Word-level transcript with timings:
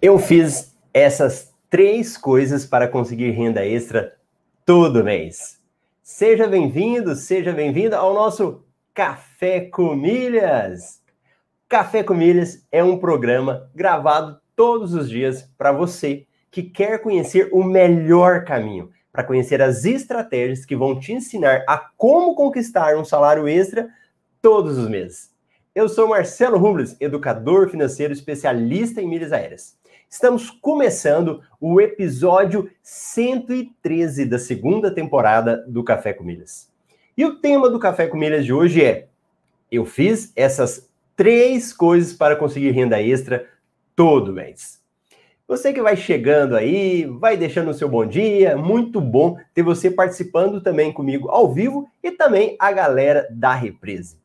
Eu 0.00 0.18
fiz 0.18 0.76
essas 0.92 1.54
três 1.70 2.18
coisas 2.18 2.66
para 2.66 2.86
conseguir 2.86 3.30
renda 3.30 3.64
extra 3.64 4.14
todo 4.64 5.02
mês. 5.02 5.58
Seja 6.02 6.46
bem-vindo, 6.46 7.14
seja 7.14 7.50
bem-vinda 7.50 7.96
ao 7.96 8.12
nosso 8.12 8.62
Café 8.92 9.60
com 9.60 9.96
Milhas. 9.96 11.00
Café 11.66 12.02
com 12.02 12.12
Milhas 12.12 12.62
é 12.70 12.84
um 12.84 12.98
programa 12.98 13.70
gravado 13.74 14.38
todos 14.54 14.92
os 14.92 15.08
dias 15.08 15.50
para 15.56 15.72
você 15.72 16.26
que 16.50 16.62
quer 16.62 17.00
conhecer 17.00 17.48
o 17.50 17.64
melhor 17.64 18.44
caminho, 18.44 18.90
para 19.10 19.24
conhecer 19.24 19.62
as 19.62 19.86
estratégias 19.86 20.66
que 20.66 20.76
vão 20.76 21.00
te 21.00 21.14
ensinar 21.14 21.64
a 21.66 21.78
como 21.96 22.34
conquistar 22.34 22.98
um 22.98 23.04
salário 23.04 23.48
extra 23.48 23.88
todos 24.42 24.76
os 24.76 24.90
meses. 24.90 25.34
Eu 25.74 25.88
sou 25.88 26.08
Marcelo 26.08 26.58
Rubles, 26.58 26.96
educador 27.00 27.70
financeiro 27.70 28.12
especialista 28.12 29.00
em 29.00 29.08
milhas 29.08 29.32
aéreas. 29.32 29.76
Estamos 30.08 30.50
começando 30.50 31.42
o 31.60 31.80
episódio 31.80 32.70
113 32.80 34.24
da 34.24 34.38
segunda 34.38 34.90
temporada 34.90 35.64
do 35.66 35.82
Café 35.82 36.12
com 36.12 36.22
Milhas. 36.22 36.72
E 37.16 37.24
o 37.24 37.40
tema 37.40 37.68
do 37.68 37.78
Café 37.78 38.06
com 38.06 38.16
Milhas 38.16 38.44
de 38.44 38.52
hoje 38.52 38.84
é: 38.84 39.08
Eu 39.70 39.84
fiz 39.84 40.32
essas 40.36 40.88
três 41.16 41.72
coisas 41.72 42.12
para 42.12 42.36
conseguir 42.36 42.70
renda 42.70 43.02
extra 43.02 43.48
todo 43.96 44.32
mês. 44.32 44.80
Você 45.48 45.72
que 45.72 45.82
vai 45.82 45.96
chegando 45.96 46.56
aí, 46.56 47.04
vai 47.04 47.36
deixando 47.36 47.70
o 47.70 47.74
seu 47.74 47.88
bom 47.88 48.06
dia, 48.06 48.56
muito 48.56 49.00
bom 49.00 49.36
ter 49.52 49.62
você 49.62 49.90
participando 49.90 50.60
também 50.60 50.92
comigo 50.92 51.28
ao 51.28 51.52
vivo 51.52 51.88
e 52.02 52.12
também 52.12 52.56
a 52.60 52.70
galera 52.70 53.26
da 53.30 53.54
Reprise. 53.54 54.18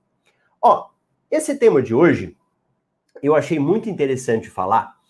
Ó, 0.61 0.89
esse 1.29 1.57
tema 1.57 1.81
de 1.81 1.93
hoje 1.93 2.37
eu 3.21 3.35
achei 3.35 3.59
muito 3.59 3.89
interessante 3.89 4.49
falar 4.49 5.00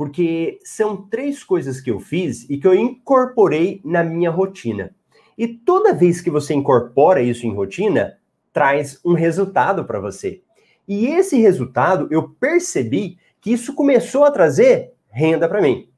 porque 0.00 0.58
são 0.64 0.96
três 0.96 1.44
coisas 1.44 1.78
que 1.78 1.90
eu 1.90 2.00
fiz 2.00 2.48
e 2.48 2.56
que 2.56 2.66
eu 2.66 2.74
incorporei 2.74 3.82
na 3.84 4.02
minha 4.02 4.30
rotina. 4.30 4.96
E 5.36 5.46
toda 5.46 5.92
vez 5.92 6.22
que 6.22 6.30
você 6.30 6.54
incorpora 6.54 7.20
isso 7.20 7.46
em 7.46 7.54
rotina, 7.54 8.16
traz 8.50 8.98
um 9.04 9.12
resultado 9.12 9.84
para 9.84 10.00
você. 10.00 10.40
E 10.88 11.08
esse 11.08 11.38
resultado, 11.38 12.08
eu 12.10 12.30
percebi 12.30 13.18
que 13.42 13.52
isso 13.52 13.74
começou 13.74 14.24
a 14.24 14.30
trazer 14.30 14.94
renda 15.10 15.46
para 15.46 15.60
mim. 15.60 15.90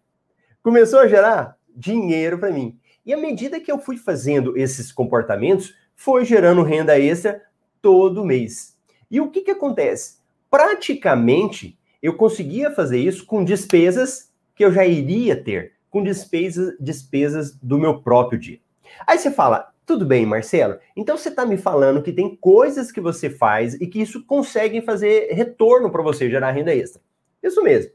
Começou 0.64 0.98
a 0.98 1.06
gerar 1.06 1.56
dinheiro 1.72 2.40
para 2.40 2.50
mim. 2.50 2.77
E 3.06 3.14
à 3.14 3.16
medida 3.16 3.60
que 3.60 3.70
eu 3.70 3.78
fui 3.78 3.96
fazendo 3.96 4.58
esses 4.58 4.90
comportamentos, 4.90 5.77
foi 5.94 6.24
gerando 6.24 6.64
renda 6.64 6.98
extra 6.98 7.40
todo 7.80 8.24
mês. 8.24 8.77
E 9.08 9.20
o 9.20 9.30
que, 9.30 9.42
que 9.42 9.52
acontece? 9.52 10.16
Praticamente 10.50 11.78
eu 12.03 12.14
conseguia 12.17 12.70
fazer 12.70 12.98
isso 12.98 13.25
com 13.25 13.45
despesas 13.45 14.33
que 14.55 14.64
eu 14.64 14.72
já 14.72 14.84
iria 14.84 15.36
ter, 15.36 15.75
com 15.89 16.03
despesas, 16.03 16.75
despesas 16.81 17.56
do 17.56 17.78
meu 17.78 18.03
próprio 18.03 18.39
dia. 18.39 18.58
Aí 19.06 19.19
você 19.19 19.31
fala, 19.31 19.72
tudo 19.86 20.05
bem, 20.05 20.27
Marcelo, 20.27 20.78
então 20.97 21.17
você 21.17 21.28
está 21.28 21.47
me 21.47 21.56
falando 21.56 22.03
que 22.03 22.12
tem 22.12 22.36
coisas 22.36 22.91
que 22.91 23.00
você 23.00 23.30
faz 23.30 23.75
e 23.75 23.86
que 23.86 24.00
isso 24.00 24.25
consegue 24.27 24.83
fazer 24.83 25.33
retorno 25.33 25.91
para 25.91 26.03
você, 26.03 26.28
gerar 26.28 26.50
renda 26.50 26.75
extra. 26.75 27.00
Isso 27.42 27.62
mesmo. 27.62 27.92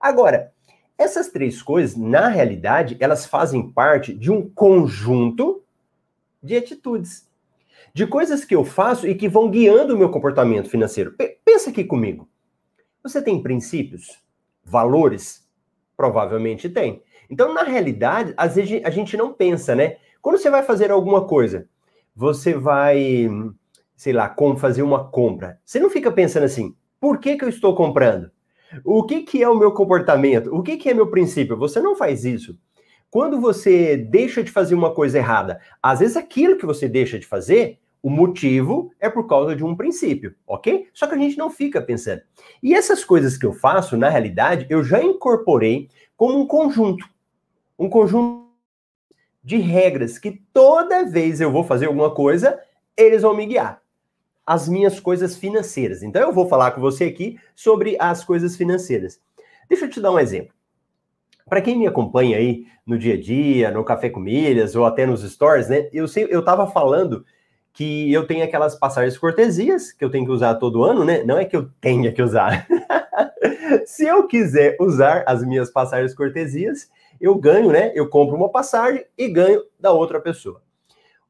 Agora, 0.00 0.52
essas 0.98 1.28
três 1.28 1.62
coisas, 1.62 1.96
na 1.96 2.28
realidade, 2.28 2.96
elas 3.00 3.26
fazem 3.26 3.70
parte 3.70 4.14
de 4.14 4.30
um 4.30 4.48
conjunto 4.48 5.62
de 6.42 6.56
atitudes, 6.56 7.28
de 7.92 8.06
coisas 8.06 8.44
que 8.44 8.54
eu 8.54 8.64
faço 8.64 9.06
e 9.06 9.14
que 9.14 9.28
vão 9.28 9.50
guiando 9.50 9.94
o 9.94 9.98
meu 9.98 10.10
comportamento 10.10 10.68
financeiro. 10.68 11.12
P 11.12 11.38
pensa 11.44 11.70
aqui 11.70 11.84
comigo. 11.84 12.28
Você 13.04 13.20
tem 13.20 13.42
princípios? 13.42 14.18
Valores? 14.64 15.46
Provavelmente 15.94 16.70
tem. 16.70 17.02
Então, 17.28 17.52
na 17.52 17.62
realidade, 17.62 18.32
às 18.34 18.56
vezes 18.56 18.80
a 18.82 18.88
gente 18.88 19.14
não 19.14 19.30
pensa, 19.30 19.74
né? 19.74 19.98
Quando 20.22 20.38
você 20.38 20.48
vai 20.48 20.62
fazer 20.62 20.90
alguma 20.90 21.26
coisa, 21.26 21.68
você 22.16 22.54
vai, 22.54 23.28
sei 23.94 24.14
lá, 24.14 24.26
como 24.30 24.56
fazer 24.56 24.82
uma 24.82 25.04
compra. 25.04 25.60
Você 25.66 25.78
não 25.78 25.90
fica 25.90 26.10
pensando 26.10 26.44
assim, 26.44 26.74
por 26.98 27.18
que, 27.18 27.36
que 27.36 27.44
eu 27.44 27.48
estou 27.50 27.76
comprando? 27.76 28.30
O 28.82 29.04
que, 29.04 29.20
que 29.20 29.42
é 29.42 29.48
o 29.50 29.54
meu 29.54 29.72
comportamento? 29.72 30.54
O 30.54 30.62
que, 30.62 30.78
que 30.78 30.88
é 30.88 30.94
meu 30.94 31.08
princípio? 31.08 31.58
Você 31.58 31.82
não 31.82 31.94
faz 31.94 32.24
isso. 32.24 32.58
Quando 33.10 33.38
você 33.38 33.98
deixa 33.98 34.42
de 34.42 34.50
fazer 34.50 34.74
uma 34.74 34.94
coisa 34.94 35.18
errada, 35.18 35.60
às 35.82 36.00
vezes 36.00 36.16
aquilo 36.16 36.56
que 36.56 36.64
você 36.64 36.88
deixa 36.88 37.18
de 37.18 37.26
fazer 37.26 37.78
o 38.04 38.10
motivo 38.10 38.92
é 39.00 39.08
por 39.08 39.26
causa 39.26 39.56
de 39.56 39.64
um 39.64 39.74
princípio, 39.74 40.34
ok? 40.46 40.90
Só 40.92 41.06
que 41.06 41.14
a 41.14 41.18
gente 41.18 41.38
não 41.38 41.48
fica 41.48 41.80
pensando. 41.80 42.20
E 42.62 42.74
essas 42.74 43.02
coisas 43.02 43.38
que 43.38 43.46
eu 43.46 43.54
faço, 43.54 43.96
na 43.96 44.10
realidade, 44.10 44.66
eu 44.68 44.84
já 44.84 45.02
incorporei 45.02 45.88
como 46.14 46.38
um 46.38 46.46
conjunto. 46.46 47.08
Um 47.78 47.88
conjunto 47.88 48.46
de 49.42 49.56
regras 49.56 50.18
que 50.18 50.32
toda 50.52 51.06
vez 51.06 51.40
eu 51.40 51.50
vou 51.50 51.64
fazer 51.64 51.86
alguma 51.86 52.14
coisa, 52.14 52.60
eles 52.94 53.22
vão 53.22 53.34
me 53.34 53.46
guiar. 53.46 53.80
As 54.44 54.68
minhas 54.68 55.00
coisas 55.00 55.34
financeiras. 55.34 56.02
Então 56.02 56.20
eu 56.20 56.32
vou 56.32 56.46
falar 56.46 56.72
com 56.72 56.82
você 56.82 57.04
aqui 57.04 57.38
sobre 57.56 57.96
as 57.98 58.22
coisas 58.22 58.54
financeiras. 58.54 59.18
Deixa 59.66 59.86
eu 59.86 59.90
te 59.90 59.98
dar 59.98 60.12
um 60.12 60.18
exemplo. 60.18 60.52
Para 61.48 61.62
quem 61.62 61.74
me 61.74 61.86
acompanha 61.86 62.36
aí 62.36 62.66
no 62.84 62.98
dia 62.98 63.14
a 63.14 63.18
dia, 63.18 63.70
no 63.70 63.82
Café 63.82 64.10
com 64.10 64.20
Milhas 64.20 64.76
ou 64.76 64.84
até 64.84 65.06
nos 65.06 65.22
stories, 65.22 65.70
né? 65.70 65.88
Eu 65.90 66.06
sei, 66.06 66.26
eu 66.28 66.44
falando 66.66 67.24
que 67.74 68.12
eu 68.12 68.24
tenho 68.24 68.44
aquelas 68.44 68.76
passagens 68.76 69.18
cortesias 69.18 69.90
que 69.90 70.04
eu 70.04 70.08
tenho 70.08 70.24
que 70.24 70.30
usar 70.30 70.54
todo 70.54 70.84
ano, 70.84 71.04
né? 71.04 71.24
Não 71.24 71.36
é 71.36 71.44
que 71.44 71.56
eu 71.56 71.68
tenha 71.80 72.12
que 72.12 72.22
usar. 72.22 72.66
Se 73.84 74.06
eu 74.06 74.28
quiser 74.28 74.76
usar 74.80 75.24
as 75.26 75.44
minhas 75.44 75.68
passagens 75.70 76.14
cortesias, 76.14 76.88
eu 77.20 77.34
ganho, 77.34 77.72
né? 77.72 77.90
Eu 77.94 78.08
compro 78.08 78.36
uma 78.36 78.48
passagem 78.48 79.04
e 79.18 79.28
ganho 79.28 79.60
da 79.78 79.90
outra 79.90 80.20
pessoa. 80.20 80.62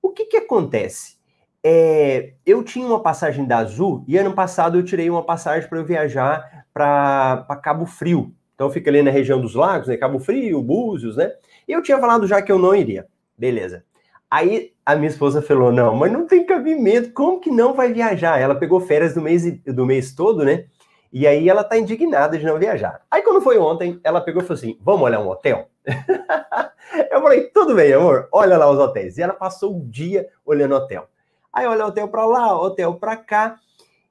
O 0.03 0.11
que 0.11 0.27
que 0.27 0.37
acontece? 0.37 1.17
É, 1.63 2.35
eu 2.45 2.63
tinha 2.63 2.87
uma 2.87 3.01
passagem 3.01 3.47
da 3.47 3.59
Azul 3.59 4.05
e 4.07 4.19
ano 4.19 4.35
passado 4.35 4.77
eu 4.77 4.85
tirei 4.85 5.09
uma 5.09 5.25
passagem 5.25 5.67
para 5.67 5.79
eu 5.79 5.85
viajar 5.85 6.67
para 6.75 7.59
Cabo 7.63 7.87
Frio. 7.87 8.35
Então 8.55 8.69
fica 8.69 8.91
ali 8.91 9.03
na 9.03 9.11
região 9.11 9.41
dos 9.41 9.55
lagos, 9.55 9.89
né? 9.89 9.97
Cabo 9.97 10.19
Frio, 10.19 10.63
Búzios, 10.63 11.17
né? 11.17 11.33
E 11.67 11.73
eu 11.73 11.83
tinha 11.83 11.99
falado 11.99 12.27
já 12.27 12.43
que 12.43 12.53
eu 12.53 12.59
não 12.59 12.75
iria. 12.75 13.07
Beleza. 13.37 13.83
Aí 14.31 14.74
a 14.85 14.95
minha 14.95 15.09
esposa 15.09 15.41
falou: 15.41 15.73
não, 15.73 15.95
mas 15.95 16.13
não 16.13 16.27
tem 16.27 16.45
cabimento, 16.45 17.13
como 17.13 17.41
que 17.41 17.51
não 17.51 17.75
vai 17.75 17.93
viajar? 17.93 18.39
Ela 18.39 18.55
pegou 18.55 18.81
férias 18.81 19.15
do 19.15 19.21
mês, 19.21 19.45
do 19.65 19.87
mês 19.87 20.15
todo, 20.15 20.45
né? 20.45 20.67
E 21.13 21.27
aí 21.27 21.49
ela 21.49 21.63
tá 21.63 21.79
indignada 21.79 22.37
de 22.37 22.45
não 22.45 22.59
viajar. 22.59 23.01
Aí 23.11 23.23
quando 23.23 23.41
foi 23.41 23.57
ontem, 23.57 24.01
ela 24.03 24.21
pegou 24.21 24.43
e 24.43 24.45
falou 24.45 24.59
assim: 24.59 24.79
vamos 24.83 25.03
olhar 25.03 25.21
um 25.21 25.29
hotel? 25.29 25.69
eu 27.11 27.23
falei, 27.23 27.45
tudo 27.51 27.75
bem, 27.75 27.93
amor, 27.93 28.29
olha 28.33 28.59
lá 28.59 28.71
os 28.71 28.79
hotéis. 28.79 29.17
E 29.17 29.23
ela 29.23 29.33
passou 29.33 29.77
o 29.77 29.85
dia 29.85 30.29
olhando 30.45 30.75
hotel. 30.75 31.09
Aí 31.53 31.67
olha 31.67 31.87
hotel 31.87 32.09
para 32.09 32.27
lá, 32.27 32.61
hotel 32.61 32.95
para 32.95 33.17
cá. 33.17 33.57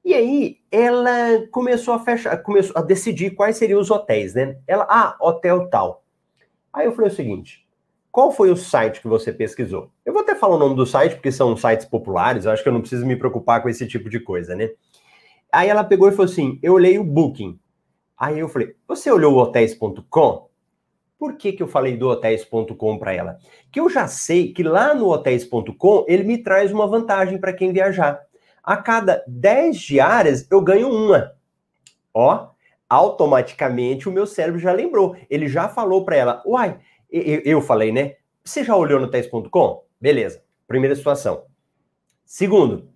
E 0.03 0.13
aí 0.13 0.57
ela 0.71 1.45
começou 1.51 1.93
a 1.93 1.99
fechar, 1.99 2.37
começou 2.37 2.77
a 2.77 2.81
decidir 2.81 3.31
quais 3.31 3.57
seriam 3.57 3.79
os 3.79 3.91
hotéis, 3.91 4.33
né? 4.33 4.57
Ela, 4.65 4.87
ah, 4.89 5.15
hotel 5.19 5.69
tal. 5.69 6.03
Aí 6.71 6.85
eu 6.85 6.93
falei 6.93 7.11
o 7.11 7.13
seguinte: 7.13 7.62
qual 8.13 8.31
foi 8.31 8.51
o 8.51 8.55
site 8.55 9.01
que 9.01 9.07
você 9.07 9.33
pesquisou? 9.33 9.89
Eu 10.05 10.13
vou 10.13 10.21
até 10.21 10.35
falar 10.35 10.55
o 10.55 10.59
nome 10.59 10.75
do 10.75 10.85
site, 10.85 11.15
porque 11.15 11.31
são 11.31 11.57
sites 11.57 11.87
populares, 11.87 12.45
acho 12.45 12.61
que 12.61 12.69
eu 12.69 12.73
não 12.73 12.79
preciso 12.79 13.07
me 13.07 13.15
preocupar 13.15 13.63
com 13.63 13.67
esse 13.67 13.87
tipo 13.87 14.07
de 14.07 14.19
coisa, 14.19 14.55
né? 14.55 14.69
Aí 15.51 15.67
ela 15.67 15.83
pegou 15.83 16.07
e 16.07 16.11
falou 16.11 16.31
assim: 16.31 16.59
eu 16.61 16.73
olhei 16.73 16.99
o 16.99 17.03
Booking. 17.03 17.59
Aí 18.15 18.37
eu 18.37 18.47
falei: 18.47 18.75
você 18.87 19.11
olhou 19.11 19.33
o 19.33 19.37
hotéis.com? 19.37 20.47
Por 21.17 21.37
que, 21.37 21.53
que 21.53 21.63
eu 21.63 21.67
falei 21.67 21.97
do 21.97 22.07
hotéis.com 22.07 22.99
para 22.99 23.13
ela? 23.13 23.39
Que 23.71 23.79
eu 23.79 23.89
já 23.89 24.07
sei 24.07 24.53
que 24.53 24.61
lá 24.61 24.93
no 24.93 25.09
hotéis.com 25.09 26.05
ele 26.07 26.23
me 26.23 26.37
traz 26.37 26.71
uma 26.71 26.85
vantagem 26.85 27.39
para 27.39 27.51
quem 27.51 27.73
viajar. 27.73 28.21
A 28.63 28.77
cada 28.77 29.23
10 29.27 29.75
diárias 29.75 30.47
eu 30.51 30.61
ganho 30.61 30.87
uma. 30.87 31.31
Ó, 32.13 32.49
automaticamente 32.87 34.07
o 34.07 34.11
meu 34.11 34.27
cérebro 34.27 34.59
já 34.59 34.71
lembrou. 34.71 35.15
Ele 35.31 35.47
já 35.47 35.67
falou 35.67 36.05
para 36.05 36.15
ela: 36.15 36.43
uai, 36.45 36.79
eu, 37.13 37.41
eu 37.45 37.61
falei, 37.61 37.91
né? 37.91 38.15
Você 38.43 38.63
já 38.63 38.75
olhou 38.75 38.99
no 38.99 39.07
teste.com? 39.07 39.83
Beleza. 40.01 40.41
Primeira 40.67 40.95
situação. 40.95 41.45
Segundo, 42.25 42.89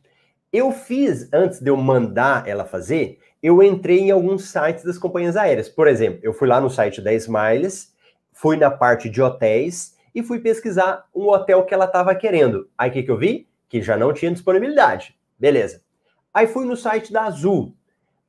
eu 0.52 0.72
fiz, 0.72 1.32
antes 1.32 1.62
de 1.62 1.70
eu 1.70 1.78
mandar 1.78 2.48
ela 2.48 2.66
fazer, 2.66 3.20
eu 3.42 3.62
entrei 3.62 4.00
em 4.00 4.12
alguns 4.12 4.50
sites 4.50 4.84
das 4.84 4.98
companhias 4.98 5.38
aéreas. 5.38 5.70
Por 5.70 5.88
exemplo, 5.88 6.20
eu 6.24 6.34
fui 6.34 6.48
lá 6.48 6.60
no 6.60 6.70
site 6.70 7.02
da 7.02 7.14
Smiles, 7.14 7.94
fui 8.34 8.58
na 8.58 8.72
parte 8.72 9.10
de 9.10 9.22
hotéis 9.22 9.96
e 10.16 10.24
fui 10.24 10.40
pesquisar 10.40 11.06
um 11.14 11.28
hotel 11.30 11.64
que 11.64 11.74
ela 11.74 11.86
estava 11.86 12.16
querendo. 12.16 12.68
Aí 12.78 12.90
o 12.90 12.94
que, 12.94 13.04
que 13.04 13.12
eu 13.12 13.18
vi? 13.18 13.48
Que 13.70 13.82
já 13.82 13.96
não 13.96 14.12
tinha 14.12 14.32
disponibilidade. 14.32 15.16
Beleza. 15.38 15.82
Aí 16.34 16.48
fui 16.48 16.66
no 16.66 16.76
site 16.76 17.14
da 17.14 17.26
Azul. 17.26 17.76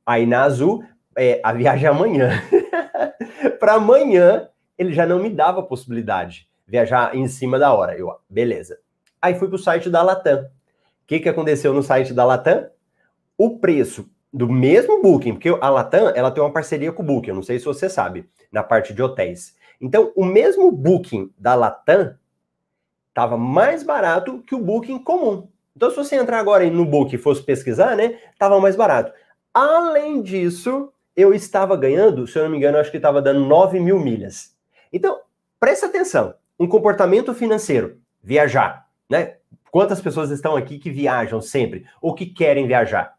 Aí 0.05 0.25
na 0.25 0.43
Azul, 0.43 0.83
é, 1.17 1.41
a 1.43 1.51
viagem 1.53 1.87
é 1.87 1.89
amanhã. 1.89 2.29
Para 3.59 3.73
amanhã, 3.73 4.47
ele 4.79 4.93
já 4.93 5.05
não 5.05 5.19
me 5.19 5.29
dava 5.29 5.61
possibilidade 5.61 6.47
viajar 6.65 7.13
em 7.13 7.27
cima 7.27 7.59
da 7.59 7.73
hora. 7.73 7.97
Eu, 7.97 8.15
beleza. 8.29 8.79
Aí 9.21 9.37
fui 9.37 9.49
para 9.49 9.55
o 9.55 9.59
site 9.59 9.89
da 9.89 10.01
Latam. 10.01 10.43
O 10.43 10.47
que, 11.05 11.19
que 11.19 11.27
aconteceu 11.27 11.73
no 11.73 11.83
site 11.83 12.13
da 12.13 12.23
Latam? 12.23 12.69
O 13.37 13.59
preço 13.59 14.09
do 14.31 14.47
mesmo 14.47 15.01
Booking, 15.01 15.33
porque 15.33 15.49
a 15.49 15.69
Latam, 15.69 16.13
ela 16.15 16.31
tem 16.31 16.41
uma 16.41 16.53
parceria 16.53 16.93
com 16.93 17.03
o 17.03 17.05
Booking, 17.05 17.29
eu 17.29 17.35
não 17.35 17.43
sei 17.43 17.57
se 17.57 17.65
você 17.65 17.89
sabe, 17.89 18.29
na 18.51 18.61
parte 18.61 18.93
de 18.93 19.01
hotéis. 19.01 19.55
Então, 19.81 20.11
o 20.15 20.23
mesmo 20.23 20.71
Booking 20.71 21.31
da 21.37 21.55
Latam 21.55 22.15
estava 23.09 23.37
mais 23.37 23.83
barato 23.83 24.43
que 24.45 24.53
o 24.53 24.63
Booking 24.63 24.99
comum. 24.99 25.47
Então, 25.75 25.89
se 25.89 25.95
você 25.95 26.15
entrar 26.15 26.39
agora 26.39 26.69
no 26.69 26.85
Booking 26.85 27.15
e 27.15 27.19
fosse 27.19 27.41
pesquisar, 27.41 27.95
né, 27.95 28.19
estava 28.31 28.59
mais 28.61 28.75
barato. 28.75 29.11
Além 29.53 30.21
disso, 30.21 30.93
eu 31.15 31.33
estava 31.33 31.75
ganhando, 31.75 32.27
se 32.27 32.37
eu 32.37 32.43
não 32.43 32.51
me 32.51 32.57
engano, 32.57 32.77
acho 32.77 32.91
que 32.91 32.97
estava 32.97 33.21
dando 33.21 33.39
9 33.41 33.79
mil 33.79 33.99
milhas. 33.99 34.58
Então, 34.91 35.19
presta 35.59 35.85
atenção. 35.85 36.33
Um 36.59 36.67
comportamento 36.67 37.33
financeiro, 37.33 37.99
viajar, 38.21 38.87
né? 39.09 39.37
Quantas 39.71 40.01
pessoas 40.01 40.31
estão 40.31 40.55
aqui 40.55 40.79
que 40.79 40.89
viajam 40.89 41.41
sempre 41.41 41.85
ou 42.01 42.13
que 42.13 42.25
querem 42.25 42.67
viajar? 42.67 43.15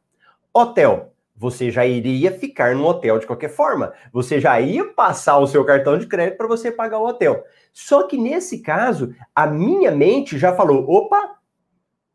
Hotel. 0.53 1.15
Você 1.37 1.71
já 1.71 1.87
iria 1.87 2.31
ficar 2.33 2.75
no 2.75 2.85
hotel 2.87 3.19
de 3.19 3.27
qualquer 3.27 3.49
forma. 3.49 3.95
Você 4.13 4.39
já 4.39 4.61
ia 4.61 4.93
passar 4.93 5.39
o 5.39 5.47
seu 5.47 5.65
cartão 5.65 5.97
de 5.97 6.07
crédito 6.07 6.37
para 6.37 6.47
você 6.47 6.71
pagar 6.71 6.99
o 6.99 7.07
hotel. 7.07 7.43
Só 7.73 8.03
que 8.03 8.19
nesse 8.19 8.61
caso, 8.61 9.15
a 9.35 9.47
minha 9.47 9.91
mente 9.91 10.37
já 10.37 10.55
falou: 10.55 10.85
opa, 10.87 11.39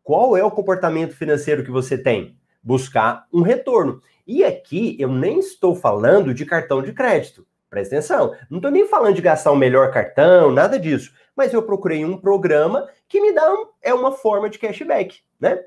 qual 0.04 0.38
é 0.38 0.44
o 0.44 0.52
comportamento 0.52 1.16
financeiro 1.16 1.64
que 1.64 1.72
você 1.72 1.98
tem? 1.98 2.38
Buscar 2.62 3.26
um 3.34 3.42
retorno. 3.42 4.00
E 4.28 4.44
aqui 4.44 4.96
eu 5.00 5.10
nem 5.10 5.40
estou 5.40 5.76
falando 5.76 6.32
de 6.32 6.46
cartão 6.46 6.84
de 6.84 6.94
crédito. 6.94 7.48
Presta 7.76 7.98
atenção. 7.98 8.34
Não 8.50 8.60
estou 8.60 8.72
nem 8.72 8.88
falando 8.88 9.16
de 9.16 9.22
gastar 9.22 9.52
um 9.52 9.58
melhor 9.58 9.92
cartão, 9.92 10.50
nada 10.50 10.80
disso. 10.80 11.14
Mas 11.36 11.52
eu 11.52 11.62
procurei 11.62 12.06
um 12.06 12.18
programa 12.18 12.88
que 13.06 13.20
me 13.20 13.34
dá 13.34 13.54
um, 13.54 13.66
é 13.82 13.94
uma 13.94 14.14
forma 14.14 14.50
de 14.50 14.58
cashback, 14.58 15.20
né? 15.38 15.62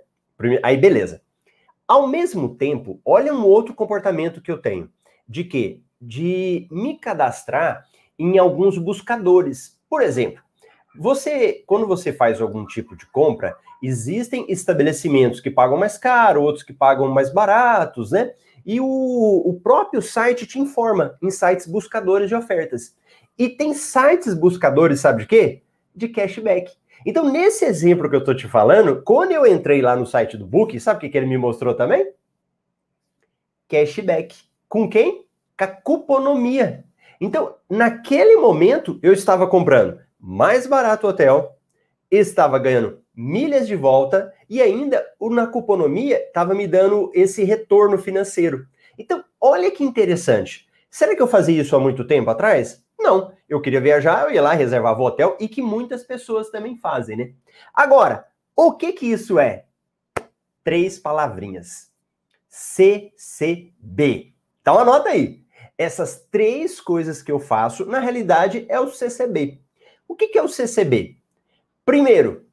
Aí 0.63 0.79
beleza. 0.79 1.21
Ao 1.87 2.09
mesmo 2.09 2.55
tempo, 2.55 2.99
olha 3.05 3.35
um 3.35 3.45
outro 3.45 3.75
comportamento 3.75 4.41
que 4.41 4.51
eu 4.51 4.57
tenho. 4.57 4.91
De 5.29 5.45
quê? 5.45 5.83
De 6.01 6.67
me 6.71 6.99
cadastrar 6.99 7.85
em 8.19 8.39
alguns 8.39 8.79
buscadores. 8.79 9.79
Por 9.87 10.01
exemplo, 10.01 10.43
você, 10.99 11.63
quando 11.67 11.87
você 11.87 12.11
faz 12.11 12.41
algum 12.41 12.65
tipo 12.65 12.97
de 12.97 13.05
compra, 13.05 13.55
existem 13.83 14.47
estabelecimentos 14.49 15.41
que 15.41 15.51
pagam 15.51 15.77
mais 15.77 15.99
caro, 15.99 16.41
outros 16.41 16.65
que 16.65 16.73
pagam 16.73 17.07
mais 17.09 17.31
baratos, 17.31 18.13
né? 18.13 18.33
E 18.69 18.82
o, 18.82 18.85
o 18.87 19.59
próprio 19.59 20.03
site 20.03 20.47
te 20.47 20.59
informa 20.59 21.17
em 21.23 21.31
sites 21.31 21.67
buscadores 21.67 22.29
de 22.29 22.35
ofertas. 22.35 22.94
E 23.38 23.49
tem 23.49 23.73
sites 23.73 24.35
buscadores, 24.35 25.00
sabe 25.00 25.23
de 25.23 25.26
quê? 25.26 25.62
De 25.97 26.06
cashback. 26.06 26.70
Então, 27.06 27.32
nesse 27.32 27.65
exemplo 27.65 28.11
que 28.11 28.17
eu 28.17 28.23
tô 28.23 28.35
te 28.35 28.47
falando, 28.47 29.00
quando 29.03 29.32
eu 29.32 29.47
entrei 29.47 29.81
lá 29.81 29.97
no 29.97 30.05
site 30.05 30.37
do 30.37 30.44
Book, 30.44 30.79
sabe 30.79 30.99
o 30.99 31.00
que, 31.00 31.09
que 31.09 31.17
ele 31.17 31.26
me 31.26 31.38
mostrou 31.38 31.75
também? 31.75 32.12
Cashback. 33.70 34.37
Com 34.69 34.87
quem? 34.87 35.25
Com 35.56 35.64
a 35.64 35.67
cuponomia. 35.69 36.85
Então, 37.19 37.55
naquele 37.71 38.37
momento, 38.37 39.00
eu 39.03 39.14
estava 39.14 39.47
comprando 39.47 39.99
mais 40.21 40.67
barato 40.67 41.06
o 41.06 41.11
hotel, 41.11 41.56
estava 42.11 42.59
ganhando 42.59 43.00
milhas 43.19 43.67
de 43.67 43.75
volta 43.75 44.32
e 44.49 44.62
ainda 44.62 45.05
na 45.20 45.44
cuponomia 45.49 46.23
estava 46.25 46.55
me 46.55 46.69
dando 46.69 47.11
esse 47.12 47.43
retorno 47.43 47.99
financeiro. 47.99 48.65
Então, 48.97 49.25
olha 49.41 49.73
que 49.73 49.82
interessante. 49.82 50.69
Será 50.88 51.17
que 51.17 51.20
eu 51.20 51.26
fazia 51.26 51.61
isso 51.61 51.75
há 51.75 51.81
muito 51.81 52.06
tempo 52.06 52.31
atrás? 52.31 52.85
Não. 52.97 53.32
Eu 53.49 53.61
queria 53.61 53.81
viajar, 53.81 54.25
eu 54.25 54.31
ia 54.32 54.41
lá, 54.41 54.53
reservava 54.53 55.00
o 55.00 55.05
hotel 55.05 55.37
e 55.41 55.49
que 55.49 55.61
muitas 55.61 56.05
pessoas 56.05 56.49
também 56.50 56.76
fazem, 56.76 57.17
né? 57.17 57.32
Agora, 57.75 58.25
o 58.55 58.75
que 58.75 58.93
que 58.93 59.06
isso 59.06 59.37
é? 59.38 59.64
Três 60.62 60.97
palavrinhas. 60.97 61.91
CCB. 62.49 64.32
Então 64.61 64.79
anota 64.79 65.09
aí. 65.09 65.43
Essas 65.76 66.26
três 66.31 66.81
coisas 66.81 67.21
que 67.21 67.32
eu 67.32 67.41
faço, 67.41 67.85
na 67.85 67.99
realidade, 67.99 68.64
é 68.69 68.79
o 68.79 68.91
CCB. 68.91 69.61
O 70.06 70.14
que, 70.14 70.29
que 70.29 70.38
é 70.38 70.43
o 70.43 70.49
CCB? 70.49 71.17
Primeiro, 71.85 72.48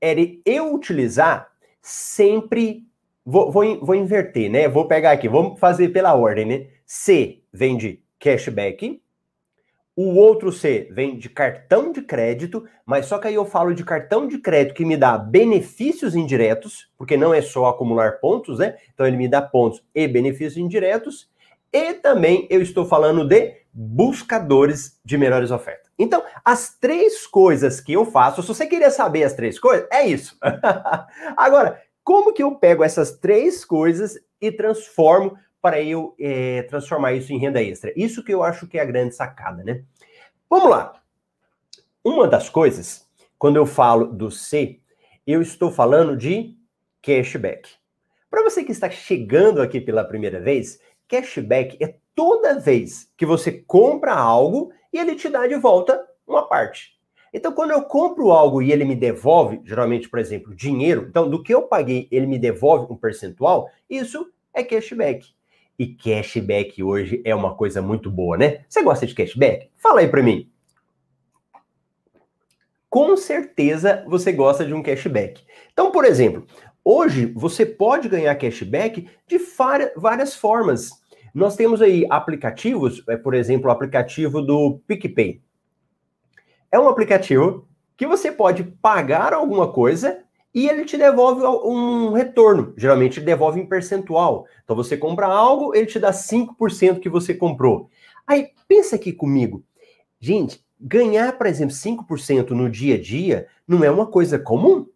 era 0.00 0.20
eu 0.44 0.74
utilizar 0.74 1.50
sempre. 1.80 2.86
Vou, 3.24 3.50
vou, 3.50 3.84
vou 3.84 3.94
inverter, 3.94 4.50
né? 4.50 4.68
Vou 4.68 4.86
pegar 4.86 5.12
aqui, 5.12 5.28
vamos 5.28 5.58
fazer 5.58 5.88
pela 5.88 6.14
ordem, 6.14 6.44
né? 6.44 6.66
C 6.86 7.42
vem 7.52 7.76
de 7.76 8.00
cashback. 8.18 9.00
O 9.96 10.14
outro 10.16 10.52
C 10.52 10.88
vem 10.90 11.16
de 11.16 11.30
cartão 11.30 11.90
de 11.90 12.02
crédito, 12.02 12.66
mas 12.84 13.06
só 13.06 13.18
que 13.18 13.28
aí 13.28 13.34
eu 13.34 13.46
falo 13.46 13.74
de 13.74 13.82
cartão 13.82 14.28
de 14.28 14.38
crédito 14.38 14.74
que 14.74 14.84
me 14.84 14.94
dá 14.96 15.16
benefícios 15.16 16.14
indiretos, 16.14 16.90
porque 16.98 17.16
não 17.16 17.32
é 17.32 17.40
só 17.40 17.66
acumular 17.66 18.20
pontos, 18.20 18.58
né? 18.58 18.76
Então 18.92 19.06
ele 19.06 19.16
me 19.16 19.26
dá 19.26 19.40
pontos 19.40 19.82
e 19.94 20.06
benefícios 20.06 20.58
indiretos. 20.58 21.30
E 21.72 21.94
também 21.94 22.46
eu 22.50 22.60
estou 22.60 22.84
falando 22.84 23.26
de 23.26 23.54
buscadores 23.72 25.00
de 25.04 25.16
melhores 25.16 25.50
ofertas. 25.50 25.85
Então, 25.98 26.22
as 26.44 26.76
três 26.78 27.26
coisas 27.26 27.80
que 27.80 27.92
eu 27.92 28.04
faço, 28.04 28.42
se 28.42 28.48
você 28.48 28.66
queria 28.66 28.90
saber 28.90 29.24
as 29.24 29.32
três 29.32 29.58
coisas, 29.58 29.88
é 29.90 30.06
isso. 30.06 30.36
Agora, 31.36 31.82
como 32.04 32.32
que 32.32 32.42
eu 32.42 32.54
pego 32.54 32.84
essas 32.84 33.18
três 33.18 33.64
coisas 33.64 34.18
e 34.40 34.52
transformo 34.52 35.36
para 35.60 35.80
eu 35.82 36.14
é, 36.20 36.62
transformar 36.64 37.14
isso 37.14 37.32
em 37.32 37.38
renda 37.38 37.62
extra? 37.62 37.92
Isso 37.96 38.22
que 38.22 38.32
eu 38.32 38.42
acho 38.42 38.66
que 38.66 38.78
é 38.78 38.82
a 38.82 38.86
grande 38.86 39.14
sacada, 39.14 39.64
né? 39.64 39.82
Vamos 40.48 40.70
lá. 40.70 41.00
Uma 42.04 42.28
das 42.28 42.48
coisas, 42.48 43.08
quando 43.38 43.56
eu 43.56 43.66
falo 43.66 44.06
do 44.06 44.30
C, 44.30 44.80
eu 45.26 45.42
estou 45.42 45.72
falando 45.72 46.16
de 46.16 46.56
cashback. 47.02 47.70
Para 48.30 48.44
você 48.44 48.62
que 48.62 48.70
está 48.70 48.88
chegando 48.90 49.60
aqui 49.60 49.80
pela 49.80 50.04
primeira 50.04 50.40
vez, 50.40 50.78
cashback 51.08 51.76
é 51.82 51.96
toda 52.16 52.58
vez 52.58 53.12
que 53.16 53.26
você 53.26 53.52
compra 53.52 54.14
algo 54.14 54.72
e 54.92 54.98
ele 54.98 55.14
te 55.14 55.28
dá 55.28 55.46
de 55.46 55.54
volta 55.54 56.02
uma 56.26 56.48
parte. 56.48 56.96
Então, 57.32 57.52
quando 57.52 57.72
eu 57.72 57.82
compro 57.82 58.30
algo 58.30 58.62
e 58.62 58.72
ele 58.72 58.84
me 58.84 58.96
devolve, 58.96 59.60
geralmente, 59.62 60.08
por 60.08 60.18
exemplo, 60.18 60.54
dinheiro, 60.54 61.06
então 61.08 61.28
do 61.28 61.42
que 61.42 61.52
eu 61.54 61.62
paguei, 61.62 62.08
ele 62.10 62.26
me 62.26 62.38
devolve 62.38 62.90
um 62.90 62.96
percentual, 62.96 63.68
isso 63.90 64.32
é 64.54 64.64
cashback. 64.64 65.28
E 65.78 65.86
cashback 65.86 66.82
hoje 66.82 67.20
é 67.26 67.34
uma 67.34 67.54
coisa 67.54 67.82
muito 67.82 68.10
boa, 68.10 68.38
né? 68.38 68.64
Você 68.66 68.82
gosta 68.82 69.06
de 69.06 69.14
cashback? 69.14 69.70
Fala 69.76 70.00
aí 70.00 70.08
para 70.08 70.22
mim. 70.22 70.50
Com 72.88 73.14
certeza 73.14 74.02
você 74.08 74.32
gosta 74.32 74.64
de 74.64 74.72
um 74.72 74.82
cashback. 74.82 75.44
Então, 75.70 75.90
por 75.90 76.06
exemplo, 76.06 76.46
hoje 76.82 77.26
você 77.26 77.66
pode 77.66 78.08
ganhar 78.08 78.34
cashback 78.36 79.06
de 79.26 79.38
várias 79.94 80.34
formas. 80.34 81.04
Nós 81.36 81.54
temos 81.54 81.82
aí 81.82 82.06
aplicativos, 82.08 83.04
é, 83.06 83.14
por 83.14 83.34
exemplo, 83.34 83.68
o 83.68 83.70
aplicativo 83.70 84.40
do 84.40 84.80
PicPay. 84.86 85.42
É 86.72 86.80
um 86.80 86.88
aplicativo 86.88 87.68
que 87.94 88.06
você 88.06 88.32
pode 88.32 88.64
pagar 88.64 89.34
alguma 89.34 89.70
coisa 89.70 90.24
e 90.54 90.66
ele 90.66 90.86
te 90.86 90.96
devolve 90.96 91.42
um 91.44 92.14
retorno. 92.14 92.72
Geralmente 92.74 93.18
ele 93.18 93.26
devolve 93.26 93.60
em 93.60 93.66
percentual. 93.66 94.46
Então 94.64 94.74
você 94.74 94.96
compra 94.96 95.26
algo, 95.26 95.74
ele 95.74 95.84
te 95.84 95.98
dá 95.98 96.10
5% 96.10 97.00
que 97.00 97.08
você 97.10 97.34
comprou. 97.34 97.90
Aí 98.26 98.48
pensa 98.66 98.96
aqui 98.96 99.12
comigo. 99.12 99.62
Gente, 100.18 100.64
ganhar, 100.80 101.36
por 101.36 101.46
exemplo, 101.46 101.74
5% 101.74 102.52
no 102.52 102.70
dia 102.70 102.94
a 102.94 102.98
dia 102.98 103.46
não 103.68 103.84
é 103.84 103.90
uma 103.90 104.06
coisa 104.06 104.38
comum, 104.38 104.86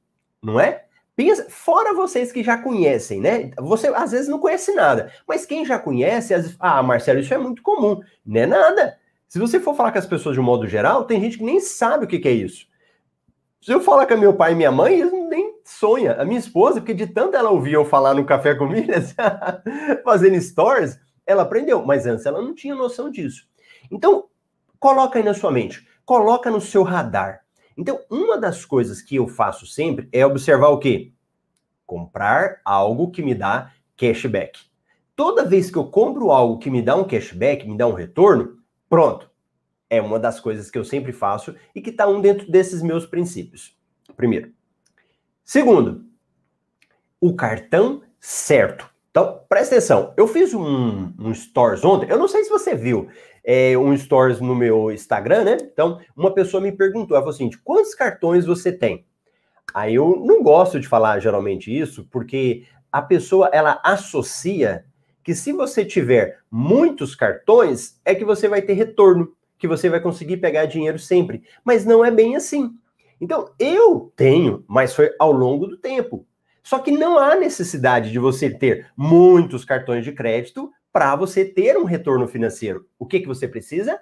não 0.42 0.58
é? 0.58 0.86
Pensa, 1.20 1.50
fora 1.50 1.92
vocês 1.92 2.32
que 2.32 2.42
já 2.42 2.56
conhecem, 2.56 3.20
né? 3.20 3.50
Você 3.58 3.88
às 3.88 4.12
vezes 4.12 4.26
não 4.26 4.38
conhece 4.38 4.72
nada, 4.72 5.12
mas 5.28 5.44
quem 5.44 5.66
já 5.66 5.78
conhece, 5.78 6.34
vezes, 6.34 6.56
ah, 6.58 6.82
Marcelo, 6.82 7.20
isso 7.20 7.34
é 7.34 7.36
muito 7.36 7.60
comum. 7.60 8.00
Não 8.24 8.40
é 8.40 8.46
nada. 8.46 8.98
Se 9.28 9.38
você 9.38 9.60
for 9.60 9.76
falar 9.76 9.92
com 9.92 9.98
as 9.98 10.06
pessoas 10.06 10.34
de 10.34 10.40
um 10.40 10.42
modo 10.42 10.66
geral, 10.66 11.04
tem 11.04 11.20
gente 11.20 11.36
que 11.36 11.44
nem 11.44 11.60
sabe 11.60 12.06
o 12.06 12.08
que, 12.08 12.18
que 12.18 12.26
é 12.26 12.32
isso. 12.32 12.66
Se 13.60 13.70
eu 13.70 13.82
falar 13.82 14.06
com 14.06 14.16
meu 14.16 14.32
pai 14.32 14.52
e 14.52 14.54
minha 14.54 14.72
mãe, 14.72 14.98
eles 14.98 15.12
nem 15.28 15.56
sonham. 15.62 16.18
A 16.18 16.24
minha 16.24 16.40
esposa, 16.40 16.80
porque 16.80 16.94
de 16.94 17.06
tanto 17.06 17.36
ela 17.36 17.50
ouvir 17.50 17.74
eu 17.74 17.84
falar 17.84 18.14
no 18.14 18.24
Café 18.24 18.54
com 18.54 18.66
Milhas, 18.66 19.14
fazendo 20.02 20.40
stories, 20.40 20.98
ela 21.26 21.42
aprendeu. 21.42 21.84
Mas 21.84 22.06
antes 22.06 22.24
ela 22.24 22.40
não 22.40 22.54
tinha 22.54 22.74
noção 22.74 23.10
disso. 23.10 23.46
Então, 23.90 24.24
coloca 24.78 25.18
aí 25.18 25.22
na 25.22 25.34
sua 25.34 25.52
mente. 25.52 25.86
Coloca 26.02 26.50
no 26.50 26.62
seu 26.62 26.82
radar. 26.82 27.42
Então, 27.80 27.98
uma 28.10 28.36
das 28.36 28.66
coisas 28.66 29.00
que 29.00 29.16
eu 29.16 29.26
faço 29.26 29.64
sempre 29.64 30.06
é 30.12 30.26
observar 30.26 30.68
o 30.68 30.78
quê? 30.78 31.14
Comprar 31.86 32.60
algo 32.62 33.10
que 33.10 33.22
me 33.22 33.34
dá 33.34 33.72
cashback. 33.96 34.60
Toda 35.16 35.46
vez 35.46 35.70
que 35.70 35.78
eu 35.78 35.86
compro 35.86 36.30
algo 36.30 36.58
que 36.58 36.68
me 36.68 36.82
dá 36.82 36.94
um 36.94 37.04
cashback, 37.04 37.66
me 37.66 37.78
dá 37.78 37.86
um 37.86 37.94
retorno, 37.94 38.58
pronto. 38.86 39.30
É 39.88 39.98
uma 39.98 40.18
das 40.18 40.38
coisas 40.38 40.70
que 40.70 40.76
eu 40.76 40.84
sempre 40.84 41.10
faço 41.10 41.56
e 41.74 41.80
que 41.80 41.88
está 41.88 42.06
um 42.06 42.20
dentro 42.20 42.52
desses 42.52 42.82
meus 42.82 43.06
princípios. 43.06 43.74
Primeiro. 44.14 44.52
Segundo, 45.42 46.04
o 47.18 47.34
cartão 47.34 48.02
certo. 48.20 48.89
Então, 49.10 49.40
presta 49.48 49.74
atenção. 49.74 50.14
Eu 50.16 50.28
fiz 50.28 50.54
um, 50.54 51.12
um 51.18 51.34
stories 51.34 51.84
ontem. 51.84 52.08
Eu 52.08 52.18
não 52.18 52.28
sei 52.28 52.44
se 52.44 52.50
você 52.50 52.74
viu 52.74 53.08
é, 53.44 53.76
um 53.76 53.96
stories 53.96 54.40
no 54.40 54.54
meu 54.54 54.90
Instagram, 54.90 55.44
né? 55.44 55.56
Então, 55.60 56.00
uma 56.16 56.32
pessoa 56.32 56.60
me 56.60 56.70
perguntou, 56.70 57.16
ela 57.16 57.24
falou 57.24 57.34
assim, 57.34 57.50
quantos 57.64 57.94
cartões 57.94 58.46
você 58.46 58.72
tem? 58.72 59.04
Aí 59.74 59.94
eu 59.96 60.16
não 60.24 60.42
gosto 60.42 60.78
de 60.78 60.86
falar 60.86 61.18
geralmente 61.20 61.76
isso, 61.76 62.06
porque 62.10 62.64
a 62.90 63.02
pessoa, 63.02 63.50
ela 63.52 63.80
associa 63.84 64.84
que 65.22 65.34
se 65.34 65.52
você 65.52 65.84
tiver 65.84 66.38
muitos 66.50 67.14
cartões, 67.14 68.00
é 68.04 68.14
que 68.14 68.24
você 68.24 68.48
vai 68.48 68.62
ter 68.62 68.74
retorno, 68.74 69.32
que 69.58 69.68
você 69.68 69.88
vai 69.88 70.00
conseguir 70.00 70.38
pegar 70.38 70.66
dinheiro 70.66 70.98
sempre. 70.98 71.42
Mas 71.64 71.84
não 71.84 72.04
é 72.04 72.10
bem 72.10 72.36
assim. 72.36 72.70
Então, 73.20 73.50
eu 73.58 74.12
tenho, 74.16 74.64
mas 74.66 74.94
foi 74.94 75.14
ao 75.18 75.30
longo 75.30 75.66
do 75.66 75.76
tempo. 75.76 76.26
Só 76.62 76.78
que 76.78 76.90
não 76.90 77.18
há 77.18 77.34
necessidade 77.36 78.10
de 78.10 78.18
você 78.18 78.50
ter 78.50 78.90
muitos 78.96 79.64
cartões 79.64 80.04
de 80.04 80.12
crédito 80.12 80.70
para 80.92 81.14
você 81.16 81.44
ter 81.44 81.76
um 81.76 81.84
retorno 81.84 82.26
financeiro. 82.26 82.86
O 82.98 83.06
que, 83.06 83.20
que 83.20 83.28
você 83.28 83.46
precisa? 83.46 84.00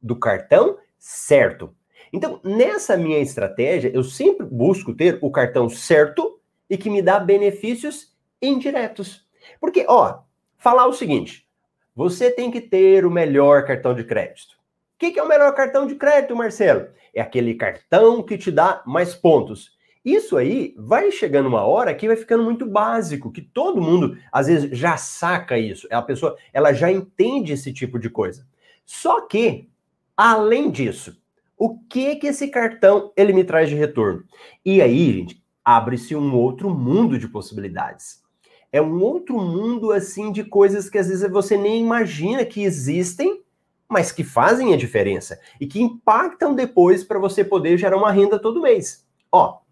Do 0.00 0.18
cartão 0.18 0.78
certo. 0.98 1.74
Então, 2.12 2.40
nessa 2.42 2.96
minha 2.96 3.18
estratégia, 3.18 3.90
eu 3.94 4.02
sempre 4.02 4.46
busco 4.46 4.94
ter 4.94 5.18
o 5.20 5.30
cartão 5.30 5.68
certo 5.68 6.40
e 6.68 6.76
que 6.76 6.90
me 6.90 7.02
dá 7.02 7.18
benefícios 7.18 8.14
indiretos. 8.40 9.26
Porque, 9.60 9.84
ó, 9.88 10.20
falar 10.56 10.86
o 10.86 10.92
seguinte: 10.92 11.46
você 11.94 12.30
tem 12.30 12.50
que 12.50 12.60
ter 12.60 13.04
o 13.04 13.10
melhor 13.10 13.64
cartão 13.64 13.94
de 13.94 14.04
crédito. 14.04 14.54
O 14.94 14.98
que, 14.98 15.12
que 15.12 15.18
é 15.18 15.22
o 15.22 15.28
melhor 15.28 15.54
cartão 15.54 15.86
de 15.86 15.94
crédito, 15.94 16.34
Marcelo? 16.34 16.88
É 17.14 17.20
aquele 17.20 17.54
cartão 17.54 18.22
que 18.22 18.38
te 18.38 18.50
dá 18.50 18.82
mais 18.86 19.14
pontos. 19.14 19.75
Isso 20.06 20.36
aí 20.36 20.72
vai 20.78 21.10
chegando 21.10 21.48
uma 21.48 21.64
hora 21.64 21.92
que 21.92 22.06
vai 22.06 22.14
ficando 22.14 22.44
muito 22.44 22.64
básico, 22.64 23.32
que 23.32 23.42
todo 23.42 23.82
mundo 23.82 24.16
às 24.30 24.46
vezes 24.46 24.78
já 24.78 24.96
saca 24.96 25.58
isso. 25.58 25.88
A 25.90 26.00
pessoa, 26.00 26.36
ela 26.52 26.72
já 26.72 26.92
entende 26.92 27.52
esse 27.52 27.72
tipo 27.72 27.98
de 27.98 28.08
coisa. 28.08 28.46
Só 28.84 29.22
que, 29.22 29.68
além 30.16 30.70
disso, 30.70 31.20
o 31.58 31.76
que 31.76 32.14
que 32.14 32.28
esse 32.28 32.46
cartão 32.46 33.12
ele 33.16 33.32
me 33.32 33.42
traz 33.42 33.68
de 33.68 33.74
retorno? 33.74 34.22
E 34.64 34.80
aí, 34.80 35.12
gente, 35.12 35.42
abre-se 35.64 36.14
um 36.14 36.36
outro 36.36 36.70
mundo 36.70 37.18
de 37.18 37.26
possibilidades. 37.26 38.22
É 38.70 38.80
um 38.80 39.02
outro 39.02 39.36
mundo 39.36 39.90
assim 39.90 40.30
de 40.30 40.44
coisas 40.44 40.88
que 40.88 40.98
às 40.98 41.08
vezes 41.08 41.28
você 41.28 41.56
nem 41.56 41.82
imagina 41.82 42.44
que 42.44 42.62
existem, 42.62 43.42
mas 43.88 44.12
que 44.12 44.22
fazem 44.22 44.72
a 44.72 44.76
diferença 44.76 45.40
e 45.60 45.66
que 45.66 45.82
impactam 45.82 46.54
depois 46.54 47.02
para 47.02 47.18
você 47.18 47.42
poder 47.42 47.76
gerar 47.76 47.96
uma 47.96 48.12
renda 48.12 48.38
todo 48.38 48.62
mês. 48.62 49.04
Ó, 49.32 49.65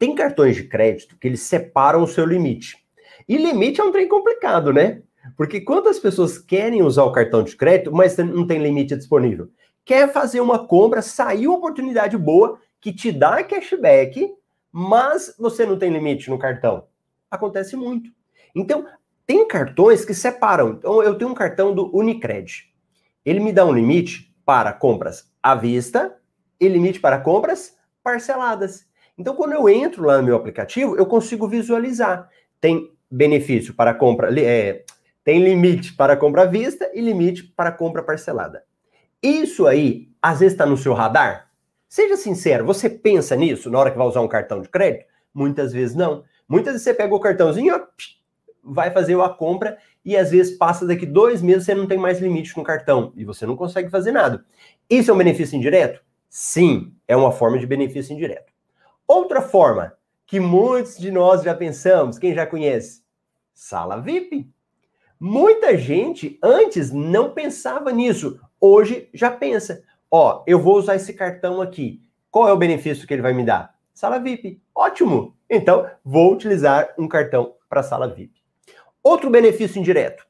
tem 0.00 0.16
cartões 0.16 0.56
de 0.56 0.64
crédito 0.64 1.16
que 1.16 1.28
eles 1.28 1.42
separam 1.42 2.02
o 2.02 2.08
seu 2.08 2.26
limite. 2.26 2.76
E 3.28 3.36
limite 3.36 3.80
é 3.80 3.84
um 3.84 3.92
trem 3.92 4.08
complicado, 4.08 4.72
né? 4.72 5.00
Porque 5.36 5.60
quantas 5.60 6.00
pessoas 6.00 6.38
querem 6.38 6.82
usar 6.82 7.04
o 7.04 7.12
cartão 7.12 7.44
de 7.44 7.54
crédito, 7.54 7.92
mas 7.92 8.16
não 8.16 8.44
tem 8.44 8.60
limite 8.60 8.96
disponível? 8.96 9.48
quer 9.90 10.12
fazer 10.12 10.40
uma 10.40 10.68
compra, 10.68 11.02
saiu 11.02 11.50
uma 11.50 11.58
oportunidade 11.58 12.16
boa 12.16 12.60
que 12.80 12.92
te 12.92 13.10
dá 13.10 13.42
cashback, 13.42 14.32
mas 14.70 15.34
você 15.36 15.66
não 15.66 15.76
tem 15.76 15.90
limite 15.90 16.30
no 16.30 16.38
cartão. 16.38 16.86
Acontece 17.28 17.74
muito. 17.74 18.08
Então, 18.54 18.86
tem 19.26 19.46
cartões 19.48 20.04
que 20.04 20.14
separam. 20.14 20.70
Então, 20.70 21.02
eu 21.02 21.16
tenho 21.16 21.30
um 21.30 21.34
cartão 21.34 21.74
do 21.74 21.90
Unicred. 21.92 22.72
Ele 23.24 23.40
me 23.40 23.52
dá 23.52 23.64
um 23.64 23.72
limite 23.72 24.32
para 24.44 24.72
compras 24.72 25.28
à 25.42 25.56
vista 25.56 26.16
e 26.60 26.68
limite 26.68 27.00
para 27.00 27.18
compras 27.18 27.76
parceladas. 28.02 28.86
Então, 29.20 29.36
quando 29.36 29.52
eu 29.52 29.68
entro 29.68 30.02
lá 30.02 30.16
no 30.16 30.22
meu 30.22 30.34
aplicativo, 30.34 30.96
eu 30.96 31.04
consigo 31.04 31.46
visualizar. 31.46 32.30
Tem 32.58 32.90
benefício 33.10 33.74
para 33.74 33.92
compra, 33.92 34.32
é, 34.40 34.82
tem 35.22 35.44
limite 35.44 35.92
para 35.92 36.16
compra 36.16 36.44
à 36.44 36.46
vista 36.46 36.90
e 36.94 37.02
limite 37.02 37.42
para 37.42 37.70
compra 37.70 38.02
parcelada. 38.02 38.64
Isso 39.22 39.66
aí, 39.66 40.08
às 40.22 40.40
vezes 40.40 40.54
está 40.54 40.64
no 40.64 40.74
seu 40.74 40.94
radar? 40.94 41.50
Seja 41.86 42.16
sincero, 42.16 42.64
você 42.64 42.88
pensa 42.88 43.36
nisso 43.36 43.68
na 43.70 43.78
hora 43.78 43.90
que 43.90 43.98
vai 43.98 44.06
usar 44.06 44.22
um 44.22 44.28
cartão 44.28 44.62
de 44.62 44.70
crédito? 44.70 45.04
Muitas 45.34 45.70
vezes 45.70 45.94
não. 45.94 46.24
Muitas 46.48 46.72
vezes 46.72 46.84
você 46.84 46.94
pega 46.94 47.14
o 47.14 47.20
cartãozinho, 47.20 47.78
vai 48.64 48.90
fazer 48.90 49.20
a 49.20 49.28
compra 49.28 49.76
e 50.02 50.16
às 50.16 50.30
vezes 50.30 50.56
passa 50.56 50.86
daqui 50.86 51.04
dois 51.04 51.42
meses 51.42 51.66
você 51.66 51.74
não 51.74 51.86
tem 51.86 51.98
mais 51.98 52.20
limite 52.20 52.56
no 52.56 52.64
cartão 52.64 53.12
e 53.14 53.22
você 53.26 53.44
não 53.44 53.54
consegue 53.54 53.90
fazer 53.90 54.12
nada. 54.12 54.42
Isso 54.88 55.10
é 55.10 55.14
um 55.14 55.18
benefício 55.18 55.58
indireto? 55.58 56.00
Sim, 56.30 56.94
é 57.06 57.14
uma 57.14 57.30
forma 57.30 57.58
de 57.58 57.66
benefício 57.66 58.14
indireto. 58.14 58.49
Outra 59.12 59.42
forma 59.42 59.92
que 60.24 60.38
muitos 60.38 60.96
de 60.96 61.10
nós 61.10 61.42
já 61.42 61.52
pensamos, 61.52 62.16
quem 62.16 62.32
já 62.32 62.46
conhece? 62.46 63.02
Sala 63.52 64.00
VIP. 64.00 64.48
Muita 65.18 65.76
gente 65.76 66.38
antes 66.40 66.92
não 66.92 67.34
pensava 67.34 67.90
nisso 67.90 68.38
hoje 68.60 69.10
já 69.12 69.28
pensa: 69.28 69.82
ó, 70.08 70.44
eu 70.46 70.60
vou 70.60 70.76
usar 70.76 70.94
esse 70.94 71.12
cartão 71.12 71.60
aqui. 71.60 72.00
Qual 72.30 72.46
é 72.46 72.52
o 72.52 72.56
benefício 72.56 73.04
que 73.04 73.12
ele 73.12 73.20
vai 73.20 73.32
me 73.32 73.44
dar? 73.44 73.76
Sala 73.92 74.20
VIP. 74.20 74.62
Ótimo! 74.72 75.36
Então, 75.50 75.90
vou 76.04 76.32
utilizar 76.32 76.94
um 76.96 77.08
cartão 77.08 77.56
para 77.68 77.82
sala 77.82 78.06
VIP. 78.06 78.40
Outro 79.02 79.28
benefício 79.28 79.80
indireto. 79.80 80.24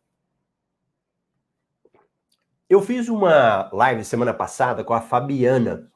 Eu 2.66 2.80
fiz 2.80 3.10
uma 3.10 3.68
live 3.74 4.02
semana 4.04 4.32
passada 4.32 4.82
com 4.82 4.94
a 4.94 5.02
Fabiana. 5.02 5.89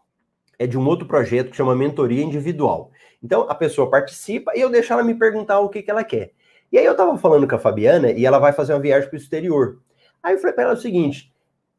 É 0.58 0.66
de 0.66 0.78
um 0.78 0.86
outro 0.86 1.06
projeto 1.06 1.50
que 1.50 1.56
chama 1.56 1.74
Mentoria 1.74 2.22
Individual. 2.22 2.90
Então, 3.22 3.46
a 3.48 3.54
pessoa 3.54 3.90
participa 3.90 4.52
e 4.54 4.60
eu 4.60 4.70
deixo 4.70 4.92
ela 4.92 5.02
me 5.02 5.14
perguntar 5.14 5.60
o 5.60 5.68
que, 5.68 5.82
que 5.82 5.90
ela 5.90 6.04
quer. 6.04 6.32
E 6.70 6.78
aí 6.78 6.84
eu 6.84 6.92
estava 6.92 7.16
falando 7.16 7.46
com 7.46 7.54
a 7.54 7.58
Fabiana 7.58 8.10
e 8.10 8.26
ela 8.26 8.38
vai 8.38 8.52
fazer 8.52 8.74
uma 8.74 8.80
viagem 8.80 9.08
para 9.08 9.16
o 9.16 9.20
exterior. 9.20 9.78
Aí 10.22 10.34
eu 10.34 10.38
falei 10.38 10.54
para 10.54 10.64
ela 10.64 10.72
o 10.74 10.76
seguinte: 10.76 11.32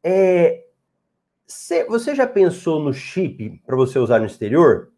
é, 0.04 0.64
você 1.88 2.16
já 2.16 2.26
pensou 2.26 2.80
no 2.80 2.94
chip 2.94 3.62
para 3.66 3.76
você 3.76 4.00
usar 4.00 4.20
no 4.20 4.26
exterior? 4.26 4.92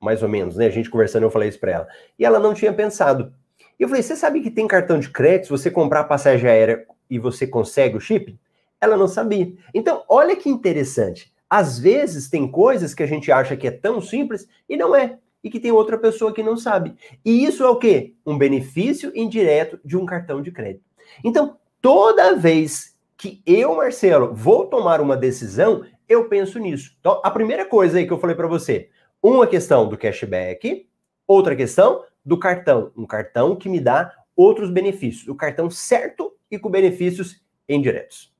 Mais 0.00 0.22
ou 0.22 0.28
menos, 0.28 0.56
né? 0.56 0.66
A 0.66 0.70
gente 0.70 0.90
conversando, 0.90 1.22
eu 1.22 1.30
falei 1.30 1.48
isso 1.48 1.60
para 1.60 1.72
ela. 1.72 1.88
E 2.18 2.24
ela 2.24 2.38
não 2.38 2.54
tinha 2.54 2.72
pensado. 2.72 3.32
E 3.78 3.82
eu 3.82 3.88
falei: 3.88 4.02
você 4.02 4.14
sabe 4.14 4.40
que 4.40 4.50
tem 4.50 4.66
cartão 4.66 4.98
de 4.98 5.08
crédito, 5.10 5.44
se 5.44 5.50
você 5.50 5.70
comprar 5.70 6.04
passagem 6.04 6.48
aérea 6.48 6.86
e 7.08 7.18
você 7.18 7.46
consegue 7.46 7.96
o 7.96 8.00
chip? 8.00 8.38
Ela 8.80 8.96
não 8.96 9.08
sabia. 9.08 9.52
Então, 9.74 10.04
olha 10.08 10.36
que 10.36 10.48
interessante. 10.48 11.29
Às 11.50 11.80
vezes 11.80 12.30
tem 12.30 12.48
coisas 12.48 12.94
que 12.94 13.02
a 13.02 13.06
gente 13.06 13.32
acha 13.32 13.56
que 13.56 13.66
é 13.66 13.72
tão 13.72 14.00
simples 14.00 14.48
e 14.68 14.76
não 14.76 14.94
é. 14.94 15.18
E 15.42 15.50
que 15.50 15.58
tem 15.58 15.72
outra 15.72 15.98
pessoa 15.98 16.32
que 16.32 16.44
não 16.44 16.56
sabe. 16.56 16.94
E 17.24 17.44
isso 17.44 17.64
é 17.64 17.68
o 17.68 17.76
quê? 17.76 18.14
Um 18.24 18.38
benefício 18.38 19.10
indireto 19.16 19.80
de 19.84 19.96
um 19.96 20.06
cartão 20.06 20.40
de 20.40 20.52
crédito. 20.52 20.84
Então, 21.24 21.56
toda 21.80 22.36
vez 22.36 22.96
que 23.16 23.42
eu, 23.44 23.74
Marcelo, 23.74 24.32
vou 24.32 24.66
tomar 24.66 25.00
uma 25.00 25.16
decisão, 25.16 25.84
eu 26.08 26.28
penso 26.28 26.58
nisso. 26.58 26.96
Então, 27.00 27.20
a 27.24 27.30
primeira 27.30 27.66
coisa 27.66 27.98
aí 27.98 28.06
que 28.06 28.12
eu 28.12 28.20
falei 28.20 28.36
para 28.36 28.46
você, 28.46 28.88
uma 29.22 29.46
questão 29.46 29.88
do 29.88 29.98
cashback, 29.98 30.86
outra 31.26 31.56
questão 31.56 32.04
do 32.24 32.38
cartão, 32.38 32.92
um 32.96 33.06
cartão 33.06 33.56
que 33.56 33.68
me 33.68 33.80
dá 33.80 34.12
outros 34.36 34.70
benefícios, 34.70 35.26
o 35.26 35.34
cartão 35.34 35.68
certo 35.68 36.32
e 36.50 36.58
com 36.58 36.70
benefícios 36.70 37.42
indiretos. 37.68 38.32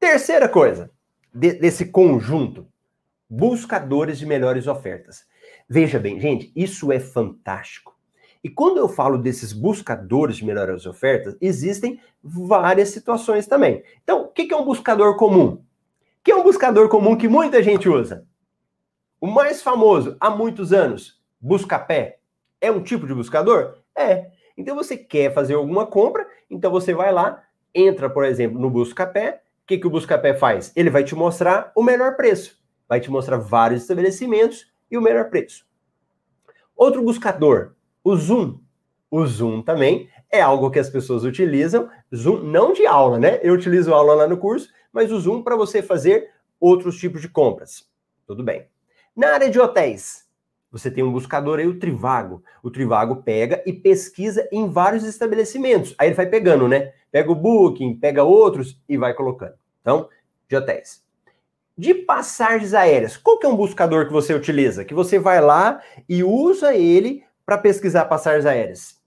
Terceira 0.00 0.48
coisa 0.48 0.90
de, 1.34 1.52
desse 1.54 1.86
conjunto, 1.86 2.66
buscadores 3.28 4.18
de 4.18 4.26
melhores 4.26 4.66
ofertas. 4.66 5.26
Veja 5.68 5.98
bem, 5.98 6.20
gente, 6.20 6.52
isso 6.54 6.92
é 6.92 7.00
fantástico. 7.00 7.94
E 8.42 8.50
quando 8.50 8.76
eu 8.76 8.88
falo 8.88 9.16
desses 9.16 9.52
buscadores 9.52 10.36
de 10.36 10.44
melhores 10.44 10.84
ofertas, 10.84 11.36
existem 11.40 11.98
várias 12.22 12.90
situações 12.90 13.46
também. 13.46 13.82
Então, 14.02 14.22
o 14.22 14.28
que 14.28 14.52
é 14.52 14.56
um 14.56 14.64
buscador 14.64 15.16
comum? 15.16 15.48
O 15.48 15.62
que 16.22 16.30
é 16.30 16.36
um 16.36 16.42
buscador 16.42 16.88
comum 16.88 17.16
que 17.16 17.26
muita 17.26 17.62
gente 17.62 17.88
usa? 17.88 18.26
O 19.20 19.26
mais 19.26 19.62
famoso 19.62 20.16
há 20.20 20.28
muitos 20.28 20.72
anos, 20.72 21.18
Buscapé. 21.40 22.18
É 22.60 22.70
um 22.70 22.82
tipo 22.82 23.06
de 23.06 23.14
buscador? 23.14 23.78
É. 23.94 24.30
Então 24.56 24.74
você 24.74 24.96
quer 24.96 25.32
fazer 25.32 25.54
alguma 25.54 25.86
compra, 25.86 26.26
então 26.48 26.70
você 26.70 26.94
vai 26.94 27.12
lá, 27.12 27.42
entra, 27.74 28.08
por 28.08 28.24
exemplo, 28.24 28.58
no 28.58 28.70
Buscapé. 28.70 29.42
O 29.64 29.66
que, 29.66 29.78
que 29.78 29.86
o 29.86 29.90
Buscapé 29.90 30.34
faz? 30.34 30.70
Ele 30.76 30.90
vai 30.90 31.02
te 31.02 31.14
mostrar 31.14 31.72
o 31.74 31.82
melhor 31.82 32.16
preço. 32.16 32.62
Vai 32.86 33.00
te 33.00 33.10
mostrar 33.10 33.38
vários 33.38 33.80
estabelecimentos 33.80 34.70
e 34.90 34.98
o 34.98 35.00
melhor 35.00 35.30
preço. 35.30 35.66
Outro 36.76 37.02
buscador, 37.02 37.72
o 38.04 38.14
Zoom. 38.14 38.60
O 39.10 39.24
Zoom 39.26 39.62
também 39.62 40.10
é 40.30 40.42
algo 40.42 40.70
que 40.70 40.78
as 40.78 40.90
pessoas 40.90 41.24
utilizam. 41.24 41.88
Zoom 42.14 42.42
não 42.42 42.74
de 42.74 42.86
aula, 42.86 43.18
né? 43.18 43.40
Eu 43.42 43.54
utilizo 43.54 43.94
aula 43.94 44.14
lá 44.14 44.28
no 44.28 44.36
curso, 44.36 44.68
mas 44.92 45.10
o 45.10 45.18
Zoom 45.18 45.42
para 45.42 45.56
você 45.56 45.82
fazer 45.82 46.28
outros 46.60 46.98
tipos 46.98 47.22
de 47.22 47.28
compras. 47.30 47.88
Tudo 48.26 48.44
bem. 48.44 48.68
Na 49.16 49.28
área 49.28 49.48
de 49.48 49.58
hotéis, 49.58 50.28
você 50.70 50.90
tem 50.90 51.02
um 51.02 51.12
buscador 51.12 51.58
aí, 51.58 51.66
o 51.66 51.78
Trivago. 51.78 52.42
O 52.62 52.70
Trivago 52.70 53.22
pega 53.22 53.62
e 53.64 53.72
pesquisa 53.72 54.46
em 54.52 54.68
vários 54.68 55.04
estabelecimentos. 55.04 55.94
Aí 55.96 56.08
ele 56.08 56.16
vai 56.16 56.26
pegando, 56.26 56.68
né? 56.68 56.92
Pega 57.14 57.30
o 57.30 57.36
Booking, 57.36 57.94
pega 57.94 58.24
outros 58.24 58.76
e 58.88 58.96
vai 58.96 59.14
colocando. 59.14 59.54
Então, 59.80 60.08
de 60.48 60.56
hotéis. 60.56 61.00
De 61.78 61.94
passagens 61.94 62.74
aéreas, 62.74 63.16
qual 63.16 63.38
que 63.38 63.46
é 63.46 63.48
um 63.48 63.54
buscador 63.54 64.08
que 64.08 64.12
você 64.12 64.34
utiliza? 64.34 64.84
Que 64.84 64.92
você 64.92 65.16
vai 65.16 65.40
lá 65.40 65.80
e 66.08 66.24
usa 66.24 66.74
ele 66.74 67.22
para 67.46 67.56
pesquisar 67.56 68.06
passagens 68.06 68.44
aéreas? 68.44 69.00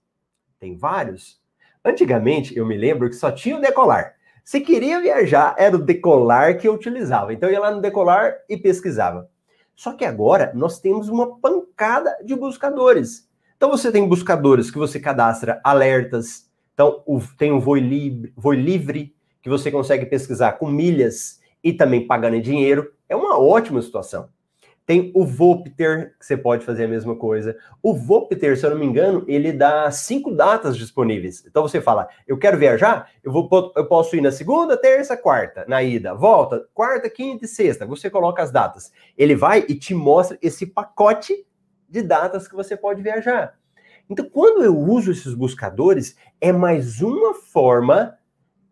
Tem 0.58 0.74
vários. 0.74 1.38
Antigamente, 1.84 2.56
eu 2.56 2.64
me 2.64 2.78
lembro 2.78 3.10
que 3.10 3.14
só 3.14 3.30
tinha 3.30 3.58
o 3.58 3.60
decolar. 3.60 4.14
Se 4.42 4.62
queria 4.62 5.02
viajar, 5.02 5.54
era 5.58 5.76
o 5.76 5.84
decolar 5.84 6.56
que 6.56 6.66
eu 6.66 6.72
utilizava. 6.72 7.34
Então 7.34 7.50
eu 7.50 7.52
ia 7.52 7.60
lá 7.60 7.70
no 7.70 7.82
decolar 7.82 8.36
e 8.48 8.56
pesquisava. 8.56 9.28
Só 9.76 9.92
que 9.92 10.06
agora 10.06 10.50
nós 10.54 10.80
temos 10.80 11.10
uma 11.10 11.38
pancada 11.38 12.16
de 12.24 12.34
buscadores. 12.34 13.28
Então 13.58 13.68
você 13.68 13.92
tem 13.92 14.08
buscadores 14.08 14.70
que 14.70 14.78
você 14.78 14.98
cadastra 14.98 15.60
alertas. 15.62 16.47
Então, 16.78 17.02
o, 17.04 17.20
tem 17.36 17.50
o 17.50 17.58
Voi 17.58 17.80
Livre, 17.80 18.32
Livre, 18.54 19.12
que 19.42 19.48
você 19.48 19.68
consegue 19.68 20.06
pesquisar 20.06 20.52
com 20.52 20.70
milhas 20.70 21.40
e 21.62 21.72
também 21.72 22.06
pagando 22.06 22.36
em 22.36 22.40
dinheiro. 22.40 22.92
É 23.08 23.16
uma 23.16 23.36
ótima 23.36 23.82
situação. 23.82 24.28
Tem 24.86 25.10
o 25.12 25.26
Vopter, 25.26 26.14
que 26.20 26.24
você 26.24 26.36
pode 26.36 26.64
fazer 26.64 26.84
a 26.84 26.88
mesma 26.88 27.16
coisa. 27.16 27.56
O 27.82 27.92
Vopter, 27.92 28.56
se 28.56 28.64
eu 28.64 28.70
não 28.70 28.78
me 28.78 28.86
engano, 28.86 29.24
ele 29.26 29.52
dá 29.52 29.90
cinco 29.90 30.32
datas 30.32 30.76
disponíveis. 30.76 31.44
Então 31.44 31.62
você 31.64 31.80
fala, 31.80 32.08
eu 32.28 32.38
quero 32.38 32.56
viajar, 32.56 33.10
eu, 33.24 33.32
vou, 33.32 33.72
eu 33.74 33.86
posso 33.86 34.14
ir 34.14 34.20
na 34.20 34.30
segunda, 34.30 34.76
terça, 34.76 35.16
quarta, 35.16 35.64
na 35.66 35.82
ida. 35.82 36.14
Volta, 36.14 36.64
quarta, 36.72 37.10
quinta 37.10 37.44
e 37.44 37.48
sexta. 37.48 37.86
Você 37.86 38.08
coloca 38.08 38.40
as 38.40 38.52
datas. 38.52 38.92
Ele 39.16 39.34
vai 39.34 39.64
e 39.68 39.74
te 39.74 39.94
mostra 39.94 40.38
esse 40.40 40.64
pacote 40.64 41.44
de 41.88 42.02
datas 42.02 42.46
que 42.46 42.54
você 42.54 42.76
pode 42.76 43.02
viajar. 43.02 43.58
Então, 44.08 44.28
quando 44.28 44.64
eu 44.64 44.76
uso 44.76 45.12
esses 45.12 45.34
buscadores, 45.34 46.16
é 46.40 46.52
mais 46.52 47.02
uma 47.02 47.34
forma 47.34 48.16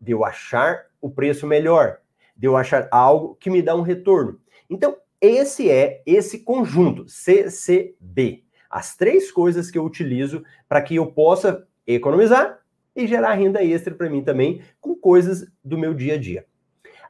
de 0.00 0.12
eu 0.12 0.24
achar 0.24 0.86
o 1.00 1.10
preço 1.10 1.46
melhor, 1.46 1.98
de 2.36 2.46
eu 2.46 2.56
achar 2.56 2.88
algo 2.90 3.34
que 3.36 3.50
me 3.50 3.60
dá 3.60 3.74
um 3.74 3.82
retorno. 3.82 4.40
Então, 4.68 4.96
esse 5.20 5.70
é 5.70 6.02
esse 6.06 6.40
conjunto, 6.40 7.08
CCB. 7.08 8.44
As 8.70 8.96
três 8.96 9.30
coisas 9.30 9.70
que 9.70 9.78
eu 9.78 9.84
utilizo 9.84 10.42
para 10.68 10.82
que 10.82 10.96
eu 10.96 11.06
possa 11.06 11.66
economizar 11.86 12.58
e 12.94 13.06
gerar 13.06 13.34
renda 13.34 13.62
extra 13.62 13.94
para 13.94 14.10
mim 14.10 14.22
também 14.22 14.62
com 14.80 14.94
coisas 14.94 15.46
do 15.64 15.78
meu 15.78 15.94
dia 15.94 16.14
a 16.14 16.18
dia. 16.18 16.46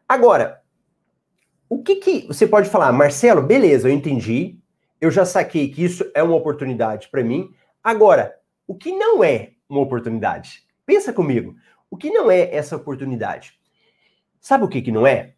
Agora, 0.09 0.61
o 1.69 1.83
que, 1.83 1.97
que 1.97 2.27
você 2.27 2.47
pode 2.47 2.69
falar, 2.69 2.93
Marcelo? 2.93 3.43
Beleza, 3.43 3.89
eu 3.89 3.93
entendi, 3.93 4.59
eu 5.01 5.11
já 5.11 5.25
saquei 5.25 5.69
que 5.69 5.85
isso 5.85 6.09
é 6.15 6.23
uma 6.23 6.37
oportunidade 6.37 7.09
para 7.09 7.25
mim. 7.25 7.53
Agora, 7.87 8.35
o 8.67 8.75
que 8.75 8.91
não 8.91 9.23
é 9.23 9.53
uma 9.69 9.79
oportunidade? 9.79 10.65
Pensa 10.85 11.13
comigo. 11.13 11.55
O 11.89 11.97
que 11.97 12.11
não 12.11 12.29
é 12.29 12.53
essa 12.53 12.75
oportunidade? 12.75 13.53
Sabe 14.41 14.65
o 14.65 14.69
que, 14.69 14.83
que 14.83 14.91
não 14.91 15.07
é? 15.07 15.35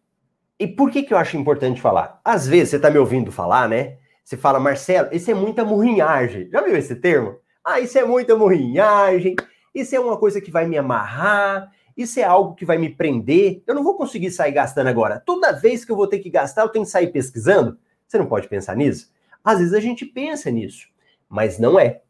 E 0.57 0.65
por 0.65 0.89
que, 0.89 1.03
que 1.03 1.13
eu 1.13 1.19
acho 1.19 1.37
importante 1.37 1.79
falar? 1.79 2.19
Às 2.25 2.47
vezes 2.47 2.69
você 2.69 2.75
está 2.77 2.89
me 2.89 2.97
ouvindo 2.97 3.31
falar, 3.31 3.69
né? 3.69 3.99
Você 4.23 4.35
fala, 4.35 4.59
Marcelo, 4.59 5.09
isso 5.11 5.29
é 5.29 5.33
muita 5.35 5.63
murrinhagem. 5.63 6.49
Já 6.49 6.63
viu 6.63 6.75
esse 6.75 6.95
termo? 6.95 7.37
Ah, 7.63 7.79
isso 7.79 7.99
é 7.99 8.03
muita 8.03 8.35
murrinhagem, 8.35 9.35
isso 9.71 9.95
é 9.95 9.99
uma 9.99 10.17
coisa 10.17 10.41
que 10.41 10.49
vai 10.49 10.65
me 10.65 10.75
amarrar, 10.75 11.71
isso 11.95 12.19
é 12.19 12.23
algo 12.23 12.55
que 12.55 12.65
vai 12.65 12.79
me 12.79 12.89
prender. 12.89 13.61
Eu 13.67 13.75
não 13.75 13.83
vou 13.83 13.95
conseguir 13.95 14.31
sair 14.31 14.53
gastando 14.53 14.87
agora. 14.87 15.21
Toda 15.23 15.51
vez 15.51 15.85
que 15.85 15.91
eu 15.91 15.95
vou 15.95 16.07
ter 16.07 16.17
que 16.17 16.31
gastar, 16.31 16.63
eu 16.63 16.69
tenho 16.69 16.83
que 16.83 16.89
sair 16.89 17.11
pesquisando. 17.11 17.77
Você 18.07 18.17
não 18.17 18.25
pode 18.25 18.47
pensar 18.47 18.75
nisso? 18.75 19.13
Às 19.43 19.59
vezes 19.59 19.75
a 19.75 19.79
gente 19.79 20.03
pensa 20.03 20.49
nisso, 20.49 20.87
mas 21.29 21.59
não 21.59 21.79
é. 21.79 22.01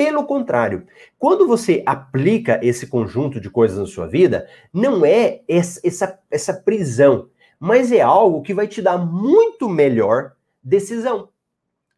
Pelo 0.00 0.24
contrário, 0.24 0.86
quando 1.18 1.46
você 1.46 1.82
aplica 1.84 2.58
esse 2.62 2.86
conjunto 2.86 3.38
de 3.38 3.50
coisas 3.50 3.76
na 3.76 3.86
sua 3.86 4.06
vida, 4.06 4.48
não 4.72 5.04
é 5.04 5.42
essa, 5.46 6.18
essa 6.30 6.54
prisão 6.54 7.28
mas 7.60 7.92
é 7.92 8.00
algo 8.00 8.40
que 8.40 8.54
vai 8.54 8.66
te 8.66 8.80
dar 8.80 8.96
muito 8.96 9.68
melhor 9.68 10.32
decisão 10.62 11.28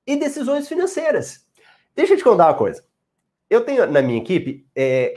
e 0.05 0.17
decisões 0.17 0.67
financeiras. 0.67 1.47
Deixa 1.95 2.15
eu 2.15 2.19
te 2.19 2.25
contar 2.25 2.49
uma 2.49 2.55
coisa. 2.55 2.85
Eu 3.49 3.65
tenho 3.65 3.87
na 3.87 4.03
minha 4.03 4.19
equipe, 4.19 4.67
é, 4.75 5.15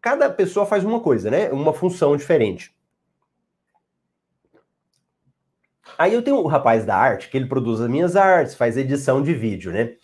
cada 0.00 0.30
pessoa 0.30 0.64
faz 0.64 0.82
uma 0.82 1.00
coisa, 1.00 1.30
né? 1.30 1.50
Uma 1.50 1.74
função 1.74 2.16
diferente. 2.16 2.74
Aí 5.98 6.14
eu 6.14 6.22
tenho 6.22 6.38
o 6.38 6.44
um 6.44 6.46
rapaz 6.46 6.86
da 6.86 6.96
arte, 6.96 7.28
que 7.28 7.36
ele 7.36 7.46
produz 7.46 7.78
as 7.78 7.90
minhas 7.90 8.16
artes, 8.16 8.54
faz 8.54 8.78
edição 8.78 9.22
de 9.22 9.34
vídeo, 9.34 9.70
né? 9.70 9.96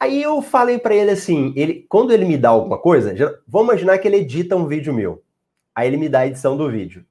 Aí 0.00 0.22
eu 0.22 0.40
falei 0.40 0.78
para 0.78 0.94
ele 0.94 1.10
assim, 1.10 1.52
ele, 1.56 1.84
quando 1.88 2.12
ele 2.12 2.24
me 2.24 2.38
dá 2.38 2.50
alguma 2.50 2.78
coisa, 2.78 3.16
já, 3.16 3.34
vamos 3.46 3.68
imaginar 3.68 3.98
que 3.98 4.06
ele 4.06 4.18
edita 4.18 4.54
um 4.54 4.66
vídeo 4.66 4.94
meu. 4.94 5.24
Aí 5.74 5.88
ele 5.88 5.96
me 5.96 6.08
dá 6.08 6.20
a 6.20 6.26
edição 6.26 6.56
do 6.56 6.70
vídeo. 6.70 7.04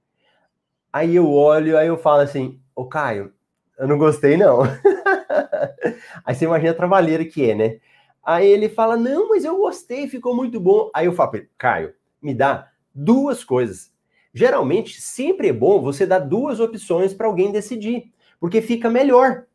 Aí 0.92 1.16
eu 1.16 1.32
olho, 1.32 1.78
aí 1.78 1.88
eu 1.88 1.98
falo 1.98 2.22
assim, 2.22 2.60
ô 2.76 2.86
Caio, 2.86 3.34
eu 3.78 3.88
não 3.88 3.98
gostei 3.98 4.38
não. 4.38 4.62
aí 6.24 6.34
você 6.34 6.46
imagina 6.46 6.72
a 6.72 6.76
trabalheira 6.76 7.26
que 7.26 7.50
é, 7.50 7.56
né? 7.56 7.80
Aí 8.24 8.48
ele 8.48 8.70
fala, 8.70 8.96
não, 8.96 9.30
mas 9.30 9.44
eu 9.44 9.58
gostei, 9.58 10.08
ficou 10.08 10.36
muito 10.36 10.60
bom. 10.60 10.90
Aí 10.94 11.06
eu 11.06 11.14
falo, 11.14 11.32
Caio, 11.58 11.94
me 12.22 12.34
dá 12.34 12.70
duas 12.94 13.44
coisas. 13.44 13.92
Geralmente, 14.34 15.02
sempre 15.02 15.48
é 15.48 15.54
bom 15.54 15.82
você 15.82 16.06
dar 16.06 16.20
duas 16.20 16.60
opções 16.60 17.14
para 17.14 17.28
alguém 17.28 17.52
decidir, 17.52 18.12
porque 18.40 18.62
fica 18.62 18.90
melhor. 18.90 19.47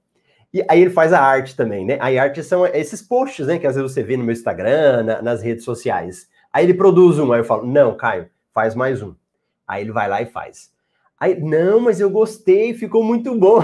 E 0.53 0.65
aí 0.69 0.83
ele 0.83 0.91
faz 0.91 1.13
a 1.13 1.21
arte 1.21 1.57
também, 1.57 1.85
né? 1.85 1.99
A 2.01 2.23
arte 2.23 2.43
são 2.43 2.67
esses 2.67 3.01
posts, 3.01 3.47
né? 3.47 3.59
Que 3.59 3.67
às 3.67 3.75
vezes 3.75 3.91
você 3.91 4.03
vê 4.03 4.17
no 4.17 4.25
meu 4.25 4.33
Instagram, 4.33 5.03
na, 5.03 5.23
nas 5.23 5.43
redes 5.43 5.65
sociais. 5.65 6.29
Aí 6.53 6.65
ele 6.65 6.75
produz 6.75 7.19
um, 7.19 7.33
aí 7.33 7.41
eu 7.41 7.45
falo, 7.45 7.67
não, 7.67 7.97
Caio, 7.97 8.29
faz 8.53 8.75
mais 8.75 9.03
um. 9.03 9.15
Aí 9.67 9.83
ele 9.83 9.93
vai 9.93 10.09
lá 10.09 10.21
e 10.21 10.27
faz. 10.27 10.71
Aí, 11.19 11.41
não, 11.41 11.79
mas 11.79 12.01
eu 12.01 12.11
gostei, 12.11 12.75
ficou 12.75 13.05
muito 13.05 13.33
bom. 13.39 13.61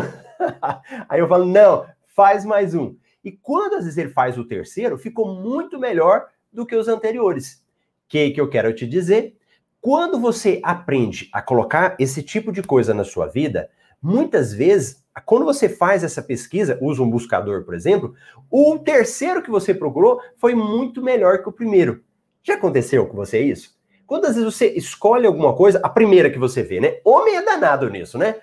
Aí 1.09 1.19
eu 1.19 1.27
falo, 1.27 1.45
não, 1.45 1.85
faz 2.07 2.45
mais 2.45 2.73
um. 2.73 2.95
E 3.25 3.33
quando 3.33 3.75
às 3.75 3.83
vezes 3.83 3.99
ele 3.99 4.11
faz 4.11 4.39
o 4.39 4.45
terceiro, 4.45 4.97
ficou 4.97 5.35
muito 5.35 5.77
melhor 5.77 6.29
do 6.53 6.65
que 6.65 6.77
os 6.77 6.87
anteriores. 6.87 7.55
O 7.55 8.11
que, 8.11 8.31
que 8.31 8.41
eu 8.41 8.49
quero 8.49 8.73
te 8.73 8.87
dizer? 8.87 9.37
Quando 9.81 10.21
você 10.21 10.61
aprende 10.63 11.29
a 11.33 11.43
colocar 11.43 11.97
esse 11.99 12.23
tipo 12.23 12.53
de 12.53 12.63
coisa 12.63 12.95
na 12.95 13.03
sua 13.03 13.27
vida, 13.27 13.69
muitas 14.01 14.53
vezes, 14.53 15.05
quando 15.25 15.45
você 15.45 15.69
faz 15.69 16.05
essa 16.05 16.23
pesquisa, 16.23 16.79
usa 16.81 17.03
um 17.03 17.11
buscador, 17.11 17.65
por 17.65 17.75
exemplo, 17.75 18.15
o 18.51 18.79
terceiro 18.79 19.43
que 19.43 19.51
você 19.51 19.75
procurou 19.75 20.21
foi 20.37 20.55
muito 20.55 21.03
melhor 21.03 21.43
que 21.43 21.49
o 21.49 21.53
primeiro. 21.53 22.03
Já 22.43 22.55
aconteceu 22.55 23.07
com 23.07 23.17
você 23.17 23.41
isso? 23.41 23.77
Quantas 24.07 24.37
vezes 24.37 24.55
você 24.55 24.69
escolhe 24.69 25.27
alguma 25.27 25.55
coisa, 25.55 25.81
a 25.83 25.89
primeira 25.89 26.31
que 26.31 26.39
você 26.39 26.63
vê, 26.63 26.81
né? 26.81 26.99
Homem 27.05 27.37
é 27.37 27.43
danado 27.43 27.91
nisso, 27.91 28.17
né? 28.17 28.37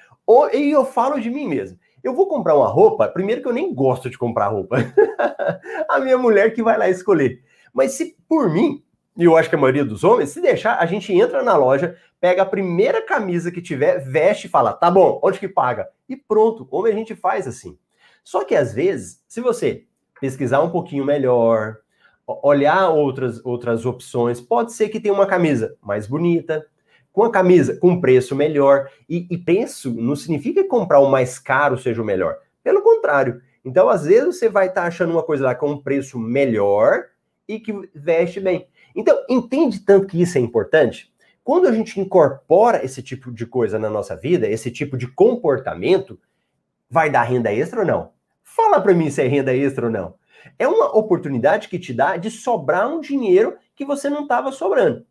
E 0.54 0.70
eu 0.70 0.86
falo 0.86 1.20
de 1.20 1.30
mim 1.30 1.48
mesmo. 1.48 1.80
Eu 2.04 2.14
vou 2.14 2.28
comprar 2.28 2.56
uma 2.56 2.68
roupa, 2.68 3.08
primeiro 3.08 3.42
que 3.42 3.48
eu 3.48 3.54
nem 3.54 3.74
gosto 3.74 4.08
de 4.10 4.18
comprar 4.18 4.50
roupa. 4.50 4.78
a 5.90 6.00
minha 6.00 6.20
mulher 6.20 6.54
que 6.54 6.62
vai 6.62 6.78
lá 6.78 6.88
escolher. 6.88 7.42
Mas 7.74 7.94
se 7.94 8.16
por 8.30 8.48
mim, 8.48 8.84
e 9.18 9.24
eu 9.24 9.38
acho 9.38 9.50
que 9.50 9.56
a 9.56 9.60
maioria 9.60 9.86
dos 9.86 10.04
homens, 10.04 10.30
se 10.30 10.42
deixar, 10.42 10.78
a 10.78 10.86
gente 10.86 11.14
entra 11.14 11.42
na 11.42 11.56
loja, 11.56 11.98
pega 12.20 12.42
a 12.42 12.46
primeira 12.46 13.02
camisa 13.02 13.52
que 13.52 13.62
tiver, 13.62 14.00
veste 14.00 14.48
e 14.48 14.50
fala, 14.50 14.74
tá 14.74 14.92
bom, 14.92 15.20
onde 15.24 15.40
que 15.40 15.48
paga? 15.48 15.88
E 16.08 16.16
pronto, 16.16 16.68
homem 16.70 16.92
a 16.94 16.96
gente 16.96 17.16
faz 17.16 17.48
assim. 17.48 17.78
Só 18.24 18.44
que 18.44 18.56
às 18.56 18.74
vezes, 18.74 19.24
se 19.28 19.40
você 19.40 19.86
pesquisar 20.20 20.62
um 20.62 20.70
pouquinho 20.70 21.06
melhor, 21.06 21.78
olhar 22.28 22.90
outras, 22.90 23.44
outras 23.46 23.86
opções. 23.86 24.42
Pode 24.42 24.74
ser 24.74 24.90
que 24.90 25.00
tenha 25.00 25.14
uma 25.14 25.28
camisa 25.28 25.78
mais 25.82 26.08
bonita, 26.08 26.66
com 27.12 27.24
a 27.24 27.32
camisa 27.32 27.78
com 27.78 28.02
preço 28.02 28.36
melhor. 28.36 28.90
E, 29.08 29.28
e 29.30 29.38
preço 29.38 29.94
não 29.94 30.16
significa 30.16 30.64
que 30.64 30.70
comprar 30.70 31.00
o 31.00 31.10
mais 31.10 31.40
caro 31.40 31.78
seja 31.78 32.02
o 32.02 32.06
melhor. 32.06 32.38
Pelo 32.64 32.82
contrário. 32.82 33.42
Então, 33.64 33.90
às 33.90 34.06
vezes, 34.06 34.38
você 34.38 34.50
vai 34.50 34.68
estar 34.68 34.82
tá 34.82 34.88
achando 34.88 35.12
uma 35.12 35.24
coisa 35.24 35.46
lá 35.46 35.56
com 35.56 35.72
um 35.72 35.82
preço 35.82 36.20
melhor 36.20 37.06
e 37.48 37.60
que 37.60 37.74
veste 37.94 38.40
bem. 38.40 38.68
Então, 38.96 39.24
entende 39.30 39.80
tanto 39.80 40.08
que 40.08 40.22
isso 40.22 40.38
é 40.38 40.42
importante? 40.42 41.14
Quando 41.44 41.68
a 41.68 41.72
gente 41.72 42.00
incorpora 42.00 42.84
esse 42.84 43.04
tipo 43.04 43.32
de 43.32 43.46
coisa 43.46 43.78
na 43.78 43.90
nossa 43.90 44.16
vida, 44.16 44.48
esse 44.48 44.72
tipo 44.72 44.98
de 44.98 45.08
comportamento, 45.08 46.20
vai 46.90 47.10
dar 47.10 47.24
renda 47.24 47.54
extra 47.54 47.82
ou 47.82 47.86
não? 47.86 48.14
Fala 48.42 48.80
para 48.82 48.94
mim 48.94 49.10
se 49.10 49.22
é 49.22 49.28
renda 49.28 49.54
extra 49.54 49.86
ou 49.86 49.92
não. 49.92 50.16
É 50.58 50.68
uma 50.68 50.96
oportunidade 50.98 51.68
que 51.68 51.78
te 51.78 51.94
dá 51.94 52.18
de 52.18 52.32
sobrar 52.32 52.88
um 52.88 53.02
dinheiro 53.02 53.58
que 53.76 53.84
você 53.84 54.10
não 54.10 54.24
estava 54.24 54.52
sobrando. 54.52 55.06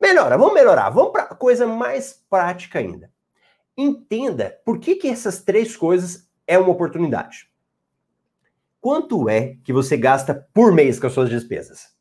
Melhora, 0.00 0.36
vamos 0.36 0.54
melhorar. 0.54 0.90
Vamos 0.90 1.12
para 1.12 1.24
coisa 1.34 1.66
mais 1.66 2.22
prática 2.28 2.78
ainda. 2.78 3.10
Entenda 3.76 4.58
por 4.64 4.78
que, 4.78 4.96
que 4.96 5.08
essas 5.08 5.42
três 5.42 5.76
coisas 5.76 6.28
é 6.46 6.58
uma 6.58 6.70
oportunidade. 6.70 7.50
Quanto 8.80 9.28
é 9.28 9.56
que 9.64 9.72
você 9.72 9.96
gasta 9.96 10.48
por 10.52 10.72
mês 10.72 11.00
com 11.00 11.06
as 11.06 11.12
suas 11.12 11.28
despesas? 11.28 11.95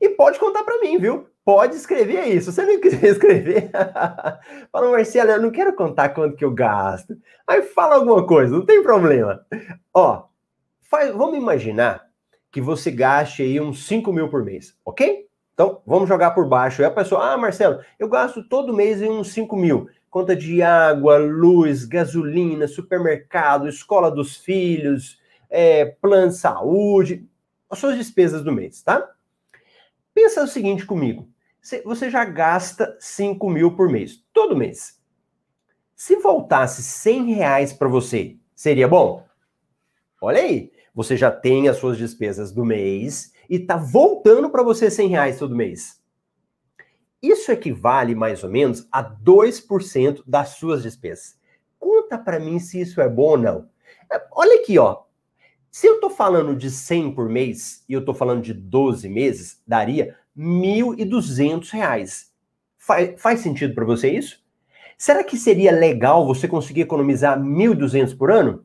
E 0.00 0.08
pode 0.10 0.38
contar 0.38 0.62
para 0.64 0.80
mim, 0.80 0.98
viu? 0.98 1.26
Pode 1.44 1.76
escrever 1.76 2.18
aí. 2.18 2.40
Se 2.40 2.52
você 2.52 2.64
não 2.64 2.80
quiser 2.80 3.04
escrever, 3.10 3.70
fala, 4.72 4.90
Marcelo, 4.90 5.30
eu 5.30 5.42
não 5.42 5.50
quero 5.50 5.74
contar 5.74 6.08
quanto 6.10 6.36
que 6.36 6.44
eu 6.44 6.50
gasto. 6.50 7.16
Aí 7.46 7.62
fala 7.62 7.96
alguma 7.96 8.26
coisa, 8.26 8.54
não 8.54 8.66
tem 8.66 8.82
problema. 8.82 9.44
Ó, 9.94 10.24
faz, 10.80 11.14
vamos 11.14 11.38
imaginar 11.38 12.06
que 12.50 12.60
você 12.60 12.90
gaste 12.90 13.42
aí 13.42 13.60
uns 13.60 13.86
5 13.86 14.12
mil 14.12 14.28
por 14.28 14.44
mês, 14.44 14.76
ok? 14.84 15.26
Então, 15.54 15.80
vamos 15.86 16.08
jogar 16.08 16.32
por 16.32 16.46
baixo. 16.48 16.82
E 16.82 16.84
a 16.84 16.90
pessoa, 16.90 17.32
ah, 17.32 17.36
Marcelo, 17.36 17.80
eu 17.98 18.08
gasto 18.08 18.46
todo 18.46 18.74
mês 18.74 19.00
em 19.00 19.10
uns 19.10 19.32
5 19.32 19.56
mil. 19.56 19.88
Conta 20.10 20.34
de 20.34 20.62
água, 20.62 21.16
luz, 21.16 21.84
gasolina, 21.84 22.66
supermercado, 22.66 23.68
escola 23.68 24.10
dos 24.10 24.36
filhos, 24.36 25.18
é, 25.48 25.84
plano 25.84 26.28
de 26.28 26.36
saúde, 26.36 27.26
as 27.70 27.78
suas 27.78 27.96
despesas 27.96 28.42
do 28.42 28.52
mês, 28.52 28.82
tá? 28.82 29.08
Pensa 30.16 30.42
o 30.42 30.48
seguinte 30.48 30.86
comigo. 30.86 31.28
Você 31.84 32.08
já 32.08 32.24
gasta 32.24 32.96
5 32.98 33.50
mil 33.50 33.76
por 33.76 33.90
mês, 33.90 34.24
todo 34.32 34.56
mês. 34.56 34.98
Se 35.94 36.16
voltasse 36.16 36.82
100 36.82 37.34
reais 37.34 37.72
para 37.74 37.86
você, 37.86 38.38
seria 38.54 38.88
bom? 38.88 39.26
Olha 40.22 40.40
aí, 40.40 40.72
você 40.94 41.18
já 41.18 41.30
tem 41.30 41.68
as 41.68 41.76
suas 41.76 41.98
despesas 41.98 42.50
do 42.50 42.64
mês 42.64 43.34
e 43.46 43.58
tá 43.58 43.76
voltando 43.76 44.48
para 44.48 44.62
você 44.62 44.90
100 44.90 45.08
reais 45.08 45.38
todo 45.38 45.54
mês. 45.54 46.02
Isso 47.20 47.52
equivale 47.52 48.14
mais 48.14 48.42
ou 48.42 48.48
menos 48.48 48.88
a 48.90 49.04
2% 49.04 50.22
das 50.26 50.48
suas 50.56 50.82
despesas. 50.82 51.38
Conta 51.78 52.16
para 52.16 52.40
mim 52.40 52.58
se 52.58 52.80
isso 52.80 53.02
é 53.02 53.08
bom 53.08 53.32
ou 53.32 53.38
não. 53.38 53.68
É, 54.10 54.26
olha 54.32 54.62
aqui, 54.62 54.78
ó. 54.78 55.02
Se 55.78 55.86
eu 55.86 56.00
tô 56.00 56.08
falando 56.08 56.56
de 56.56 56.70
100 56.70 57.12
por 57.12 57.28
mês 57.28 57.84
e 57.86 57.92
eu 57.92 58.02
tô 58.02 58.14
falando 58.14 58.40
de 58.40 58.54
12 58.54 59.10
meses, 59.10 59.62
daria 59.66 60.16
R$ 60.34 60.42
1.200. 60.42 62.28
Faz, 62.78 63.20
faz 63.20 63.40
sentido 63.40 63.74
para 63.74 63.84
você 63.84 64.08
isso? 64.08 64.42
Será 64.96 65.22
que 65.22 65.36
seria 65.36 65.70
legal 65.70 66.26
você 66.26 66.48
conseguir 66.48 66.80
economizar 66.80 67.38
1.200 67.38 68.16
por 68.16 68.30
ano? 68.30 68.64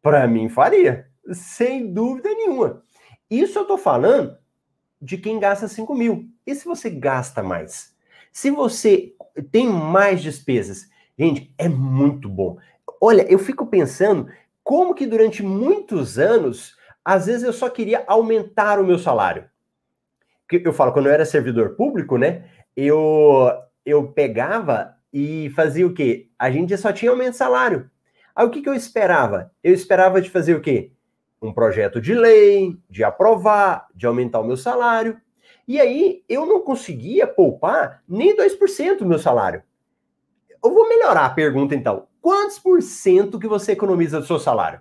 Para 0.00 0.24
mim 0.28 0.48
faria, 0.48 1.10
sem 1.32 1.92
dúvida 1.92 2.28
nenhuma. 2.28 2.84
Isso 3.28 3.58
eu 3.58 3.62
estou 3.62 3.76
falando 3.76 4.38
de 5.02 5.18
quem 5.18 5.40
gasta 5.40 5.66
5 5.66 5.92
mil. 5.96 6.28
E 6.46 6.54
se 6.54 6.64
você 6.64 6.90
gasta 6.90 7.42
mais? 7.42 7.92
Se 8.32 8.52
você 8.52 9.16
tem 9.50 9.66
mais 9.66 10.22
despesas, 10.22 10.88
gente, 11.18 11.52
é 11.58 11.68
muito 11.68 12.28
bom. 12.28 12.56
Olha, 13.00 13.22
eu 13.22 13.38
fico 13.40 13.66
pensando 13.66 14.28
como 14.64 14.94
que 14.94 15.06
durante 15.06 15.42
muitos 15.42 16.18
anos, 16.18 16.74
às 17.04 17.26
vezes 17.26 17.42
eu 17.42 17.52
só 17.52 17.68
queria 17.68 18.02
aumentar 18.06 18.80
o 18.80 18.86
meu 18.86 18.98
salário. 18.98 19.44
Eu 20.50 20.72
falo, 20.72 20.92
quando 20.92 21.06
eu 21.06 21.12
era 21.12 21.26
servidor 21.26 21.76
público, 21.76 22.16
né? 22.16 22.48
Eu, 22.74 23.50
eu 23.84 24.08
pegava 24.08 24.96
e 25.12 25.50
fazia 25.50 25.86
o 25.86 25.92
quê? 25.92 26.30
A 26.38 26.50
gente 26.50 26.76
só 26.78 26.92
tinha 26.92 27.10
aumento 27.10 27.32
de 27.32 27.36
salário. 27.36 27.90
Aí 28.34 28.46
o 28.46 28.50
que, 28.50 28.62
que 28.62 28.68
eu 28.68 28.74
esperava? 28.74 29.52
Eu 29.62 29.74
esperava 29.74 30.20
de 30.20 30.30
fazer 30.30 30.54
o 30.54 30.60
quê? 30.60 30.92
Um 31.40 31.52
projeto 31.52 32.00
de 32.00 32.14
lei, 32.14 32.76
de 32.88 33.04
aprovar, 33.04 33.86
de 33.94 34.06
aumentar 34.06 34.40
o 34.40 34.46
meu 34.46 34.56
salário. 34.56 35.20
E 35.68 35.78
aí 35.80 36.24
eu 36.28 36.46
não 36.46 36.62
conseguia 36.62 37.26
poupar 37.26 38.02
nem 38.08 38.36
2% 38.36 38.98
do 38.98 39.06
meu 39.06 39.18
salário. 39.18 39.62
Eu 40.62 40.72
vou 40.72 40.88
melhorar 40.88 41.26
a 41.26 41.30
pergunta 41.30 41.74
então. 41.74 42.06
Quantos 42.24 42.58
por 42.58 42.82
cento 42.82 43.38
que 43.38 43.46
você 43.46 43.72
economiza 43.72 44.18
do 44.18 44.24
seu 44.24 44.38
salário? 44.38 44.80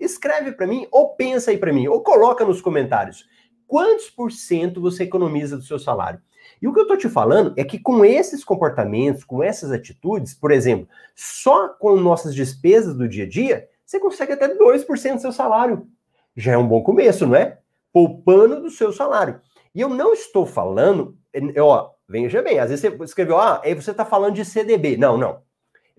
Escreve 0.00 0.52
para 0.52 0.66
mim 0.66 0.86
ou 0.90 1.10
pensa 1.10 1.50
aí 1.50 1.58
para 1.58 1.74
mim 1.74 1.86
ou 1.88 2.02
coloca 2.02 2.42
nos 2.42 2.62
comentários. 2.62 3.28
Quantos 3.66 4.08
por 4.08 4.32
cento 4.32 4.80
você 4.80 5.02
economiza 5.02 5.58
do 5.58 5.62
seu 5.62 5.78
salário? 5.78 6.22
E 6.62 6.66
o 6.66 6.72
que 6.72 6.80
eu 6.80 6.84
estou 6.84 6.96
te 6.96 7.06
falando 7.06 7.52
é 7.54 7.64
que 7.64 7.78
com 7.78 8.02
esses 8.02 8.42
comportamentos, 8.42 9.24
com 9.24 9.42
essas 9.42 9.70
atitudes, 9.70 10.32
por 10.32 10.50
exemplo, 10.50 10.88
só 11.14 11.68
com 11.68 11.96
nossas 11.96 12.34
despesas 12.34 12.96
do 12.96 13.06
dia 13.06 13.24
a 13.24 13.28
dia, 13.28 13.68
você 13.84 14.00
consegue 14.00 14.32
até 14.32 14.48
2% 14.48 15.16
do 15.16 15.20
seu 15.20 15.32
salário. 15.32 15.86
Já 16.34 16.52
é 16.52 16.56
um 16.56 16.66
bom 16.66 16.82
começo, 16.82 17.26
não 17.26 17.36
é? 17.36 17.58
Poupando 17.92 18.58
do 18.58 18.70
seu 18.70 18.90
salário. 18.90 19.38
E 19.74 19.82
eu 19.82 19.90
não 19.90 20.14
estou 20.14 20.46
falando, 20.46 21.14
ó, 21.58 21.90
veja 22.08 22.40
bem, 22.40 22.58
às 22.58 22.70
vezes 22.70 22.90
você 22.90 23.04
escreveu, 23.04 23.36
ah, 23.36 23.60
aí 23.62 23.74
você 23.74 23.90
está 23.90 24.06
falando 24.06 24.36
de 24.36 24.46
CDB. 24.46 24.96
Não, 24.96 25.18
não. 25.18 25.49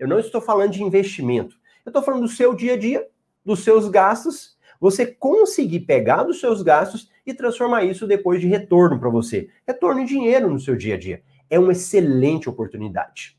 Eu 0.02 0.08
não 0.08 0.18
estou 0.18 0.40
falando 0.40 0.72
de 0.72 0.82
investimento. 0.82 1.54
Eu 1.86 1.90
estou 1.90 2.02
falando 2.02 2.22
do 2.22 2.28
seu 2.28 2.56
dia 2.56 2.72
a 2.72 2.76
dia, 2.76 3.06
dos 3.44 3.62
seus 3.62 3.88
gastos, 3.88 4.58
você 4.80 5.06
conseguir 5.06 5.78
pegar 5.80 6.24
dos 6.24 6.40
seus 6.40 6.60
gastos 6.60 7.08
e 7.24 7.32
transformar 7.32 7.84
isso 7.84 8.04
depois 8.04 8.40
de 8.40 8.48
retorno 8.48 8.98
para 8.98 9.08
você. 9.08 9.48
Retorno 9.64 10.00
em 10.00 10.04
dinheiro 10.04 10.50
no 10.50 10.58
seu 10.58 10.74
dia 10.74 10.96
a 10.96 10.98
dia. 10.98 11.22
É 11.48 11.56
uma 11.56 11.70
excelente 11.70 12.48
oportunidade. 12.48 13.38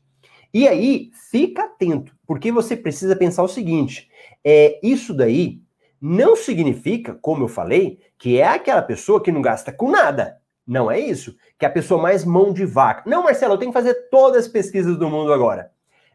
E 0.54 0.66
aí, 0.66 1.10
fica 1.30 1.64
atento, 1.64 2.16
porque 2.26 2.50
você 2.50 2.74
precisa 2.74 3.14
pensar 3.14 3.42
o 3.42 3.48
seguinte: 3.48 4.08
é, 4.42 4.80
isso 4.82 5.12
daí 5.12 5.60
não 6.00 6.34
significa, 6.34 7.12
como 7.20 7.44
eu 7.44 7.48
falei, 7.48 8.00
que 8.16 8.38
é 8.38 8.48
aquela 8.48 8.80
pessoa 8.80 9.22
que 9.22 9.30
não 9.30 9.42
gasta 9.42 9.70
com 9.70 9.90
nada. 9.90 10.40
Não 10.66 10.90
é 10.90 10.98
isso. 10.98 11.36
Que 11.58 11.66
é 11.66 11.68
a 11.68 11.72
pessoa 11.72 12.00
mais 12.00 12.24
mão 12.24 12.54
de 12.54 12.64
vaca. 12.64 13.02
Não, 13.04 13.22
Marcelo, 13.22 13.52
eu 13.52 13.58
tenho 13.58 13.70
que 13.70 13.78
fazer 13.78 14.08
todas 14.08 14.46
as 14.46 14.48
pesquisas 14.48 14.96
do 14.96 15.10
mundo 15.10 15.30
agora. 15.30 15.73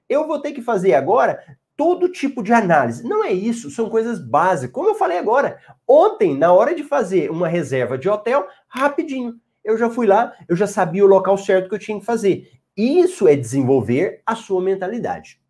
Eu 0.09 0.27
vou 0.27 0.41
ter 0.41 0.51
que 0.51 0.61
fazer 0.61 0.95
agora 0.95 1.39
todo 1.77 2.11
tipo 2.11 2.43
de 2.43 2.51
análise. 2.51 3.07
Não 3.07 3.23
é 3.23 3.31
isso, 3.31 3.71
são 3.71 3.89
coisas 3.89 4.19
básicas. 4.19 4.73
Como 4.73 4.89
eu 4.89 4.95
falei 4.95 5.17
agora, 5.17 5.57
ontem, 5.87 6.37
na 6.37 6.51
hora 6.51 6.75
de 6.75 6.83
fazer 6.83 7.31
uma 7.31 7.47
reserva 7.47 7.97
de 7.97 8.09
hotel, 8.09 8.45
rapidinho, 8.67 9.39
eu 9.63 9.77
já 9.77 9.89
fui 9.89 10.05
lá, 10.05 10.33
eu 10.47 10.55
já 10.55 10.67
sabia 10.67 11.05
o 11.05 11.07
local 11.07 11.37
certo 11.37 11.69
que 11.69 11.75
eu 11.75 11.79
tinha 11.79 11.99
que 11.99 12.05
fazer. 12.05 12.51
Isso 12.75 13.27
é 13.27 13.35
desenvolver 13.35 14.21
a 14.25 14.35
sua 14.35 14.61
mentalidade. 14.61 15.41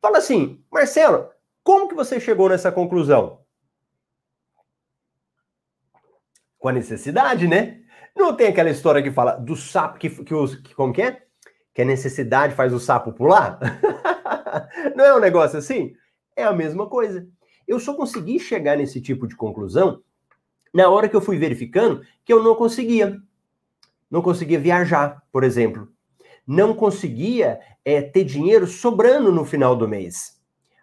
Fala 0.00 0.18
assim, 0.18 0.62
Marcelo, 0.70 1.30
como 1.64 1.88
que 1.88 1.94
você 1.96 2.20
chegou 2.20 2.48
nessa 2.48 2.70
conclusão? 2.70 3.40
Com 6.58 6.68
a 6.68 6.72
necessidade, 6.72 7.48
né? 7.48 7.80
Não 8.14 8.36
tem 8.36 8.46
aquela 8.46 8.70
história 8.70 9.02
que 9.02 9.10
fala 9.10 9.32
do 9.32 9.56
sapo 9.56 9.98
que, 9.98 10.08
que, 10.08 10.62
que 10.62 10.74
como 10.76 10.92
que 10.92 11.02
é? 11.02 11.25
Que 11.76 11.82
a 11.82 11.84
necessidade 11.84 12.54
faz 12.54 12.72
o 12.72 12.80
sapo 12.80 13.12
pular? 13.12 13.58
Não 14.96 15.04
é 15.04 15.14
um 15.14 15.20
negócio 15.20 15.58
assim? 15.58 15.92
É 16.34 16.42
a 16.42 16.52
mesma 16.54 16.86
coisa. 16.86 17.28
Eu 17.68 17.78
só 17.78 17.92
consegui 17.92 18.40
chegar 18.40 18.78
nesse 18.78 18.98
tipo 18.98 19.28
de 19.28 19.36
conclusão 19.36 20.00
na 20.72 20.88
hora 20.88 21.06
que 21.06 21.14
eu 21.14 21.20
fui 21.20 21.36
verificando 21.36 22.00
que 22.24 22.32
eu 22.32 22.42
não 22.42 22.54
conseguia. 22.54 23.20
Não 24.10 24.22
conseguia 24.22 24.58
viajar, 24.58 25.22
por 25.30 25.44
exemplo. 25.44 25.86
Não 26.46 26.74
conseguia 26.74 27.60
é, 27.84 28.00
ter 28.00 28.24
dinheiro 28.24 28.66
sobrando 28.66 29.30
no 29.30 29.44
final 29.44 29.76
do 29.76 29.86
mês. 29.86 30.40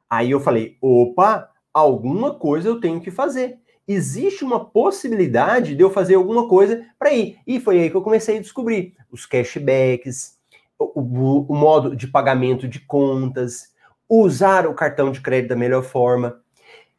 Aí 0.07 0.29
eu 0.29 0.39
falei: 0.39 0.77
opa, 0.79 1.49
alguma 1.73 2.35
coisa 2.35 2.69
eu 2.69 2.79
tenho 2.79 3.01
que 3.01 3.09
fazer. 3.09 3.57
Existe 3.87 4.43
uma 4.43 4.63
possibilidade 4.63 5.75
de 5.75 5.81
eu 5.81 5.89
fazer 5.89 6.13
alguma 6.13 6.47
coisa 6.47 6.85
para 6.99 7.11
ir. 7.11 7.39
E 7.47 7.59
foi 7.59 7.79
aí 7.79 7.89
que 7.89 7.97
eu 7.97 8.03
comecei 8.03 8.37
a 8.37 8.41
descobrir 8.41 8.95
os 9.11 9.25
cashbacks, 9.25 10.32
o, 10.95 11.45
o, 11.47 11.55
modo 11.55 11.95
de 11.95 12.07
pagamento 12.07 12.67
de 12.67 12.79
contas, 12.79 13.73
usar 14.09 14.67
o 14.67 14.73
cartão 14.73 15.11
de 15.11 15.21
crédito 15.21 15.49
da 15.49 15.55
melhor 15.55 15.83
forma. 15.83 16.41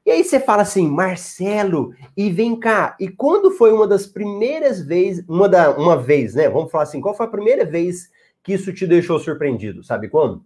E 0.06 0.10
aí 0.10 0.22
você 0.22 0.38
fala 0.38 0.62
assim, 0.62 0.86
Marcelo, 0.88 1.94
e 2.16 2.30
vem 2.30 2.58
cá, 2.58 2.94
e 3.00 3.08
quando 3.08 3.50
foi 3.50 3.72
uma 3.72 3.86
das 3.86 4.06
primeiras 4.06 4.84
vezes, 4.84 5.24
uma, 5.26 5.48
da, 5.48 5.70
uma 5.70 5.96
vez, 5.96 6.34
né? 6.34 6.48
Vamos 6.48 6.70
falar 6.70 6.84
assim, 6.84 7.00
qual 7.00 7.14
foi 7.14 7.26
a 7.26 7.30
primeira 7.30 7.64
vez 7.64 8.10
que 8.42 8.52
isso 8.52 8.72
te 8.72 8.86
deixou 8.86 9.18
surpreendido? 9.18 9.82
Sabe 9.82 10.08
quando? 10.08 10.44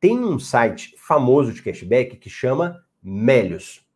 Tem 0.00 0.18
um 0.18 0.38
site 0.38 0.96
famoso 0.98 1.52
de 1.52 1.62
cashback 1.62 2.16
que 2.16 2.28
chama 2.28 2.82
Melios. 3.00 3.86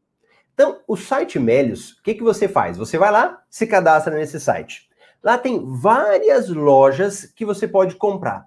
Então, 0.55 0.81
o 0.87 0.97
site 0.97 1.39
Melios, 1.39 1.93
o 1.93 2.03
que, 2.03 2.15
que 2.15 2.23
você 2.23 2.47
faz? 2.47 2.77
Você 2.79 2.97
vai 2.97 3.11
lá, 3.11 3.43
se 3.51 3.67
cadastra 3.67 4.17
nesse 4.17 4.39
site. 4.39 4.89
Lá 5.27 5.37
tem 5.37 5.61
várias 5.61 6.49
lojas 6.49 7.25
que 7.35 7.45
você 7.45 7.67
pode 7.67 7.97
comprar. 7.97 8.47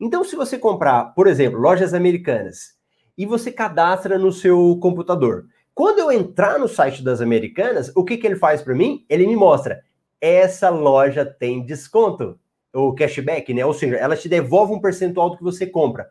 Então, 0.00 0.22
se 0.22 0.36
você 0.36 0.56
comprar, 0.56 1.06
por 1.16 1.26
exemplo, 1.26 1.58
lojas 1.58 1.92
americanas, 1.92 2.76
e 3.18 3.26
você 3.26 3.50
cadastra 3.50 4.16
no 4.16 4.30
seu 4.30 4.78
computador, 4.80 5.46
quando 5.74 5.98
eu 5.98 6.12
entrar 6.12 6.60
no 6.60 6.68
site 6.68 7.02
das 7.02 7.20
americanas, 7.20 7.90
o 7.96 8.04
que, 8.04 8.16
que 8.16 8.24
ele 8.24 8.36
faz 8.36 8.62
para 8.62 8.72
mim? 8.72 9.04
Ele 9.08 9.26
me 9.26 9.34
mostra, 9.34 9.82
essa 10.20 10.70
loja 10.70 11.26
tem 11.26 11.66
desconto, 11.66 12.38
ou 12.72 12.94
cashback, 12.94 13.52
né? 13.52 13.66
Ou 13.66 13.74
seja, 13.74 13.96
ela 13.96 14.16
te 14.16 14.28
devolve 14.28 14.72
um 14.72 14.80
percentual 14.80 15.30
do 15.30 15.38
que 15.38 15.42
você 15.42 15.66
compra. 15.66 16.08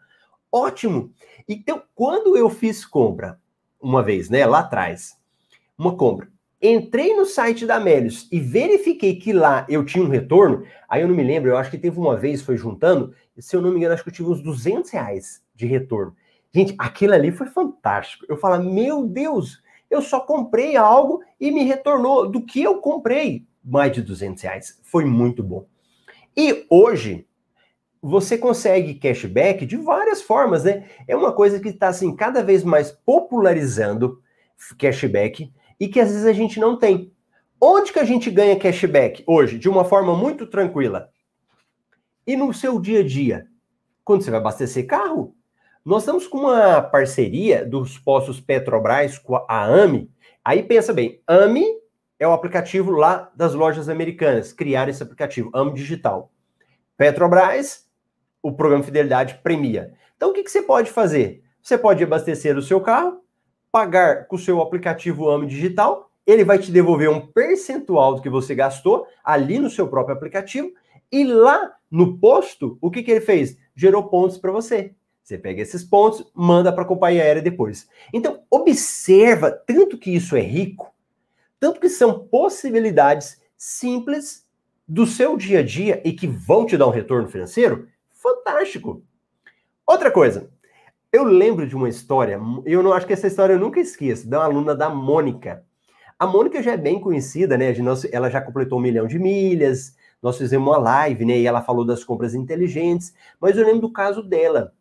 Ótimo! 0.52 1.14
Então, 1.48 1.84
quando 1.96 2.36
eu 2.36 2.50
fiz 2.50 2.84
compra, 2.84 3.40
uma 3.82 4.04
vez, 4.04 4.30
né, 4.30 4.46
lá 4.46 4.60
atrás, 4.60 5.18
uma 5.78 5.96
compra, 5.96 6.28
entrei 6.62 7.16
no 7.16 7.26
site 7.26 7.66
da 7.66 7.80
Melios 7.80 8.28
e 8.32 8.40
verifiquei 8.40 9.16
que 9.16 9.34
lá 9.34 9.66
eu 9.68 9.84
tinha 9.84 10.04
um 10.04 10.10
retorno, 10.10 10.64
aí 10.88 11.02
eu 11.02 11.08
não 11.08 11.16
me 11.16 11.24
lembro, 11.24 11.50
eu 11.50 11.58
acho 11.58 11.72
que 11.72 11.78
teve 11.78 11.98
uma 11.98 12.16
vez, 12.16 12.42
foi 12.42 12.56
juntando, 12.56 13.14
se 13.38 13.56
eu 13.56 13.62
não 13.62 13.72
me 13.72 13.78
engano, 13.78 13.94
acho 13.94 14.04
que 14.04 14.10
eu 14.10 14.14
tive 14.14 14.30
uns 14.30 14.42
200 14.42 14.90
reais 14.92 15.42
de 15.56 15.66
retorno. 15.66 16.16
Gente, 16.54 16.76
aquilo 16.78 17.14
ali 17.14 17.32
foi 17.32 17.48
fantástico. 17.48 18.26
Eu 18.28 18.38
falo, 18.38 18.64
meu 18.64 19.08
Deus, 19.08 19.62
eu 19.90 20.02
só 20.02 20.20
comprei 20.20 20.76
algo 20.76 21.22
e 21.40 21.50
me 21.50 21.64
retornou 21.64 22.30
do 22.30 22.46
que 22.46 22.62
eu 22.62 22.80
comprei 22.80 23.48
mais 23.64 23.92
de 23.92 24.02
200 24.02 24.44
reais. 24.44 24.80
Foi 24.84 25.06
muito 25.06 25.42
bom. 25.42 25.66
E 26.36 26.66
hoje, 26.70 27.26
você 28.02 28.38
consegue 28.38 28.96
cashback 28.96 29.66
de 29.66 29.78
várias 29.78 30.22
formas, 30.22 30.64
né? 30.64 30.86
É 31.08 31.16
uma 31.16 31.32
coisa 31.32 31.60
que 31.60 31.70
está 31.70 31.88
assim 31.88 32.16
cada 32.16 32.44
vez 32.44 32.64
mais 32.64 32.92
popularizando 32.92 34.22
cashback 34.78 35.52
e 35.82 35.88
que 35.88 36.00
às 36.00 36.12
vezes 36.12 36.28
a 36.28 36.32
gente 36.34 36.60
não 36.60 36.78
tem. 36.78 37.12
Onde 37.60 37.92
que 37.92 37.98
a 37.98 38.04
gente 38.06 38.30
ganha 38.30 38.58
cashback 38.58 39.24
hoje 39.26 39.58
de 39.58 39.68
uma 39.68 39.84
forma 39.84 40.16
muito 40.16 40.46
tranquila? 40.46 41.10
E 42.26 42.36
no 42.36 42.54
seu 42.54 42.80
dia 42.80 43.00
a 43.00 43.04
dia, 43.04 43.48
quando 44.06 44.22
você 44.22 44.30
vai 44.30 44.40
abastecer 44.40 44.86
carro, 44.86 45.36
nós 45.84 46.04
estamos 46.04 46.28
com 46.28 46.38
uma 46.38 46.84
parceria 46.84 47.66
dos 47.66 47.98
postos 47.98 48.40
Petrobras 48.40 49.18
com 49.18 49.36
a 49.36 49.66
AMI. 49.66 50.08
Aí 50.46 50.62
pensa 50.62 50.94
bem, 50.94 51.20
AMI 51.26 51.66
é 52.20 52.28
o 52.28 52.32
aplicativo 52.32 52.92
lá 52.92 53.32
das 53.36 53.56
lojas 53.56 53.90
americanas, 53.90 54.54
criar 54.54 54.88
esse 54.88 55.02
aplicativo, 55.02 55.50
AMI 55.52 55.74
Digital. 55.74 56.32
Petrobras, 56.96 57.88
o 58.44 58.54
programa 58.54 58.84
Fidelidade 58.84 59.40
premia. 59.42 59.96
Então 60.16 60.30
o 60.30 60.34
que, 60.34 60.44
que 60.44 60.52
você 60.52 60.62
pode 60.62 60.92
fazer? 60.92 61.44
Você 61.60 61.76
pode 61.76 62.04
abastecer 62.04 62.56
o 62.56 62.62
seu 62.62 62.80
carro 62.82 63.22
pagar 63.72 64.28
com 64.28 64.36
o 64.36 64.40
seu 64.40 64.62
aplicativo 64.62 65.30
AME 65.30 65.48
Digital 65.48 66.12
ele 66.26 66.44
vai 66.44 66.60
te 66.60 66.72
devolver 66.72 67.10
um 67.10 67.26
percentual 67.26 68.16
do 68.16 68.22
que 68.22 68.30
você 68.30 68.54
gastou 68.54 69.08
ali 69.24 69.60
no 69.60 69.70
seu 69.70 69.88
próprio 69.88 70.16
aplicativo 70.16 70.72
e 71.12 71.24
lá 71.24 71.74
no 71.90 72.18
posto, 72.18 72.78
o 72.80 72.90
que, 72.90 73.04
que 73.04 73.12
ele 73.12 73.22
fez? 73.22 73.58
Gerou 73.76 74.04
pontos 74.08 74.38
para 74.38 74.52
você. 74.52 74.94
Você 75.24 75.38
pega 75.38 75.62
esses 75.62 75.84
pontos, 75.84 76.26
manda 76.34 76.72
para 76.72 76.84
a 76.84 76.88
companhia 76.88 77.24
aérea 77.24 77.42
depois. 77.42 77.88
Então, 78.14 78.44
observa 78.50 79.52
tanto 79.52 79.98
que 79.98 80.14
isso 80.16 80.36
é 80.36 80.42
rico, 80.42 80.94
tanto 81.60 81.80
que 81.80 81.90
são 81.90 82.28
possibilidades 82.28 83.42
simples 83.58 84.48
do 84.88 85.06
seu 85.06 85.38
dia 85.38 85.60
a 85.60 85.64
dia 85.64 86.02
e 86.04 86.14
que 86.14 86.28
vão 86.28 86.66
te 86.66 86.78
dar 86.78 86.88
um 86.88 86.92
retorno 86.92 87.28
financeiro 87.28 87.88
fantástico. 88.10 89.04
Outra 89.86 90.10
coisa, 90.10 90.51
eu 91.12 91.26
lembro 91.26 91.68
de 91.68 91.76
uma 91.76 91.90
história, 91.90 92.40
eu 92.66 92.82
não 92.82 92.94
acho 92.94 93.06
que 93.06 93.12
essa 93.12 93.28
história 93.28 93.54
eu 93.54 93.60
nunca 93.60 93.80
esqueço, 93.80 94.30
da 94.30 94.44
aluna 94.44 94.74
da 94.74 94.90
Mônica. 94.90 95.66
A 96.18 96.26
Mônica 96.26 96.64
já 96.64 96.72
é 96.72 96.78
bem 96.78 97.02
conhecida, 97.02 97.58
né? 97.58 97.74
Ela 98.12 98.30
já 98.30 98.40
completou 98.40 98.80
um 98.80 98.82
milhão 98.82 99.06
de 99.06 99.20
milhas, 99.20 99.96
nós 100.22 100.38
fizemos 100.38 100.68
uma 100.68 100.78
live, 100.78 101.26
né? 101.26 101.38
E 101.38 101.46
ela 101.46 101.62
falou 101.62 101.84
das 101.84 102.04
compras 102.04 102.34
inteligentes, 102.34 103.14
mas 103.42 103.58
eu 103.58 103.66
lembro 103.66 103.82
do 103.82 103.92
caso 103.92 104.24
dela. 104.24 104.74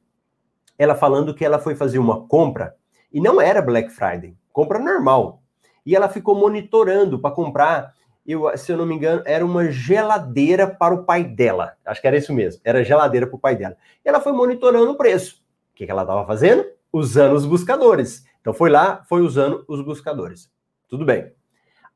Ela 0.79 0.95
falando 0.95 1.35
que 1.35 1.45
ela 1.45 1.59
foi 1.59 1.75
fazer 1.75 1.99
uma 1.99 2.25
compra 2.27 2.77
e 3.13 3.21
não 3.21 3.41
era 3.41 3.61
Black 3.61 3.91
Friday, 3.91 4.37
compra 4.53 4.79
normal. 4.79 5.43
E 5.85 5.97
ela 5.97 6.09
ficou 6.09 6.37
monitorando 6.37 7.19
para 7.19 7.35
comprar, 7.35 7.93
eu, 8.25 8.57
se 8.57 8.71
eu 8.71 8.77
não 8.77 8.87
me 8.87 8.95
engano, 8.95 9.23
era 9.25 9.45
uma 9.45 9.69
geladeira 9.69 10.69
para 10.69 10.95
o 10.95 11.05
pai 11.05 11.25
dela. 11.25 11.75
Acho 11.85 12.01
que 12.01 12.07
era 12.07 12.17
isso 12.17 12.33
mesmo, 12.33 12.61
era 12.63 12.85
geladeira 12.85 13.27
para 13.27 13.37
o 13.37 13.41
pai 13.41 13.57
dela. 13.57 13.77
E 14.05 14.09
ela 14.09 14.21
foi 14.21 14.33
monitorando 14.33 14.93
o 14.93 14.97
preço. 14.97 15.40
Que, 15.81 15.87
que 15.87 15.91
ela 15.91 16.03
estava 16.03 16.27
fazendo? 16.27 16.65
Usando 16.93 17.35
os 17.35 17.47
buscadores. 17.47 18.25
Então 18.41 18.53
foi 18.53 18.69
lá, 18.69 19.03
foi 19.09 19.23
usando 19.23 19.65
os 19.67 19.81
buscadores. 19.81 20.51
Tudo 20.89 21.07
bem. 21.07 21.33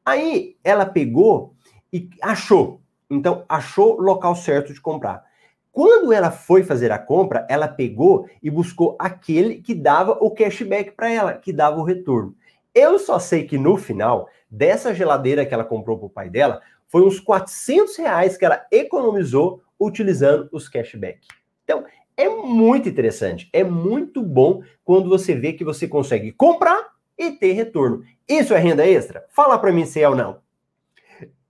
Aí 0.02 0.56
ela 0.64 0.86
pegou 0.86 1.54
e 1.92 2.08
achou 2.22 2.80
então, 3.10 3.44
achou 3.48 3.98
o 3.98 4.02
local 4.02 4.34
certo 4.34 4.72
de 4.72 4.80
comprar. 4.80 5.22
Quando 5.70 6.12
ela 6.12 6.30
foi 6.30 6.62
fazer 6.62 6.90
a 6.92 6.98
compra, 6.98 7.46
ela 7.48 7.68
pegou 7.68 8.28
e 8.42 8.50
buscou 8.50 8.96
aquele 8.98 9.56
que 9.60 9.74
dava 9.74 10.12
o 10.12 10.30
cashback 10.30 10.92
para 10.92 11.10
ela, 11.10 11.34
que 11.34 11.52
dava 11.52 11.78
o 11.78 11.84
retorno. 11.84 12.34
Eu 12.74 12.98
só 12.98 13.18
sei 13.18 13.44
que 13.44 13.58
no 13.58 13.76
final 13.76 14.28
dessa 14.50 14.94
geladeira 14.94 15.44
que 15.44 15.52
ela 15.52 15.64
comprou 15.64 15.98
para 15.98 16.06
o 16.06 16.10
pai 16.10 16.30
dela, 16.30 16.60
foi 16.88 17.02
uns 17.02 17.18
400 17.20 17.96
reais 17.96 18.36
que 18.36 18.44
ela 18.44 18.64
economizou 18.70 19.62
utilizando 19.78 20.48
os 20.52 20.68
cashback. 20.68 21.26
Então, 21.64 21.84
é 22.16 22.28
muito 22.28 22.88
interessante, 22.88 23.48
é 23.52 23.64
muito 23.64 24.22
bom 24.22 24.62
quando 24.84 25.08
você 25.08 25.34
vê 25.34 25.52
que 25.52 25.64
você 25.64 25.88
consegue 25.88 26.32
comprar 26.32 26.92
e 27.18 27.32
ter 27.32 27.52
retorno. 27.52 28.04
Isso 28.28 28.54
é 28.54 28.58
renda 28.58 28.86
extra? 28.86 29.24
Fala 29.30 29.58
para 29.58 29.72
mim 29.72 29.84
se 29.84 30.00
é 30.00 30.08
ou 30.08 30.16
não. 30.16 30.38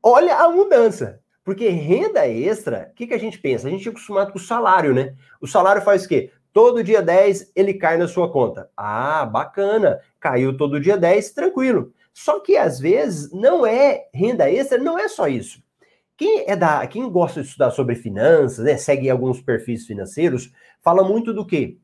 Olha 0.03 0.37
a 0.37 0.51
mudança. 0.51 1.21
Porque 1.45 1.69
renda 1.69 2.27
extra, 2.27 2.89
o 2.91 2.95
que, 2.95 3.07
que 3.07 3.13
a 3.13 3.19
gente 3.19 3.39
pensa? 3.39 3.69
A 3.69 3.71
gente 3.71 3.87
é 3.87 3.91
acostumado 3.91 4.33
com 4.33 4.39
o 4.39 4.43
salário, 4.43 4.95
né? 4.95 5.15
O 5.43 5.47
salário 5.47 5.83
faz 5.83 6.05
o 6.05 6.09
quê? 6.09 6.31
Todo 6.55 6.83
dia 6.83 7.03
10 7.03 7.53
ele 7.55 7.75
cai 7.75 7.99
na 7.99 8.09
sua 8.09 8.33
conta. 8.33 8.71
Ah, 8.75 9.27
bacana. 9.27 10.01
Caiu 10.19 10.57
todo 10.57 10.81
dia 10.81 10.97
10, 10.97 11.33
tranquilo. 11.33 11.93
Só 12.15 12.41
que 12.41 12.57
às 12.57 12.79
vezes 12.79 13.31
não 13.31 13.67
é 13.67 14.09
renda 14.15 14.51
extra, 14.51 14.79
não 14.79 14.99
é 14.99 15.07
só 15.07 15.29
isso. 15.29 15.64
Quem 16.17 16.45
é 16.47 16.55
da, 16.55 16.87
quem 16.87 17.09
gosta 17.11 17.41
de 17.41 17.49
estudar 17.49 17.71
sobre 17.71 17.97
finanças, 17.97 18.65
né, 18.65 18.77
segue 18.77 19.11
alguns 19.11 19.41
perfis 19.41 19.87
financeiros, 19.87 20.53
fala 20.81 21.03
muito 21.03 21.33
do 21.33 21.45
quê? 21.45 21.79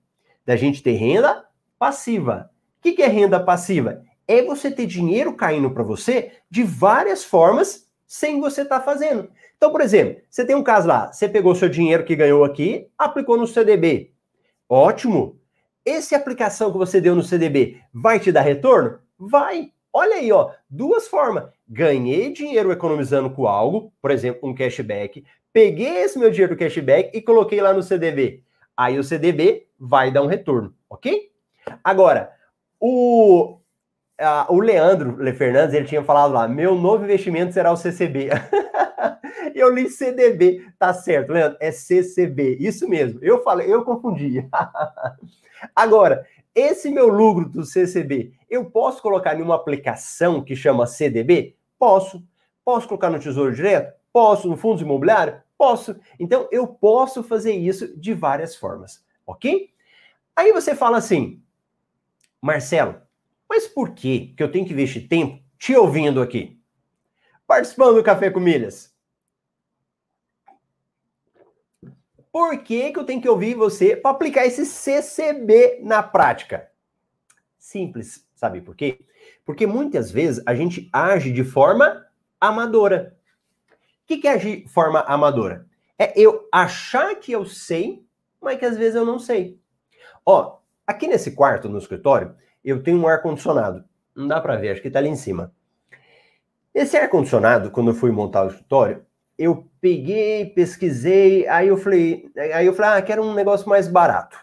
Da 0.47 0.55
gente 0.57 0.83
ter 0.83 0.93
renda 0.93 1.45
passiva. 1.79 2.51
O 2.79 2.83
que, 2.83 2.93
que 2.93 3.03
é 3.03 3.09
renda 3.09 3.41
passiva? 3.41 4.03
É 4.29 4.43
você 4.43 4.71
ter 4.71 4.87
dinheiro 4.87 5.35
caindo 5.35 5.71
para 5.71 5.83
você 5.83 6.33
de 6.49 6.63
várias 6.63 7.25
formas 7.25 7.89
sem 8.07 8.41
você 8.41 8.63
estar 8.63 8.79
tá 8.79 8.85
fazendo. 8.85 9.29
Então, 9.57 9.73
por 9.73 9.81
exemplo, 9.81 10.23
você 10.31 10.45
tem 10.45 10.57
um 10.57 10.63
caso 10.63 10.89
lá, 10.89 11.13
você 11.13 11.29
pegou 11.29 11.55
seu 11.55 11.69
dinheiro 11.69 12.05
que 12.05 12.17
ganhou 12.17 12.45
aqui, 12.45 12.89
aplicou 12.97 13.37
no 13.37 13.47
CDB. 13.47 14.13
Ótimo. 14.69 15.39
Essa 15.85 16.17
aplicação 16.17 16.71
que 16.71 16.79
você 16.79 17.01
deu 17.01 17.15
no 17.15 17.23
CDB 17.23 17.81
vai 17.93 18.21
te 18.21 18.31
dar 18.31 18.43
retorno? 18.43 19.01
Vai. 19.19 19.73
Olha 19.93 20.17
aí, 20.17 20.31
ó, 20.31 20.53
duas 20.69 21.09
formas. 21.09 21.51
Ganhei 21.73 22.33
dinheiro 22.33 22.73
economizando 22.73 23.31
com 23.31 23.47
algo, 23.47 23.93
por 24.03 24.11
exemplo, 24.11 24.49
um 24.49 24.53
cashback. 24.53 25.25
Peguei 25.53 25.99
esse 25.99 26.19
meu 26.19 26.29
dinheiro 26.29 26.57
do 26.57 26.59
cashback 26.59 27.17
e 27.17 27.23
coloquei 27.23 27.61
lá 27.61 27.73
no 27.73 27.81
CDB. 27.81 28.43
Aí 28.77 28.99
o 28.99 29.05
CDB 29.05 29.69
vai 29.79 30.11
dar 30.11 30.23
um 30.23 30.27
retorno, 30.27 30.75
ok? 30.89 31.31
Agora, 31.85 32.33
o, 32.81 33.61
o 34.49 34.61
Leandro 34.61 35.23
Le 35.23 35.33
Fernandes, 35.33 35.73
ele 35.73 35.87
tinha 35.87 36.03
falado 36.03 36.33
lá, 36.33 36.49
meu 36.49 36.75
novo 36.75 37.05
investimento 37.05 37.53
será 37.53 37.71
o 37.71 37.77
CCB. 37.77 38.31
eu 39.55 39.73
li 39.73 39.89
CDB, 39.89 40.67
tá 40.77 40.93
certo, 40.93 41.33
Leandro, 41.33 41.57
é 41.61 41.71
CCB, 41.71 42.57
isso 42.59 42.89
mesmo. 42.89 43.21
Eu 43.23 43.45
falei, 43.45 43.73
eu 43.73 43.85
confundi. 43.85 44.45
Agora, 45.77 46.27
esse 46.53 46.91
meu 46.91 47.07
lucro 47.07 47.49
do 47.49 47.65
CCB, 47.65 48.33
eu 48.51 48.65
posso 48.65 49.01
colocar 49.01 49.39
em 49.39 49.43
uma 49.43 49.55
aplicação 49.55 50.43
que 50.43 50.57
chama 50.57 50.85
CDB? 50.85 51.60
Posso. 51.81 52.23
Posso 52.63 52.87
colocar 52.87 53.09
no 53.09 53.19
Tesouro 53.19 53.55
Direto? 53.55 53.99
Posso. 54.13 54.47
No 54.47 54.57
fundo 54.57 54.83
imobiliário? 54.83 55.43
Posso. 55.57 55.99
Então, 56.19 56.47
eu 56.53 56.67
posso 56.67 57.23
fazer 57.23 57.55
isso 57.55 57.99
de 57.99 58.13
várias 58.13 58.55
formas, 58.55 59.03
ok? 59.27 59.73
Aí 60.37 60.53
você 60.53 60.75
fala 60.75 60.99
assim, 60.99 61.43
Marcelo, 62.41 63.01
mas 63.49 63.67
por 63.67 63.95
que 63.95 64.35
que 64.37 64.43
eu 64.43 64.53
tenho 64.53 64.67
que 64.67 64.75
investir 64.75 65.09
tempo 65.09 65.43
te 65.59 65.75
ouvindo 65.75 66.21
aqui? 66.21 66.61
Participando 67.47 67.95
do 67.95 68.05
Café 68.05 68.31
com 68.31 68.41
Milhas. 68.41 68.95
Por 72.31 72.63
que, 72.63 72.93
que 72.93 72.99
eu 72.99 73.05
tenho 73.05 73.21
que 73.21 73.29
ouvir 73.29 73.55
você 73.55 73.97
para 73.97 74.13
aplicar 74.13 74.47
esse 74.47 74.65
CCB 74.65 75.81
na 75.83 76.03
prática? 76.03 76.71
Simples, 77.59 78.25
sabe 78.35 78.61
por 78.61 78.77
quê? 78.77 79.01
Porque 79.45 79.67
muitas 79.67 80.11
vezes 80.11 80.43
a 80.47 80.55
gente 80.55 80.89
age 80.93 81.33
de 81.33 81.45
forma 81.45 82.07
amadora. 82.41 83.17
O 83.71 83.75
que, 84.07 84.19
que 84.19 84.29
é 84.29 84.33
agir 84.33 84.63
de 84.65 84.69
forma 84.69 85.01
amadora? 85.01 85.67
É 85.99 86.13
eu 86.19 86.49
achar 86.53 87.15
que 87.17 87.33
eu 87.33 87.45
sei, 87.45 88.05
mas 88.41 88.59
que 88.59 88.65
às 88.65 88.77
vezes 88.77 88.95
eu 88.95 89.05
não 89.05 89.19
sei. 89.19 89.59
Ó, 90.25 90.59
aqui 90.87 91.07
nesse 91.07 91.33
quarto, 91.33 91.69
no 91.69 91.79
escritório, 91.79 92.35
eu 92.65 92.83
tenho 92.83 92.99
um 92.99 93.07
ar-condicionado. 93.07 93.85
Não 94.15 94.27
dá 94.27 94.41
para 94.41 94.57
ver, 94.57 94.71
acho 94.71 94.83
que 94.83 94.91
tá 94.91 94.99
ali 94.99 95.09
em 95.09 95.17
cima. 95.17 95.53
Esse 96.75 96.97
ar-condicionado, 96.97 97.71
quando 97.71 97.91
eu 97.91 97.95
fui 97.95 98.11
montar 98.11 98.45
o 98.45 98.49
escritório, 98.49 99.05
eu 99.37 99.67
peguei, 99.81 100.47
pesquisei, 100.47 101.49
aí 101.49 101.69
eu 101.69 101.77
falei, 101.77 102.31
aí 102.55 102.67
eu 102.67 102.75
falei, 102.75 102.99
ah, 102.99 103.03
quero 103.03 103.25
um 103.25 103.35
negócio 103.35 103.69
mais 103.69 103.89
barato. 103.89 104.39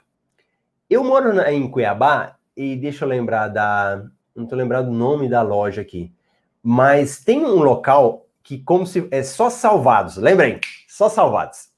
Eu 0.89 1.03
moro 1.03 1.33
na, 1.33 1.51
em 1.51 1.69
Cuiabá 1.69 2.37
e 2.55 2.75
deixa 2.75 3.05
eu 3.05 3.09
lembrar 3.09 3.47
da, 3.47 4.03
não 4.37 4.47
tô 4.47 4.55
lembrado 4.55 4.85
do 4.85 4.91
nome 4.91 5.27
da 5.27 5.41
loja 5.41 5.81
aqui, 5.81 6.13
mas 6.61 7.23
tem 7.23 7.43
um 7.43 7.63
local 7.63 8.27
que 8.43 8.59
como 8.59 8.85
se 8.85 9.07
é 9.11 9.23
só 9.23 9.49
salvados, 9.49 10.17
lembrem, 10.17 10.59
só 10.87 11.09
salvados. 11.09 11.69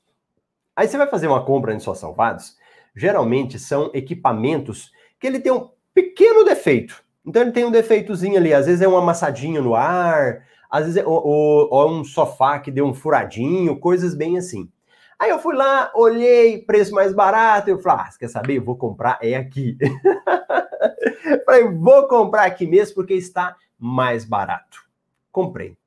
Aí 0.75 0.87
você 0.87 0.97
vai 0.97 1.07
fazer 1.07 1.27
uma 1.27 1.43
compra 1.43 1.73
em 1.73 1.79
só 1.79 1.93
salvados, 1.93 2.55
geralmente 2.95 3.57
são 3.57 3.89
equipamentos 3.93 4.91
que 5.19 5.27
ele 5.27 5.39
tem 5.39 5.51
um 5.51 5.69
pequeno 5.93 6.43
defeito. 6.43 7.03
Então 7.25 7.41
ele 7.41 7.51
tem 7.51 7.65
um 7.65 7.71
defeitozinho 7.71 8.37
ali, 8.37 8.53
às 8.53 8.65
vezes 8.65 8.81
é 8.81 8.87
um 8.87 8.97
amassadinho 8.97 9.61
no 9.61 9.75
ar, 9.75 10.43
às 10.69 10.85
vezes, 10.85 11.03
ou, 11.05 11.25
ou, 11.25 11.67
ou 11.71 11.91
um 11.91 12.03
sofá 12.03 12.59
que 12.59 12.71
deu 12.71 12.85
um 12.85 12.93
furadinho, 12.93 13.79
coisas 13.79 14.13
bem 14.13 14.37
assim. 14.37 14.69
Aí 15.17 15.29
eu 15.29 15.39
fui 15.39 15.53
lá, 15.55 15.91
olhei, 15.95 16.59
preço 16.59 16.93
mais 16.93 17.13
barato, 17.13 17.69
eu 17.69 17.79
falei, 17.79 18.05
ah, 18.05 18.09
quer 18.17 18.29
saber? 18.29 18.57
Eu 18.57 18.63
vou 18.63 18.77
comprar, 18.77 19.17
é 19.21 19.35
aqui. 19.35 19.77
falei, 21.45 21.63
vou 21.63 22.07
comprar 22.07 22.45
aqui 22.45 22.65
mesmo 22.65 22.95
porque 22.95 23.13
está 23.13 23.55
mais 23.77 24.25
barato. 24.25 24.83
Comprei. 25.31 25.77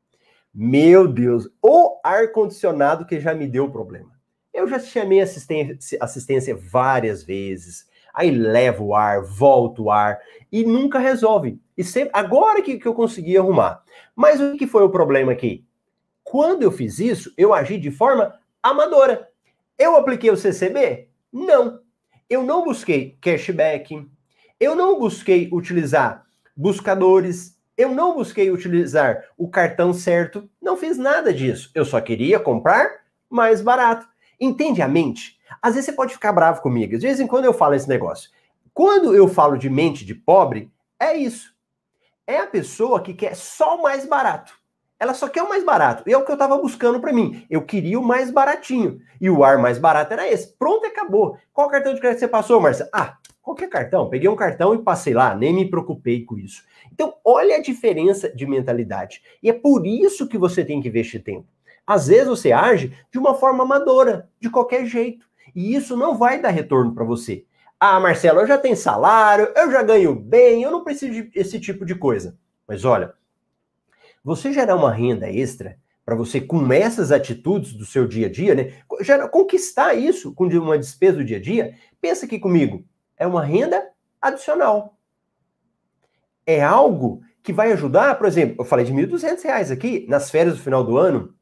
Meu 0.55 1.09
Deus, 1.09 1.49
o 1.63 1.99
ar-condicionado 2.05 3.07
que 3.07 3.19
já 3.19 3.35
me 3.35 3.47
deu 3.47 3.71
problema. 3.71 4.13
Eu 4.53 4.69
já 4.69 4.79
chamei 4.79 5.21
assistência, 5.21 5.99
assistência 6.01 6.55
várias 6.55 7.23
vezes, 7.23 7.87
aí 8.13 8.31
levo 8.31 8.87
o 8.87 8.95
ar, 8.95 9.23
volto 9.23 9.85
o 9.85 9.91
ar, 9.91 10.21
e 10.51 10.63
nunca 10.63 10.99
resolve. 10.99 11.59
E 11.77 11.83
sempre, 11.83 12.11
agora 12.13 12.61
que, 12.61 12.79
que 12.79 12.87
eu 12.87 12.93
consegui 12.93 13.37
arrumar. 13.39 13.83
Mas 14.15 14.41
o 14.41 14.57
que 14.57 14.67
foi 14.67 14.83
o 14.83 14.91
problema 14.91 15.33
aqui? 15.33 15.65
Quando 16.23 16.63
eu 16.63 16.71
fiz 16.71 16.99
isso, 16.99 17.33
eu 17.37 17.55
agi 17.55 17.79
de 17.79 17.91
forma 17.91 18.39
amadora. 18.63 19.29
Eu 19.79 19.97
apliquei 19.97 20.31
o 20.31 20.37
CCB? 20.37 21.09
Não. 21.33 21.81
Eu 22.29 22.43
não 22.43 22.63
busquei 22.63 23.17
cashback. 23.21 24.07
Eu 24.63 24.77
não 24.77 24.97
busquei 24.97 25.49
utilizar 25.53 26.25
buscadores. 26.57 27.59
Eu 27.77 27.89
não 27.89 28.15
busquei 28.15 28.49
utilizar 28.49 29.25
o 29.37 29.51
cartão 29.51 29.93
certo. 29.93 30.49
Não 30.63 30.77
fiz 30.77 30.97
nada 30.97 31.35
disso. 31.35 31.69
Eu 31.75 31.85
só 31.85 32.01
queria 32.01 32.39
comprar 32.39 33.01
mais 33.29 33.61
barato. 33.61 34.07
Entende 34.41 34.81
a 34.81 34.87
mente? 34.87 35.37
Às 35.61 35.75
vezes 35.75 35.87
você 35.87 35.93
pode 35.93 36.15
ficar 36.15 36.33
bravo 36.33 36.63
comigo. 36.63 36.97
De 36.97 37.05
vez 37.05 37.19
em 37.19 37.27
quando 37.27 37.47
eu 37.47 37.53
falo 37.53 37.75
esse 37.75 37.89
negócio. 37.89 38.31
Quando 38.73 39.17
eu 39.17 39.27
falo 39.27 39.59
de 39.59 39.69
mente 39.69 40.05
de 40.05 40.15
pobre, 40.15 40.71
é 40.97 41.17
isso. 41.17 41.53
é 42.25 42.39
a 42.39 42.47
pessoa 42.47 43.03
que 43.03 43.15
quer 43.15 43.35
só 43.35 43.77
o 43.77 43.83
mais 43.83 44.07
barato. 44.07 44.55
Ela 44.97 45.13
só 45.13 45.29
quer 45.29 45.43
o 45.43 45.49
mais 45.49 45.65
barato. 45.65 46.05
E 46.07 46.13
é 46.13 46.17
o 46.17 46.25
que 46.25 46.31
eu 46.31 46.35
estava 46.35 46.57
buscando 46.57 47.01
para 47.01 47.13
mim. 47.13 47.45
Eu 47.51 47.63
queria 47.63 47.99
o 47.99 48.05
mais 48.05 48.31
baratinho. 48.31 49.01
E 49.21 49.29
o 49.29 49.43
ar 49.43 49.59
mais 49.59 49.77
barato 49.77 50.13
era 50.13 50.29
esse. 50.29 50.57
Pronto, 50.57 50.87
acabou. 50.87 51.37
Qual 51.53 51.69
cartão 51.69 51.93
de 51.93 52.01
crédito 52.01 52.21
você 52.21 52.29
passou, 52.29 52.61
Marcia? 52.61 52.89
Ah, 52.95 53.17
qualquer 53.43 53.69
cartão. 53.69 54.09
Peguei 54.09 54.29
um 54.29 54.37
cartão 54.37 54.75
e 54.75 54.83
passei 54.83 55.13
lá. 55.13 55.35
Nem 55.35 55.53
me 55.53 55.69
preocupei 55.69 56.25
com 56.25 56.39
isso. 56.39 56.65
Então, 56.93 57.15
olha 57.25 57.57
a 57.57 57.63
diferença 57.63 58.35
de 58.35 58.47
mentalidade. 58.47 59.23
E 59.43 59.51
é 59.51 59.53
por 59.53 59.87
isso 59.87 60.29
que 60.29 60.39
você 60.39 60.65
tem 60.65 60.81
que 60.81 60.89
investir 60.89 61.23
tempo. 61.23 61.47
Às 61.87 62.07
vezes 62.07 62.29
você 62.29 62.53
age 62.53 62.97
de 63.11 63.19
uma 63.19 63.35
forma 63.35 63.65
amadora, 63.65 64.31
de 64.41 64.49
qualquer 64.49 64.87
jeito. 64.87 65.27
E 65.55 65.75
isso 65.75 65.97
não 65.97 66.17
vai 66.17 66.41
dar 66.41 66.51
retorno 66.51 66.95
para 66.95 67.05
você. 67.05 67.45
Ah, 67.79 67.99
Marcelo, 67.99 68.41
eu 68.41 68.47
já 68.47 68.57
tenho 68.57 68.77
salário, 68.77 69.53
eu 69.57 69.71
já 69.71 69.83
ganho 69.83 70.15
bem, 70.15 70.63
eu 70.63 70.71
não 70.71 70.85
preciso 70.85 71.29
desse 71.31 71.59
tipo 71.59 71.85
de 71.85 71.97
coisa. 71.97 72.39
Mas 72.67 72.85
olha, 72.85 73.13
você 74.23 74.53
gerar 74.53 74.77
uma 74.77 74.93
renda 74.93 75.29
extra 75.29 75.77
para 76.05 76.15
você 76.15 76.41
com 76.41 76.73
essas 76.73 77.11
atitudes 77.11 77.73
do 77.73 77.85
seu 77.85 78.07
dia 78.07 78.29
a 78.29 78.31
dia, 78.31 78.55
né? 78.55 78.73
Já 79.01 79.29
conquistar 79.29 79.95
isso 79.95 80.33
com 80.33 80.47
uma 80.47 80.79
despesa 80.79 81.19
do 81.19 81.25
dia 81.25 81.39
a 81.39 81.41
dia, 81.41 81.75
pensa 82.01 82.25
aqui 82.25 82.39
comigo, 82.39 82.85
é 83.23 83.27
uma 83.27 83.45
renda 83.45 83.89
adicional. 84.21 84.99
É 86.45 86.63
algo 86.63 87.23
que 87.41 87.53
vai 87.53 87.73
ajudar, 87.73 88.19
por 88.19 88.27
exemplo, 88.27 88.57
eu 88.59 88.65
falei 88.65 88.85
de 88.85 88.93
R$ 88.93 89.07
1.200 89.07 89.73
aqui 89.73 90.07
nas 90.09 90.29
férias 90.29 90.57
do 90.57 90.63
final 90.63 90.83
do 90.83 90.99
ano. 90.99 91.33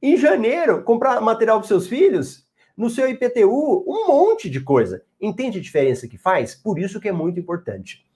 Em 0.00 0.16
janeiro, 0.16 0.82
comprar 0.82 1.20
material 1.20 1.58
para 1.58 1.68
seus 1.68 1.86
filhos, 1.86 2.48
no 2.74 2.88
seu 2.88 3.08
IPTU, 3.08 3.84
um 3.86 4.06
monte 4.06 4.48
de 4.48 4.60
coisa. 4.60 5.02
Entende 5.20 5.58
a 5.58 5.62
diferença 5.62 6.08
que 6.08 6.16
faz? 6.16 6.54
Por 6.54 6.78
isso 6.78 7.00
que 7.00 7.08
é 7.08 7.12
muito 7.12 7.38
importante. 7.38 8.06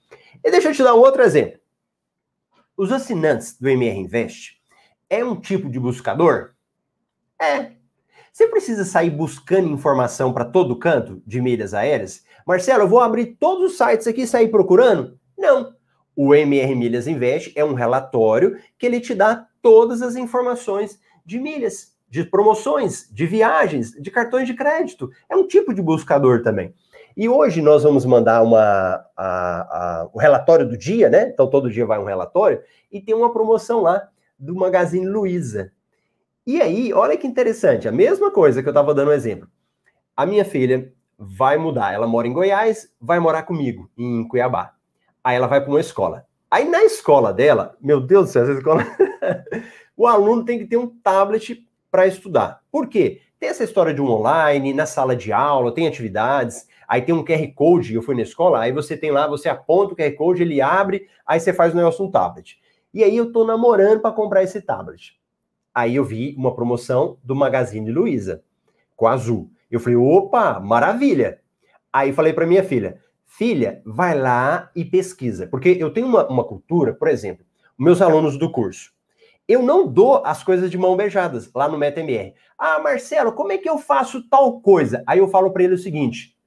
E 0.43 0.49
deixa 0.49 0.69
eu 0.69 0.73
te 0.73 0.83
dar 0.83 0.95
um 0.95 0.99
outro 0.99 1.21
exemplo. 1.21 1.59
Os 2.75 2.91
assinantes 2.91 3.59
do 3.59 3.69
MR 3.69 3.99
Invest 3.99 4.59
é 5.07 5.23
um 5.23 5.39
tipo 5.39 5.69
de 5.69 5.79
buscador? 5.79 6.53
É. 7.39 7.73
Você 8.33 8.47
precisa 8.47 8.83
sair 8.83 9.11
buscando 9.11 9.69
informação 9.69 10.33
para 10.33 10.43
todo 10.43 10.75
canto 10.75 11.21
de 11.23 11.39
milhas 11.39 11.71
aéreas? 11.71 12.23
Marcelo, 12.47 12.81
eu 12.81 12.87
vou 12.87 12.99
abrir 12.99 13.37
todos 13.39 13.71
os 13.71 13.77
sites 13.77 14.07
aqui 14.07 14.23
e 14.23 14.27
sair 14.27 14.47
procurando? 14.47 15.19
Não. 15.37 15.75
O 16.15 16.33
MR 16.33 16.73
Milhas 16.73 17.07
Invest 17.07 17.53
é 17.55 17.63
um 17.63 17.75
relatório 17.75 18.57
que 18.75 18.87
ele 18.87 18.99
te 18.99 19.13
dá 19.13 19.45
todas 19.61 20.01
as 20.01 20.15
informações 20.15 20.99
de 21.23 21.39
milhas 21.39 21.93
de 22.09 22.23
promoções, 22.23 23.07
de 23.11 23.27
viagens, 23.27 23.91
de 23.91 24.09
cartões 24.09 24.47
de 24.47 24.55
crédito. 24.55 25.11
É 25.29 25.35
um 25.35 25.47
tipo 25.47 25.71
de 25.71 25.83
buscador 25.83 26.41
também. 26.41 26.73
E 27.15 27.29
hoje 27.29 27.61
nós 27.61 27.83
vamos 27.83 28.03
mandar 28.03 28.41
uma, 28.41 29.05
a, 29.15 29.25
a, 29.25 30.09
o 30.11 30.17
relatório 30.17 30.67
do 30.67 30.75
dia, 30.75 31.07
né? 31.07 31.29
Então 31.29 31.47
todo 31.47 31.69
dia 31.69 31.85
vai 31.85 31.99
um 31.99 32.05
relatório, 32.05 32.63
e 32.91 32.99
tem 32.99 33.13
uma 33.13 33.31
promoção 33.31 33.81
lá 33.81 34.09
do 34.39 34.55
Magazine 34.55 35.05
Luiza. 35.05 35.71
E 36.45 36.61
aí, 36.61 36.91
olha 36.91 37.15
que 37.15 37.25
interessante, 37.25 37.87
a 37.87 37.91
mesma 37.91 38.29
coisa 38.29 38.61
que 38.61 38.67
eu 38.67 38.71
estava 38.71 38.93
dando 38.93 39.11
um 39.11 39.13
exemplo. 39.13 39.47
A 40.15 40.25
minha 40.25 40.43
filha 40.43 40.93
vai 41.17 41.57
mudar, 41.57 41.93
ela 41.93 42.05
mora 42.05 42.27
em 42.27 42.33
Goiás, 42.33 42.93
vai 42.99 43.17
morar 43.17 43.43
comigo 43.43 43.89
em 43.97 44.27
Cuiabá. 44.27 44.73
Aí 45.23 45.37
ela 45.37 45.47
vai 45.47 45.61
para 45.61 45.69
uma 45.69 45.79
escola. 45.79 46.25
Aí 46.51 46.67
na 46.67 46.83
escola 46.83 47.31
dela, 47.31 47.77
meu 47.79 48.01
Deus 48.01 48.27
do 48.27 48.31
céu, 48.33 48.43
essa 48.43 48.51
escola. 48.51 48.85
o 49.95 50.05
aluno 50.05 50.43
tem 50.43 50.59
que 50.59 50.65
ter 50.65 50.75
um 50.75 50.87
tablet 50.87 51.65
para 51.89 52.07
estudar. 52.07 52.61
Por 52.69 52.87
quê? 52.87 53.21
Tem 53.39 53.49
essa 53.49 53.63
história 53.63 53.93
de 53.93 54.01
um 54.01 54.09
online, 54.09 54.73
na 54.73 54.85
sala 54.85 55.15
de 55.15 55.31
aula, 55.31 55.73
tem 55.73 55.87
atividades, 55.87 56.67
aí 56.87 57.01
tem 57.01 57.15
um 57.15 57.23
QR 57.23 57.53
Code, 57.55 57.93
eu 57.93 58.01
fui 58.01 58.15
na 58.15 58.21
escola, 58.21 58.59
aí 58.59 58.73
você 58.73 58.97
tem 58.97 59.11
lá, 59.11 59.27
você 59.27 59.47
aponta 59.47 59.93
o 59.93 59.95
QR 59.95 60.11
Code, 60.15 60.41
ele 60.41 60.61
abre, 60.61 61.07
aí 61.25 61.39
você 61.39 61.53
faz 61.53 61.73
o 61.73 61.77
negócio 61.77 62.03
no 62.03 62.11
tablet. 62.11 62.59
E 62.93 63.01
aí 63.01 63.15
eu 63.15 63.31
tô 63.31 63.45
namorando 63.45 64.01
para 64.01 64.11
comprar 64.11 64.43
esse 64.43 64.61
tablet. 64.61 65.22
Aí 65.73 65.95
eu 65.95 66.03
vi 66.03 66.35
uma 66.37 66.53
promoção 66.53 67.17
do 67.23 67.35
Magazine 67.35 67.91
Luiza, 67.91 68.43
com 68.95 69.07
azul. 69.07 69.49
Eu 69.71 69.79
falei, 69.79 69.95
opa, 69.95 70.59
maravilha. 70.59 71.39
Aí 71.91 72.13
falei 72.13 72.33
para 72.33 72.45
minha 72.45 72.63
filha, 72.63 72.99
filha, 73.25 73.81
vai 73.85 74.17
lá 74.17 74.69
e 74.75 74.85
pesquisa. 74.85 75.47
Porque 75.47 75.69
eu 75.79 75.91
tenho 75.91 76.07
uma, 76.07 76.27
uma 76.27 76.43
cultura, 76.43 76.93
por 76.93 77.07
exemplo, 77.07 77.45
meus 77.77 78.01
alunos 78.01 78.37
do 78.37 78.51
curso, 78.51 78.93
eu 79.47 79.61
não 79.61 79.87
dou 79.87 80.23
as 80.25 80.43
coisas 80.43 80.71
de 80.71 80.77
mão 80.77 80.95
beijadas 80.95 81.51
lá 81.53 81.67
no 81.67 81.77
MetaMR. 81.77 82.33
Ah, 82.57 82.79
Marcelo, 82.79 83.33
como 83.33 83.51
é 83.51 83.57
que 83.57 83.69
eu 83.69 83.77
faço 83.77 84.27
tal 84.29 84.61
coisa? 84.61 85.03
Aí 85.05 85.19
eu 85.19 85.27
falo 85.27 85.51
para 85.51 85.63
ele 85.63 85.73
o 85.73 85.77
seguinte: 85.77 86.37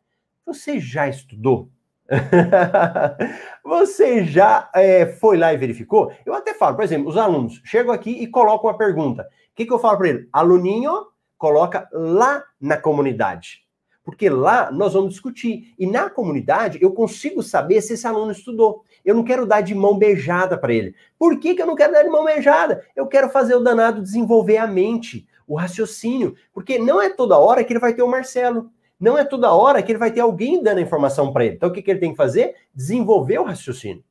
você 0.45 0.81
já 0.81 1.09
estudou? 1.09 1.71
você 3.65 4.25
já 4.25 4.71
é, 4.75 5.07
foi 5.07 5.37
lá 5.37 5.53
e 5.53 5.57
verificou? 5.57 6.13
Eu 6.25 6.35
até 6.35 6.55
falo, 6.55 6.77
por 6.77 6.85
exemplo, 6.85 7.09
os 7.09 7.17
alunos 7.17 7.61
chegam 7.65 7.93
aqui 7.93 8.11
e 8.11 8.27
colocam 8.27 8.71
uma 8.71 8.79
pergunta. 8.79 9.23
O 9.23 9.27
que, 9.55 9.67
que 9.67 9.73
eu 9.73 9.79
falo 9.79 9.99
para 9.99 10.09
ele? 10.09 10.29
Aluninho, 10.33 11.07
coloca 11.37 11.89
lá 11.93 12.45
na 12.61 12.77
comunidade. 12.77 13.67
Porque 14.05 14.31
lá 14.31 14.71
nós 14.71 14.93
vamos 14.93 15.11
discutir. 15.11 15.75
E 15.77 15.85
na 15.85 16.09
comunidade 16.09 16.79
eu 16.81 16.93
consigo 16.93 17.43
saber 17.43 17.81
se 17.81 17.95
esse 17.95 18.07
aluno 18.07 18.31
estudou. 18.31 18.85
Eu 19.05 19.15
não 19.17 19.25
quero 19.25 19.45
dar 19.45 19.63
de 19.63 19.75
mão 19.75 19.99
beijada 19.99 20.57
para 20.57 20.73
ele. 20.73 20.95
Por 21.19 21.41
que, 21.41 21.55
que 21.55 21.63
eu 21.63 21.67
não 21.67 21.75
quero 21.75 21.93
dar 21.93 22.05
de 22.05 22.09
mão 22.09 22.25
beijada? 22.25 22.87
Eu 22.95 23.09
quero 23.09 23.29
fazer 23.29 23.57
o 23.57 23.61
danado 23.61 24.01
desenvolver 24.01 24.59
a 24.59 24.67
mente, 24.67 25.27
o 25.45 25.57
raciocínio. 25.57 26.37
Porque 26.53 26.79
não 26.79 27.03
é 27.03 27.11
toda 27.11 27.37
hora 27.37 27.65
que 27.65 27.73
ele 27.73 27.81
vai 27.81 27.95
ter 27.95 28.03
o 28.03 28.09
Marcelo. 28.09 28.71
Não 28.99 29.17
é 29.17 29.25
toda 29.25 29.53
hora 29.53 29.83
que 29.83 29.93
ele 29.93 29.99
vai 29.99 30.11
ter 30.11 30.21
alguém 30.21 30.63
dando 30.63 30.79
a 30.79 30.83
informação 30.83 31.33
para 31.33 31.45
ele. 31.45 31.57
Então 31.57 31.69
o 31.69 31.73
que, 31.73 31.83
que 31.83 31.91
ele 31.91 32.01
tem 32.01 32.11
que 32.11 32.17
fazer? 32.17 32.55
Desenvolver 32.75 33.39
o 33.39 33.45
raciocínio. 33.45 34.05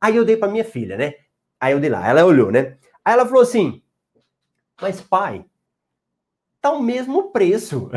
Aí 0.00 0.16
eu 0.16 0.24
dei 0.24 0.36
para 0.36 0.50
minha 0.50 0.64
filha, 0.64 0.96
né? 0.96 1.14
Aí 1.60 1.72
eu 1.72 1.80
dei 1.80 1.88
lá, 1.88 2.08
ela 2.08 2.24
olhou, 2.24 2.50
né? 2.50 2.76
Aí 3.04 3.14
ela 3.14 3.24
falou 3.24 3.42
assim: 3.42 3.82
Mas 4.80 5.00
pai, 5.00 5.44
tá 6.60 6.72
o 6.72 6.82
mesmo 6.82 7.30
preço. 7.30 7.88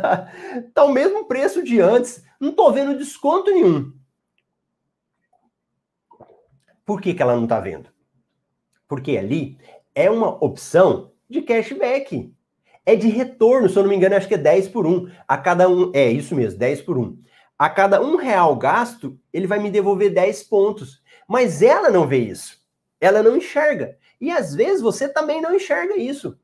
tá 0.72 0.84
o 0.84 0.92
mesmo 0.92 1.26
preço 1.26 1.62
de 1.62 1.80
antes. 1.80 2.24
Não 2.40 2.52
tô 2.52 2.72
vendo 2.72 2.96
desconto 2.96 3.50
nenhum. 3.50 3.92
Por 6.84 7.00
que, 7.00 7.14
que 7.14 7.22
ela 7.22 7.36
não 7.36 7.44
está 7.44 7.60
vendo? 7.60 7.88
Porque 8.86 9.16
ali 9.16 9.58
é 9.94 10.10
uma 10.10 10.28
opção 10.44 11.12
de 11.28 11.42
cashback. 11.42 12.33
É 12.86 12.94
de 12.94 13.08
retorno, 13.08 13.68
se 13.68 13.76
eu 13.76 13.82
não 13.82 13.90
me 13.90 13.96
engano, 13.96 14.14
acho 14.14 14.28
que 14.28 14.34
é 14.34 14.38
10 14.38 14.68
por 14.68 14.86
1. 14.86 15.10
A 15.26 15.38
cada 15.38 15.68
um. 15.68 15.90
É 15.94 16.10
isso 16.10 16.34
mesmo, 16.34 16.58
10 16.58 16.82
por 16.82 16.98
1. 16.98 17.18
A 17.58 17.70
cada 17.70 18.00
um 18.02 18.16
real 18.16 18.54
gasto, 18.56 19.18
ele 19.32 19.46
vai 19.46 19.58
me 19.58 19.70
devolver 19.70 20.12
10 20.12 20.42
pontos. 20.44 21.02
Mas 21.26 21.62
ela 21.62 21.88
não 21.88 22.06
vê 22.06 22.18
isso. 22.18 22.58
Ela 23.00 23.22
não 23.22 23.36
enxerga. 23.36 23.96
E 24.20 24.30
às 24.30 24.54
vezes 24.54 24.82
você 24.82 25.08
também 25.08 25.40
não 25.40 25.54
enxerga 25.54 25.96
isso. 25.96 26.38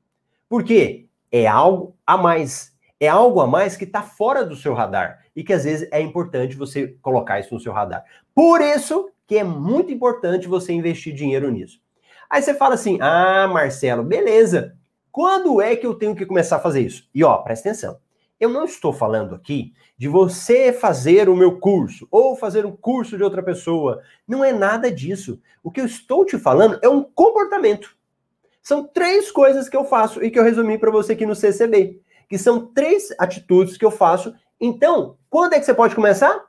Por 0.49 0.65
quê? 0.65 1.07
É 1.31 1.47
algo 1.47 1.97
a 2.07 2.17
mais. 2.17 2.73
É 2.99 3.09
algo 3.09 3.41
a 3.41 3.47
mais 3.47 3.77
que 3.77 3.85
está 3.85 4.03
fora 4.03 4.45
do 4.45 4.57
seu 4.57 4.75
radar. 4.75 5.25
E 5.35 5.45
que 5.45 5.53
às 5.53 5.65
vezes 5.65 5.89
é 5.93 6.01
importante 6.01 6.57
você 6.57 6.89
colocar 7.01 7.39
isso 7.39 7.55
no 7.55 7.61
seu 7.61 7.73
radar. 7.73 8.05
Por 8.35 8.61
isso 8.61 9.11
que 9.27 9.39
é 9.39 9.45
muito 9.45 9.93
importante 9.93 10.49
você 10.49 10.73
investir 10.73 11.15
dinheiro 11.15 11.51
nisso. 11.51 11.81
Aí 12.29 12.43
você 12.43 12.55
fala 12.55 12.75
assim: 12.75 12.99
ah, 13.01 13.49
Marcelo, 13.49 14.03
beleza. 14.03 14.77
Quando 15.13 15.61
é 15.61 15.75
que 15.75 15.87
eu 15.87 15.95
tenho 15.95 16.15
que 16.15 16.27
começar 16.27 16.57
a 16.57 16.61
fazer 16.61 16.81
isso? 16.81 17.09
E 17.15 17.25
ó, 17.25 17.37
presta 17.39 17.69
atenção. 17.69 17.99
Eu 18.39 18.49
não 18.49 18.65
estou 18.65 18.93
falando 18.93 19.35
aqui 19.35 19.75
de 19.99 20.09
você 20.09 20.73
fazer 20.73 21.29
o 21.29 21.37
meu 21.37 21.59
curso 21.59 22.09
ou 22.11 22.35
fazer 22.35 22.65
um 22.65 22.75
curso 22.75 23.17
de 23.17 23.23
outra 23.23 23.43
pessoa. 23.43 24.03
Não 24.27 24.43
é 24.43 24.51
nada 24.51 24.91
disso. 24.91 25.39
O 25.63 25.71
que 25.71 25.81
eu 25.81 25.85
estou 25.85 26.25
te 26.25 26.39
falando 26.39 26.79
é 26.81 26.89
um 26.89 27.03
comportamento. 27.03 27.95
São 28.63 28.87
três 28.87 29.31
coisas 29.31 29.69
que 29.69 29.77
eu 29.77 29.85
faço 29.85 30.25
e 30.25 30.31
que 30.31 30.39
eu 30.39 30.45
resumi 30.45 30.79
para 30.79 30.91
você 30.91 31.13
aqui 31.13 31.27
no 31.27 31.35
CCB, 31.35 32.01
que 32.29 32.39
são 32.39 32.67
três 32.67 33.09
atitudes 33.19 33.77
que 33.77 33.85
eu 33.85 33.91
faço. 33.91 34.35
Então, 34.59 35.19
quando 35.29 35.55
é 35.55 35.59
que 35.59 35.67
você 35.67 35.75
pode 35.75 35.95
começar? 35.95 36.47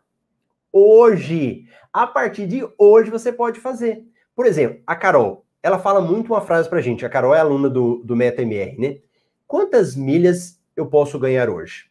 Hoje. 0.71 1.65
A 1.91 2.07
partir 2.07 2.47
de 2.47 2.65
hoje 2.77 3.09
você 3.09 3.33
pode 3.33 3.59
fazer. 3.59 4.05
Por 4.33 4.45
exemplo, 4.45 4.81
a 4.87 4.95
Carol, 4.95 5.45
ela 5.63 5.79
fala 5.79 6.01
muito 6.01 6.33
uma 6.33 6.41
frase 6.41 6.69
pra 6.69 6.81
gente. 6.81 7.05
A 7.05 7.09
Carol 7.09 7.35
é 7.35 7.39
aluna 7.39 7.69
do, 7.69 8.01
do 8.03 8.15
MetaMR, 8.15 8.77
né? 8.79 8.97
Quantas 9.47 9.95
milhas 9.95 10.59
eu 10.75 10.87
posso 10.87 11.19
ganhar 11.19 11.49
hoje? 11.49 11.89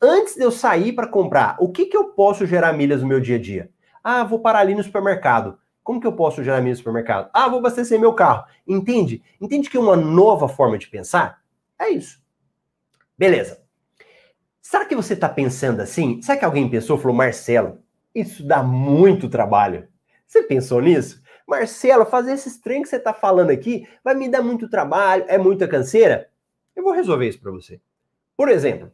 Antes 0.00 0.34
de 0.34 0.42
eu 0.42 0.50
sair 0.50 0.92
para 0.92 1.06
comprar, 1.06 1.56
o 1.60 1.70
que, 1.70 1.86
que 1.86 1.96
eu 1.96 2.10
posso 2.10 2.46
gerar 2.46 2.72
milhas 2.72 3.02
no 3.02 3.08
meu 3.08 3.20
dia 3.20 3.36
a 3.36 3.40
dia? 3.40 3.70
Ah, 4.02 4.24
vou 4.24 4.40
parar 4.40 4.60
ali 4.60 4.74
no 4.74 4.82
supermercado. 4.82 5.58
Como 5.82 6.00
que 6.00 6.06
eu 6.06 6.12
posso 6.12 6.42
gerar 6.42 6.60
milhas 6.60 6.78
no 6.78 6.82
supermercado? 6.82 7.30
Ah, 7.32 7.48
vou 7.48 7.60
abastecer 7.60 7.98
meu 7.98 8.12
carro. 8.12 8.44
Entende? 8.66 9.22
Entende 9.40 9.70
que 9.70 9.76
é 9.76 9.80
uma 9.80 9.96
nova 9.96 10.48
forma 10.48 10.76
de 10.76 10.88
pensar? 10.88 11.40
É 11.78 11.88
isso. 11.88 12.20
Beleza. 13.16 13.62
Será 14.60 14.84
que 14.84 14.96
você 14.96 15.14
está 15.14 15.28
pensando 15.28 15.80
assim? 15.80 16.20
Será 16.20 16.38
que 16.38 16.44
alguém 16.44 16.68
pensou, 16.68 16.98
falou, 16.98 17.16
Marcelo, 17.16 17.78
isso 18.14 18.44
dá 18.46 18.62
muito 18.62 19.28
trabalho. 19.28 19.88
Você 20.26 20.42
pensou 20.42 20.80
nisso? 20.80 21.21
Marcelo, 21.52 22.06
fazer 22.06 22.32
esses 22.32 22.58
trem 22.58 22.80
que 22.80 22.88
você 22.88 22.96
está 22.96 23.12
falando 23.12 23.50
aqui 23.50 23.86
vai 24.02 24.14
me 24.14 24.26
dar 24.26 24.40
muito 24.40 24.70
trabalho, 24.70 25.26
é 25.28 25.36
muita 25.36 25.68
canseira? 25.68 26.30
Eu 26.74 26.82
vou 26.82 26.94
resolver 26.94 27.28
isso 27.28 27.38
para 27.38 27.50
você. 27.50 27.78
Por 28.34 28.48
exemplo, 28.48 28.90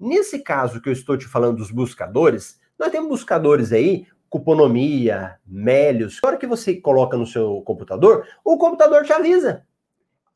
nesse 0.00 0.38
caso 0.38 0.80
que 0.80 0.88
eu 0.88 0.92
estou 0.92 1.18
te 1.18 1.26
falando 1.26 1.58
dos 1.58 1.70
buscadores, 1.70 2.58
nós 2.78 2.90
temos 2.90 3.10
buscadores 3.10 3.74
aí 3.74 4.06
Cuponomia, 4.30 5.38
Melios. 5.46 6.18
Na 6.22 6.30
hora 6.30 6.38
que 6.38 6.46
você 6.46 6.74
coloca 6.76 7.14
no 7.14 7.26
seu 7.26 7.60
computador, 7.60 8.26
o 8.42 8.56
computador 8.56 9.04
te 9.04 9.12
avisa. 9.12 9.66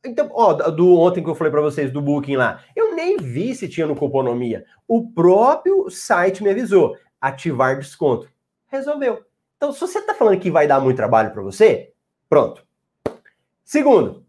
Então, 0.05 0.29
ó, 0.33 0.53
do 0.53 0.99
ontem 0.99 1.25
que 1.25 1.31
eu 1.31 1.35
falei 1.35 1.51
para 1.51 1.63
vocês 1.63 1.91
do 1.91 2.03
Booking 2.03 2.37
lá, 2.37 2.63
eu 2.77 2.95
nem 2.95 3.17
vi 3.17 3.55
se 3.55 3.67
tinha 3.67 3.87
no 3.87 3.97
Cuponomia. 3.97 4.67
O 4.87 5.11
próprio 5.11 5.89
site 5.89 6.43
me 6.43 6.51
avisou, 6.51 6.99
ativar 7.19 7.79
desconto. 7.79 8.31
Resolveu. 8.67 9.25
Então, 9.57 9.73
se 9.73 9.81
você 9.81 9.99
está 9.99 10.15
falando 10.15 10.39
que 10.39 10.51
vai 10.51 10.67
dar 10.67 10.81
muito 10.81 10.97
trabalho 10.97 11.33
para 11.33 11.43
você, 11.43 11.93
pronto. 12.29 12.65
Segundo, 13.65 14.25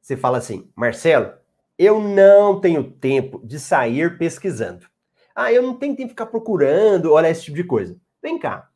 você 0.00 0.16
fala 0.16 0.38
assim, 0.38 0.70
Marcelo, 0.74 1.32
eu 1.78 2.00
não 2.00 2.60
tenho 2.60 2.90
tempo 2.90 3.40
de 3.44 3.60
sair 3.60 4.18
pesquisando. 4.18 4.86
Ah, 5.34 5.52
eu 5.52 5.62
não 5.62 5.74
tenho 5.74 5.94
tempo 5.94 6.08
de 6.08 6.12
ficar 6.12 6.26
procurando, 6.26 7.12
olha 7.12 7.30
esse 7.30 7.44
tipo 7.44 7.56
de 7.56 7.64
coisa. 7.64 7.96
Vem 8.22 8.38
cá. 8.38 8.68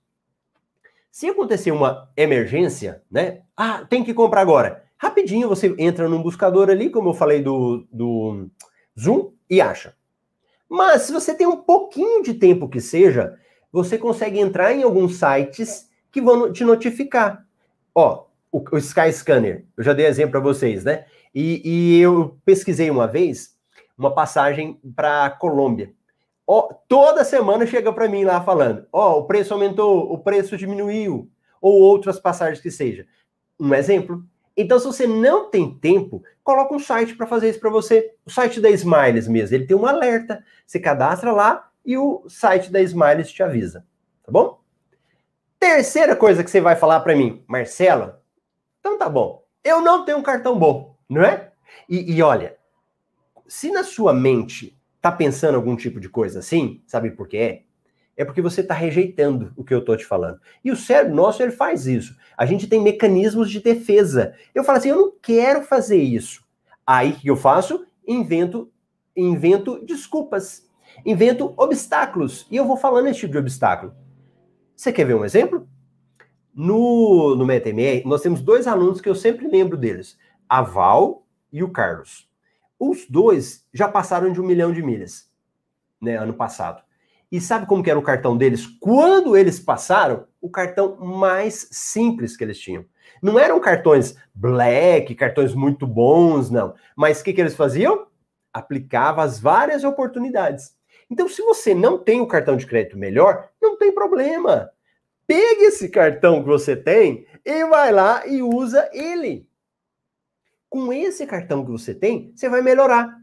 Se 1.11 1.29
acontecer 1.29 1.71
uma 1.71 2.11
emergência, 2.17 3.03
né? 3.11 3.43
Ah, 3.57 3.85
tem 3.89 4.05
que 4.05 4.13
comprar 4.13 4.43
agora. 4.43 4.85
Rapidinho 4.99 5.49
você 5.49 5.75
entra 5.79 6.09
num 6.09 6.23
buscador 6.23 6.69
ali, 6.71 6.91
como 6.91 7.11
eu 7.11 7.15
falei 7.15 7.43
do, 7.43 7.87
do 7.91 8.49
Zoom, 8.99 9.33
e 9.49 9.61
acha. 9.61 9.95
Mas 10.69 11.03
se 11.03 11.13
você 11.13 11.35
tem 11.35 11.47
um 11.47 11.57
pouquinho 11.57 12.23
de 12.23 12.35
tempo 12.35 12.69
que 12.69 12.81
seja, 12.81 13.39
você 13.77 13.99
consegue 13.99 14.41
entrar 14.41 14.73
em 14.73 14.83
alguns 14.83 15.19
sites 15.19 15.91
que 16.11 16.23
vão 16.23 16.51
te 16.51 16.65
notificar. 16.65 17.45
Ó, 17.95 18.25
o, 18.51 18.65
o 18.73 18.79
Sky 18.79 19.13
Scanner, 19.13 19.67
eu 19.77 19.85
já 19.85 19.93
dei 19.93 20.07
exemplo 20.07 20.31
para 20.31 20.41
vocês, 20.41 20.83
né? 20.83 21.05
E, 21.35 21.61
e, 21.63 22.01
eu 22.01 22.39
pesquisei 22.43 22.89
uma 22.91 23.07
vez 23.07 23.55
uma 23.99 24.15
passagem 24.15 24.81
para 24.95 25.29
Colômbia. 25.29 25.93
Ó, 26.47 26.73
toda 26.89 27.23
semana 27.23 27.67
chega 27.67 27.93
para 27.93 28.09
mim 28.09 28.25
lá 28.25 28.41
falando: 28.41 28.87
ó, 28.91 29.19
o 29.19 29.25
preço 29.25 29.53
aumentou, 29.53 30.11
o 30.11 30.19
preço 30.21 30.57
diminuiu, 30.57 31.31
ou 31.61 31.79
outras 31.79 32.19
passagens 32.19 32.63
que 32.63 32.71
seja. 32.71 33.07
Um 33.61 33.75
exemplo. 33.75 34.25
Então, 34.57 34.79
se 34.79 34.87
você 34.87 35.07
não 35.07 35.51
tem 35.51 35.75
tempo, 35.79 36.23
coloca 36.43 36.75
um 36.75 36.79
site 36.79 37.15
para 37.15 37.27
fazer 37.27 37.51
isso 37.51 37.61
para 37.61 37.69
você. 37.69 38.15
O 38.25 38.31
site 38.31 38.59
da 38.59 38.71
Smiles 38.71 39.29
mesmo, 39.29 39.55
ele 39.55 39.67
tem 39.67 39.77
um 39.77 39.85
alerta. 39.85 40.43
Você 40.67 40.81
cadastra 40.81 41.31
lá 41.31 41.69
e 41.87 41.97
o 41.97 42.25
site 42.29 42.71
da 42.71 42.83
Smiles 42.83 43.31
te 43.31 43.43
avisa, 43.43 43.87
tá 44.23 44.33
bom? 44.33 44.61
Terceira 45.59 46.15
coisa 46.15 46.45
que 46.45 46.51
você 46.51 46.61
vai 46.61 46.77
falar 46.77 47.01
para 47.01 47.17
mim, 47.17 47.43
Marcelo, 47.47 48.15
então 48.81 48.99
tá 48.99 49.09
bom. 49.09 49.45
Eu 49.65 49.81
não 49.81 50.05
tenho 50.05 50.19
um 50.19 50.23
cartão 50.23 50.59
bom, 50.59 50.97
não 51.09 51.23
é? 51.23 51.53
E, 51.89 52.15
e 52.15 52.23
olha, 52.23 52.57
se 53.47 53.71
na 53.71 53.85
sua 53.85 54.13
mente 54.13 54.79
tá 55.01 55.11
pensando 55.11 55.55
algum 55.55 55.77
tipo 55.77 56.01
de 56.01 56.09
coisa 56.09 56.41
assim, 56.41 56.83
sabe 56.87 57.13
por 57.13 57.29
quê? 57.29 57.37
É? 57.37 57.67
é 58.17 58.25
porque 58.25 58.41
você 58.41 58.63
está 58.63 58.75
rejeitando 58.75 59.53
o 59.57 59.63
que 59.63 59.75
eu 59.75 59.81
estou 59.81 59.97
te 59.97 60.05
falando. 60.05 60.41
E 60.65 60.73
o 60.73 60.77
cérebro 60.77 61.15
nosso, 61.15 61.43
ele 61.43 61.53
faz 61.53 61.87
isso. 61.87 62.17
A 62.37 62.47
gente 62.47 62.67
tem 62.67 62.81
mecanismos 62.81 63.51
de 63.51 63.61
defesa. 63.61 64.35
Eu 64.55 64.65
falo 64.65 64.79
assim, 64.79 64.89
eu 64.89 64.97
não 64.97 65.13
quero 65.21 65.63
fazer 65.63 65.99
isso. 65.99 66.43
Aí 66.87 67.11
o 67.11 67.17
que 67.17 67.29
eu 67.29 67.37
faço? 67.37 67.87
Invento, 68.07 68.71
invento 69.15 69.85
desculpas. 69.85 70.66
Invento 71.05 71.55
obstáculos. 71.57 72.47
E 72.51 72.57
eu 72.57 72.67
vou 72.67 72.77
falando 72.77 73.09
esse 73.09 73.21
tipo 73.21 73.33
de 73.33 73.39
obstáculo. 73.39 73.95
Você 74.75 74.93
quer 74.93 75.05
ver 75.05 75.15
um 75.15 75.25
exemplo? 75.25 75.69
No, 76.55 77.35
no 77.35 77.45
MetaMR, 77.45 78.03
nós 78.07 78.23
temos 78.23 78.41
dois 78.41 78.67
alunos 78.67 79.01
que 79.01 79.09
eu 79.09 79.15
sempre 79.15 79.49
lembro 79.49 79.77
deles. 79.77 80.19
A 80.49 80.63
Val 80.63 81.27
e 81.53 81.63
o 81.63 81.71
Carlos. 81.71 82.29
Os 82.79 83.07
dois 83.09 83.65
já 83.73 83.89
passaram 83.89 84.33
de 84.33 84.41
um 84.41 84.47
milhão 84.47 84.73
de 84.73 84.83
milhas, 84.83 85.31
né, 86.01 86.17
ano 86.17 86.35
passado. 86.35 86.83
E 87.31 87.41
sabe 87.41 87.67
como 87.67 87.83
que 87.83 87.91
era 87.91 87.99
o 87.99 88.03
cartão 88.03 88.37
deles? 88.37 88.67
Quando 88.67 89.37
eles 89.37 89.59
passaram, 89.59 90.27
o 90.41 90.49
cartão 90.49 90.97
mais 90.97 91.69
simples 91.73 92.37
que 92.37 92.45
eles 92.45 92.59
tinham. 92.59 92.85
Não 93.23 93.39
eram 93.39 93.59
cartões 93.61 94.17
black, 94.35 95.15
cartões 95.15 95.55
muito 95.55 95.87
bons, 95.87 96.51
não. 96.51 96.75
Mas 96.95 97.21
o 97.21 97.25
que, 97.25 97.33
que 97.33 97.41
eles 97.41 97.57
faziam? 97.57 98.07
Aplicava 98.53 99.23
as 99.23 99.41
várias 99.41 99.83
oportunidades. 99.85 100.76
Então, 101.11 101.29
se 101.29 101.43
você 101.43 101.75
não 101.75 101.99
tem 101.99 102.21
o 102.21 102.27
cartão 102.27 102.57
de 102.57 102.67
crédito 102.67 102.99
melhor, 102.99 103.49
não 103.61 103.77
tem 103.77 103.93
problema. 103.93 104.71
Pegue 105.27 105.65
esse 105.65 105.89
cartão 105.89 106.43
que 106.43 106.49
você 106.49 106.77
tem 106.77 107.27
e 107.45 107.65
vai 107.67 107.93
lá 107.93 108.27
e 108.27 108.43
usa 108.43 108.89
ele. 108.93 109.49
Com 110.69 110.93
esse 110.93 111.27
cartão 111.27 111.65
que 111.65 111.71
você 111.71 111.95
tem, 111.95 112.33
você 112.35 112.49
vai 112.49 112.61
melhorar 112.61 113.17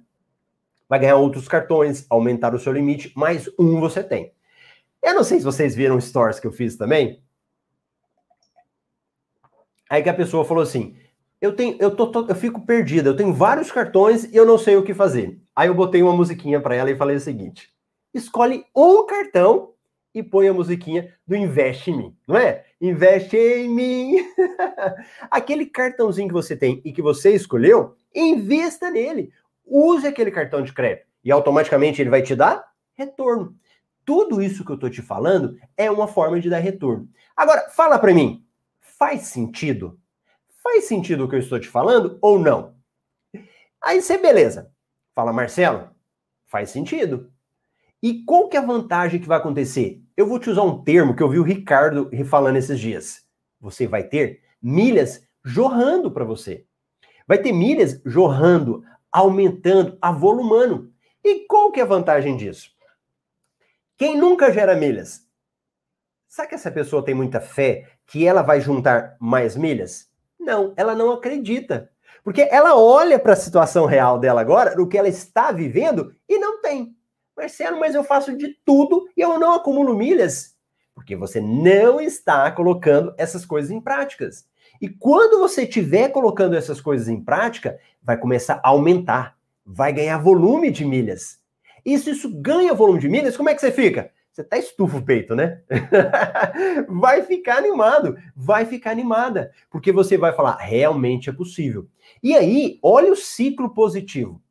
vai 0.93 0.99
ganhar 0.99 1.15
outros 1.15 1.47
cartões, 1.47 2.05
aumentar 2.07 2.53
o 2.53 2.59
seu 2.59 2.71
limite, 2.71 3.11
mais 3.15 3.49
um 3.57 3.79
você 3.79 4.03
tem. 4.03 4.31
Eu 5.01 5.15
não 5.15 5.23
sei 5.23 5.39
se 5.39 5.43
vocês 5.43 5.73
viram 5.73 5.99
stories 5.99 6.39
que 6.39 6.45
eu 6.45 6.51
fiz 6.51 6.77
também. 6.77 7.19
Aí 9.89 10.03
que 10.03 10.09
a 10.09 10.13
pessoa 10.13 10.45
falou 10.45 10.61
assim: 10.61 10.95
eu 11.41 11.55
tenho, 11.55 11.77
eu 11.79 11.95
tô, 11.95 12.11
tô 12.11 12.27
eu 12.27 12.35
fico 12.35 12.63
perdida, 12.63 13.09
eu 13.09 13.15
tenho 13.15 13.33
vários 13.33 13.71
cartões 13.71 14.25
e 14.25 14.35
eu 14.35 14.45
não 14.45 14.55
sei 14.55 14.75
o 14.75 14.83
que 14.83 14.93
fazer. 14.93 15.41
Aí 15.55 15.67
eu 15.67 15.73
botei 15.73 16.03
uma 16.03 16.15
musiquinha 16.15 16.61
para 16.61 16.75
ela 16.75 16.91
e 16.91 16.95
falei 16.95 17.15
o 17.15 17.19
seguinte: 17.19 17.72
escolhe 18.13 18.65
um 18.75 19.05
cartão 19.05 19.73
e 20.13 20.21
põe 20.21 20.47
a 20.47 20.53
musiquinha 20.53 21.13
do 21.25 21.35
Investe 21.35 21.91
em 21.91 21.97
mim, 21.97 22.17
não 22.27 22.37
é? 22.37 22.65
Investe 22.79 23.35
em 23.35 23.67
mim. 23.67 24.17
Aquele 25.31 25.65
cartãozinho 25.65 26.27
que 26.27 26.33
você 26.33 26.55
tem 26.55 26.81
e 26.85 26.93
que 26.93 27.01
você 27.01 27.33
escolheu, 27.33 27.95
investa 28.13 28.91
nele 28.91 29.33
use 29.65 30.05
aquele 30.05 30.31
cartão 30.31 30.61
de 30.61 30.73
crédito 30.73 31.07
e 31.23 31.31
automaticamente 31.31 32.01
ele 32.01 32.09
vai 32.09 32.21
te 32.21 32.35
dar 32.35 32.63
retorno. 32.93 33.55
Tudo 34.05 34.41
isso 34.41 34.65
que 34.65 34.71
eu 34.71 34.75
estou 34.75 34.89
te 34.89 35.01
falando 35.01 35.57
é 35.77 35.89
uma 35.89 36.07
forma 36.07 36.39
de 36.39 36.49
dar 36.49 36.59
retorno. 36.59 37.09
Agora, 37.35 37.69
fala 37.69 37.97
para 37.97 38.13
mim, 38.13 38.45
faz 38.79 39.23
sentido? 39.23 39.99
Faz 40.61 40.85
sentido 40.85 41.25
o 41.25 41.29
que 41.29 41.35
eu 41.35 41.39
estou 41.39 41.59
te 41.59 41.67
falando 41.67 42.17
ou 42.21 42.37
não? 42.37 42.75
Aí 43.81 44.01
você, 44.01 44.17
beleza. 44.17 44.71
Fala, 45.15 45.31
Marcelo, 45.31 45.89
faz 46.47 46.69
sentido. 46.69 47.31
E 48.03 48.21
qual 48.25 48.49
que 48.49 48.57
é 48.57 48.59
a 48.59 48.65
vantagem 48.65 49.19
que 49.19 49.27
vai 49.27 49.37
acontecer? 49.37 50.03
Eu 50.17 50.27
vou 50.27 50.37
te 50.37 50.49
usar 50.49 50.63
um 50.63 50.83
termo 50.83 51.15
que 51.15 51.23
eu 51.23 51.29
vi 51.29 51.39
o 51.39 51.43
Ricardo 51.43 52.11
falando 52.25 52.57
esses 52.57 52.77
dias. 52.77 53.25
Você 53.61 53.87
vai 53.87 54.03
ter 54.03 54.41
milhas 54.61 55.25
jorrando 55.41 56.11
para 56.11 56.25
você. 56.25 56.65
Vai 57.25 57.37
ter 57.37 57.53
milhas 57.53 58.01
jorrando 58.05 58.83
aumentando, 59.13 59.97
avolumando. 60.01 60.91
E 61.23 61.45
qual 61.45 61.71
que 61.71 61.79
é 61.79 61.83
a 61.83 61.85
vantagem 61.85 62.35
disso? 62.35 62.71
Quem 63.95 64.17
nunca 64.17 64.51
gera 64.51 64.75
milhas? 64.75 65.21
Será 66.27 66.47
que 66.47 66.55
essa 66.55 66.71
pessoa 66.71 67.05
tem 67.05 67.13
muita 67.13 67.39
fé 67.39 67.87
que 68.07 68.25
ela 68.25 68.41
vai 68.41 68.59
juntar 68.59 69.15
mais 69.19 69.55
milhas? 69.55 70.11
Não, 70.39 70.73
ela 70.75 70.95
não 70.95 71.11
acredita. 71.11 71.91
Porque 72.23 72.41
ela 72.41 72.75
olha 72.75 73.19
para 73.19 73.33
a 73.33 73.37
situação 73.37 73.85
real 73.85 74.19
dela 74.19 74.41
agora, 74.41 74.75
do 74.75 74.87
que 74.87 74.97
ela 74.97 75.07
está 75.07 75.51
vivendo, 75.51 76.13
e 76.27 76.39
não 76.39 76.59
tem. 76.59 76.97
Marcelo, 77.35 77.79
mas 77.79 77.95
eu 77.95 78.03
faço 78.03 78.35
de 78.35 78.57
tudo 78.65 79.07
e 79.15 79.21
eu 79.21 79.39
não 79.39 79.53
acumulo 79.53 79.95
milhas. 79.95 80.55
Porque 80.93 81.15
você 81.15 81.41
não 81.41 81.99
está 81.99 82.51
colocando 82.51 83.13
essas 83.17 83.45
coisas 83.45 83.71
em 83.71 83.81
práticas. 83.81 84.47
E 84.81 84.87
quando 84.87 85.39
você 85.39 85.63
estiver 85.63 86.09
colocando 86.09 86.55
essas 86.55 86.79
coisas 86.79 87.07
em 87.07 87.23
prática, 87.23 87.79
vai 88.01 88.17
começar 88.17 88.59
a 88.63 88.69
aumentar, 88.69 89.37
vai 89.65 89.91
ganhar 89.91 90.17
volume 90.17 90.69
de 90.69 90.85
milhas. 90.85 91.39
E 91.85 91.97
se 91.97 92.11
isso 92.11 92.29
ganha 92.29 92.73
volume 92.73 92.99
de 92.99 93.09
milhas, 93.09 93.35
como 93.35 93.49
é 93.49 93.55
que 93.55 93.61
você 93.61 93.71
fica? 93.71 94.11
Você 94.31 94.43
tá 94.43 94.57
estufa 94.57 94.97
o 94.97 95.05
peito, 95.05 95.35
né? 95.35 95.61
vai 96.89 97.21
ficar 97.21 97.57
animado, 97.57 98.17
vai 98.35 98.65
ficar 98.65 98.89
animada, 98.89 99.51
porque 99.69 99.91
você 99.91 100.17
vai 100.17 100.33
falar, 100.33 100.57
realmente 100.57 101.29
é 101.29 101.33
possível. 101.33 101.87
E 102.21 102.35
aí, 102.35 102.79
olha 102.81 103.11
o 103.11 103.15
ciclo 103.15 103.73
positivo. 103.73 104.41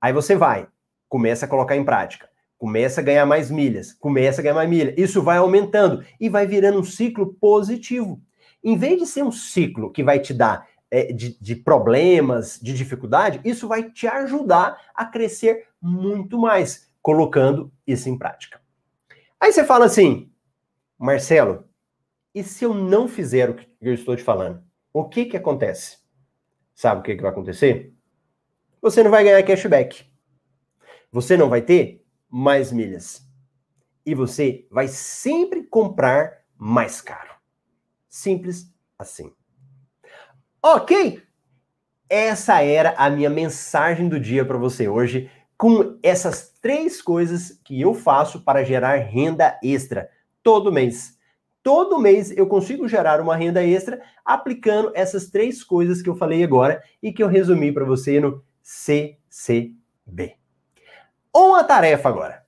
Aí 0.00 0.12
você 0.12 0.34
vai, 0.34 0.66
começa 1.12 1.44
a 1.44 1.48
colocar 1.48 1.76
em 1.76 1.84
prática, 1.84 2.26
começa 2.56 3.02
a 3.02 3.04
ganhar 3.04 3.26
mais 3.26 3.50
milhas, 3.50 3.92
começa 3.92 4.40
a 4.40 4.42
ganhar 4.42 4.54
mais 4.54 4.70
milhas. 4.70 4.94
Isso 4.96 5.22
vai 5.22 5.36
aumentando 5.36 6.02
e 6.18 6.26
vai 6.26 6.46
virando 6.46 6.80
um 6.80 6.84
ciclo 6.84 7.34
positivo. 7.34 8.18
Em 8.64 8.78
vez 8.78 8.98
de 8.98 9.06
ser 9.06 9.22
um 9.22 9.30
ciclo 9.30 9.92
que 9.92 10.02
vai 10.02 10.18
te 10.20 10.32
dar 10.32 10.66
é, 10.90 11.12
de, 11.12 11.38
de 11.38 11.54
problemas, 11.54 12.58
de 12.62 12.72
dificuldade, 12.72 13.42
isso 13.44 13.68
vai 13.68 13.90
te 13.90 14.06
ajudar 14.06 14.90
a 14.94 15.04
crescer 15.04 15.66
muito 15.82 16.38
mais, 16.38 16.90
colocando 17.02 17.70
isso 17.86 18.08
em 18.08 18.16
prática. 18.16 18.58
Aí 19.38 19.52
você 19.52 19.64
fala 19.64 19.84
assim, 19.84 20.32
Marcelo, 20.98 21.64
e 22.34 22.42
se 22.42 22.64
eu 22.64 22.72
não 22.72 23.06
fizer 23.06 23.50
o 23.50 23.54
que 23.54 23.68
eu 23.82 23.92
estou 23.92 24.16
te 24.16 24.22
falando? 24.22 24.62
O 24.94 25.04
que 25.04 25.26
que 25.26 25.36
acontece? 25.36 25.98
Sabe 26.74 27.02
o 27.02 27.04
que, 27.04 27.16
que 27.16 27.22
vai 27.22 27.32
acontecer? 27.32 27.92
Você 28.80 29.02
não 29.02 29.10
vai 29.10 29.22
ganhar 29.24 29.42
cashback. 29.42 30.10
Você 31.12 31.36
não 31.36 31.50
vai 31.50 31.60
ter 31.60 32.02
mais 32.28 32.72
milhas. 32.72 33.22
E 34.04 34.14
você 34.14 34.66
vai 34.70 34.88
sempre 34.88 35.62
comprar 35.62 36.38
mais 36.56 37.02
caro. 37.02 37.30
Simples 38.08 38.72
assim. 38.98 39.30
Ok? 40.62 41.22
Essa 42.08 42.62
era 42.62 42.94
a 42.96 43.10
minha 43.10 43.28
mensagem 43.28 44.08
do 44.08 44.18
dia 44.18 44.44
para 44.44 44.56
você 44.56 44.88
hoje, 44.88 45.30
com 45.56 45.98
essas 46.02 46.50
três 46.60 47.00
coisas 47.02 47.60
que 47.62 47.80
eu 47.80 47.94
faço 47.94 48.42
para 48.42 48.64
gerar 48.64 48.96
renda 48.96 49.58
extra 49.62 50.10
todo 50.42 50.72
mês. 50.72 51.18
todo 51.62 52.00
mês 52.00 52.36
eu 52.36 52.46
consigo 52.48 52.88
gerar 52.88 53.20
uma 53.20 53.36
renda 53.36 53.62
extra 53.62 54.02
aplicando 54.24 54.90
essas 54.94 55.30
três 55.30 55.62
coisas 55.62 56.02
que 56.02 56.10
eu 56.10 56.16
falei 56.16 56.42
agora 56.42 56.82
e 57.00 57.12
que 57.12 57.22
eu 57.22 57.28
resumi 57.28 57.70
para 57.70 57.84
você 57.84 58.18
no 58.18 58.42
CCB. 58.62 60.41
Uma 61.34 61.64
tarefa 61.64 62.08
agora. 62.08 62.42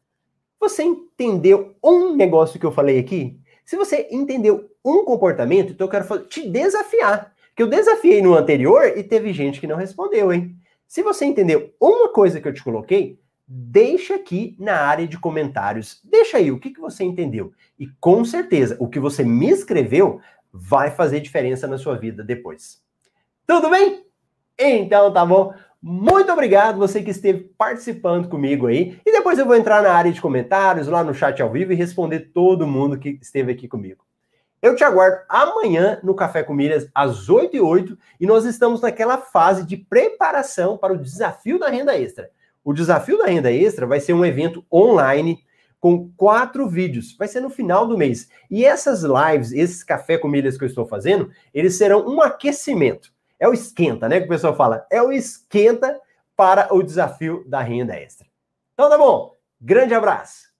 Você 0.60 0.82
entendeu 0.82 1.74
um 1.82 2.14
negócio 2.14 2.58
que 2.58 2.66
eu 2.66 2.72
falei 2.72 2.98
aqui? 2.98 3.38
Se 3.64 3.76
você 3.76 4.08
entendeu 4.10 4.70
um 4.84 5.04
comportamento, 5.04 5.72
então 5.72 5.86
eu 5.86 5.90
quero 5.90 6.18
te 6.26 6.48
desafiar. 6.48 7.32
Que 7.56 7.62
eu 7.62 7.68
desafiei 7.68 8.20
no 8.20 8.34
anterior 8.34 8.86
e 8.96 9.02
teve 9.02 9.32
gente 9.32 9.60
que 9.60 9.66
não 9.66 9.76
respondeu, 9.76 10.32
hein? 10.32 10.56
Se 10.86 11.02
você 11.02 11.24
entendeu 11.24 11.72
uma 11.80 12.08
coisa 12.08 12.40
que 12.40 12.48
eu 12.48 12.52
te 12.52 12.62
coloquei, 12.62 13.18
deixa 13.46 14.16
aqui 14.16 14.56
na 14.58 14.76
área 14.76 15.06
de 15.06 15.18
comentários. 15.18 16.00
Deixa 16.04 16.36
aí 16.36 16.50
o 16.50 16.58
que, 16.58 16.70
que 16.70 16.80
você 16.80 17.04
entendeu. 17.04 17.52
E 17.78 17.86
com 18.00 18.24
certeza, 18.24 18.76
o 18.78 18.88
que 18.88 18.98
você 18.98 19.22
me 19.24 19.50
escreveu 19.50 20.20
vai 20.52 20.90
fazer 20.90 21.20
diferença 21.20 21.66
na 21.66 21.78
sua 21.78 21.96
vida 21.96 22.22
depois. 22.22 22.82
Tudo 23.46 23.70
bem? 23.70 24.04
Então 24.58 25.12
tá 25.12 25.24
bom. 25.24 25.52
Muito 25.86 26.32
obrigado 26.32 26.78
você 26.78 27.02
que 27.02 27.10
esteve 27.10 27.40
participando 27.58 28.26
comigo 28.26 28.68
aí. 28.68 28.98
E 29.04 29.12
depois 29.12 29.38
eu 29.38 29.44
vou 29.44 29.54
entrar 29.54 29.82
na 29.82 29.92
área 29.92 30.10
de 30.10 30.18
comentários, 30.18 30.88
lá 30.88 31.04
no 31.04 31.12
chat 31.12 31.42
ao 31.42 31.52
vivo 31.52 31.74
e 31.74 31.76
responder 31.76 32.30
todo 32.32 32.66
mundo 32.66 32.98
que 32.98 33.18
esteve 33.20 33.52
aqui 33.52 33.68
comigo. 33.68 34.02
Eu 34.62 34.74
te 34.74 34.82
aguardo 34.82 35.18
amanhã 35.28 36.00
no 36.02 36.14
Café 36.14 36.42
com 36.42 36.54
Milhas, 36.54 36.88
às 36.94 37.28
8 37.28 37.54
e 37.58 37.60
8 37.60 37.98
e 38.18 38.24
nós 38.24 38.46
estamos 38.46 38.80
naquela 38.80 39.18
fase 39.18 39.66
de 39.66 39.76
preparação 39.76 40.78
para 40.78 40.94
o 40.94 40.98
desafio 40.98 41.58
da 41.58 41.68
renda 41.68 41.94
extra. 41.94 42.30
O 42.64 42.72
desafio 42.72 43.18
da 43.18 43.26
renda 43.26 43.52
extra 43.52 43.86
vai 43.86 44.00
ser 44.00 44.14
um 44.14 44.24
evento 44.24 44.64
online 44.72 45.44
com 45.78 46.10
quatro 46.16 46.66
vídeos. 46.66 47.14
Vai 47.18 47.28
ser 47.28 47.42
no 47.42 47.50
final 47.50 47.86
do 47.86 47.98
mês. 47.98 48.30
E 48.50 48.64
essas 48.64 49.02
lives, 49.02 49.52
esses 49.52 49.84
café 49.84 50.16
com 50.16 50.28
milhas 50.28 50.56
que 50.56 50.64
eu 50.64 50.68
estou 50.68 50.86
fazendo, 50.86 51.30
eles 51.52 51.76
serão 51.76 52.08
um 52.08 52.22
aquecimento. 52.22 53.12
É 53.38 53.48
o 53.48 53.52
esquenta, 53.52 54.08
né? 54.08 54.20
Que 54.20 54.26
o 54.26 54.28
pessoal 54.28 54.54
fala. 54.54 54.86
É 54.90 55.02
o 55.02 55.12
esquenta 55.12 56.00
para 56.36 56.74
o 56.74 56.82
desafio 56.82 57.44
da 57.48 57.60
renda 57.60 57.94
extra. 57.94 58.26
Então 58.74 58.88
tá 58.88 58.98
bom. 58.98 59.34
Grande 59.60 59.94
abraço. 59.94 60.53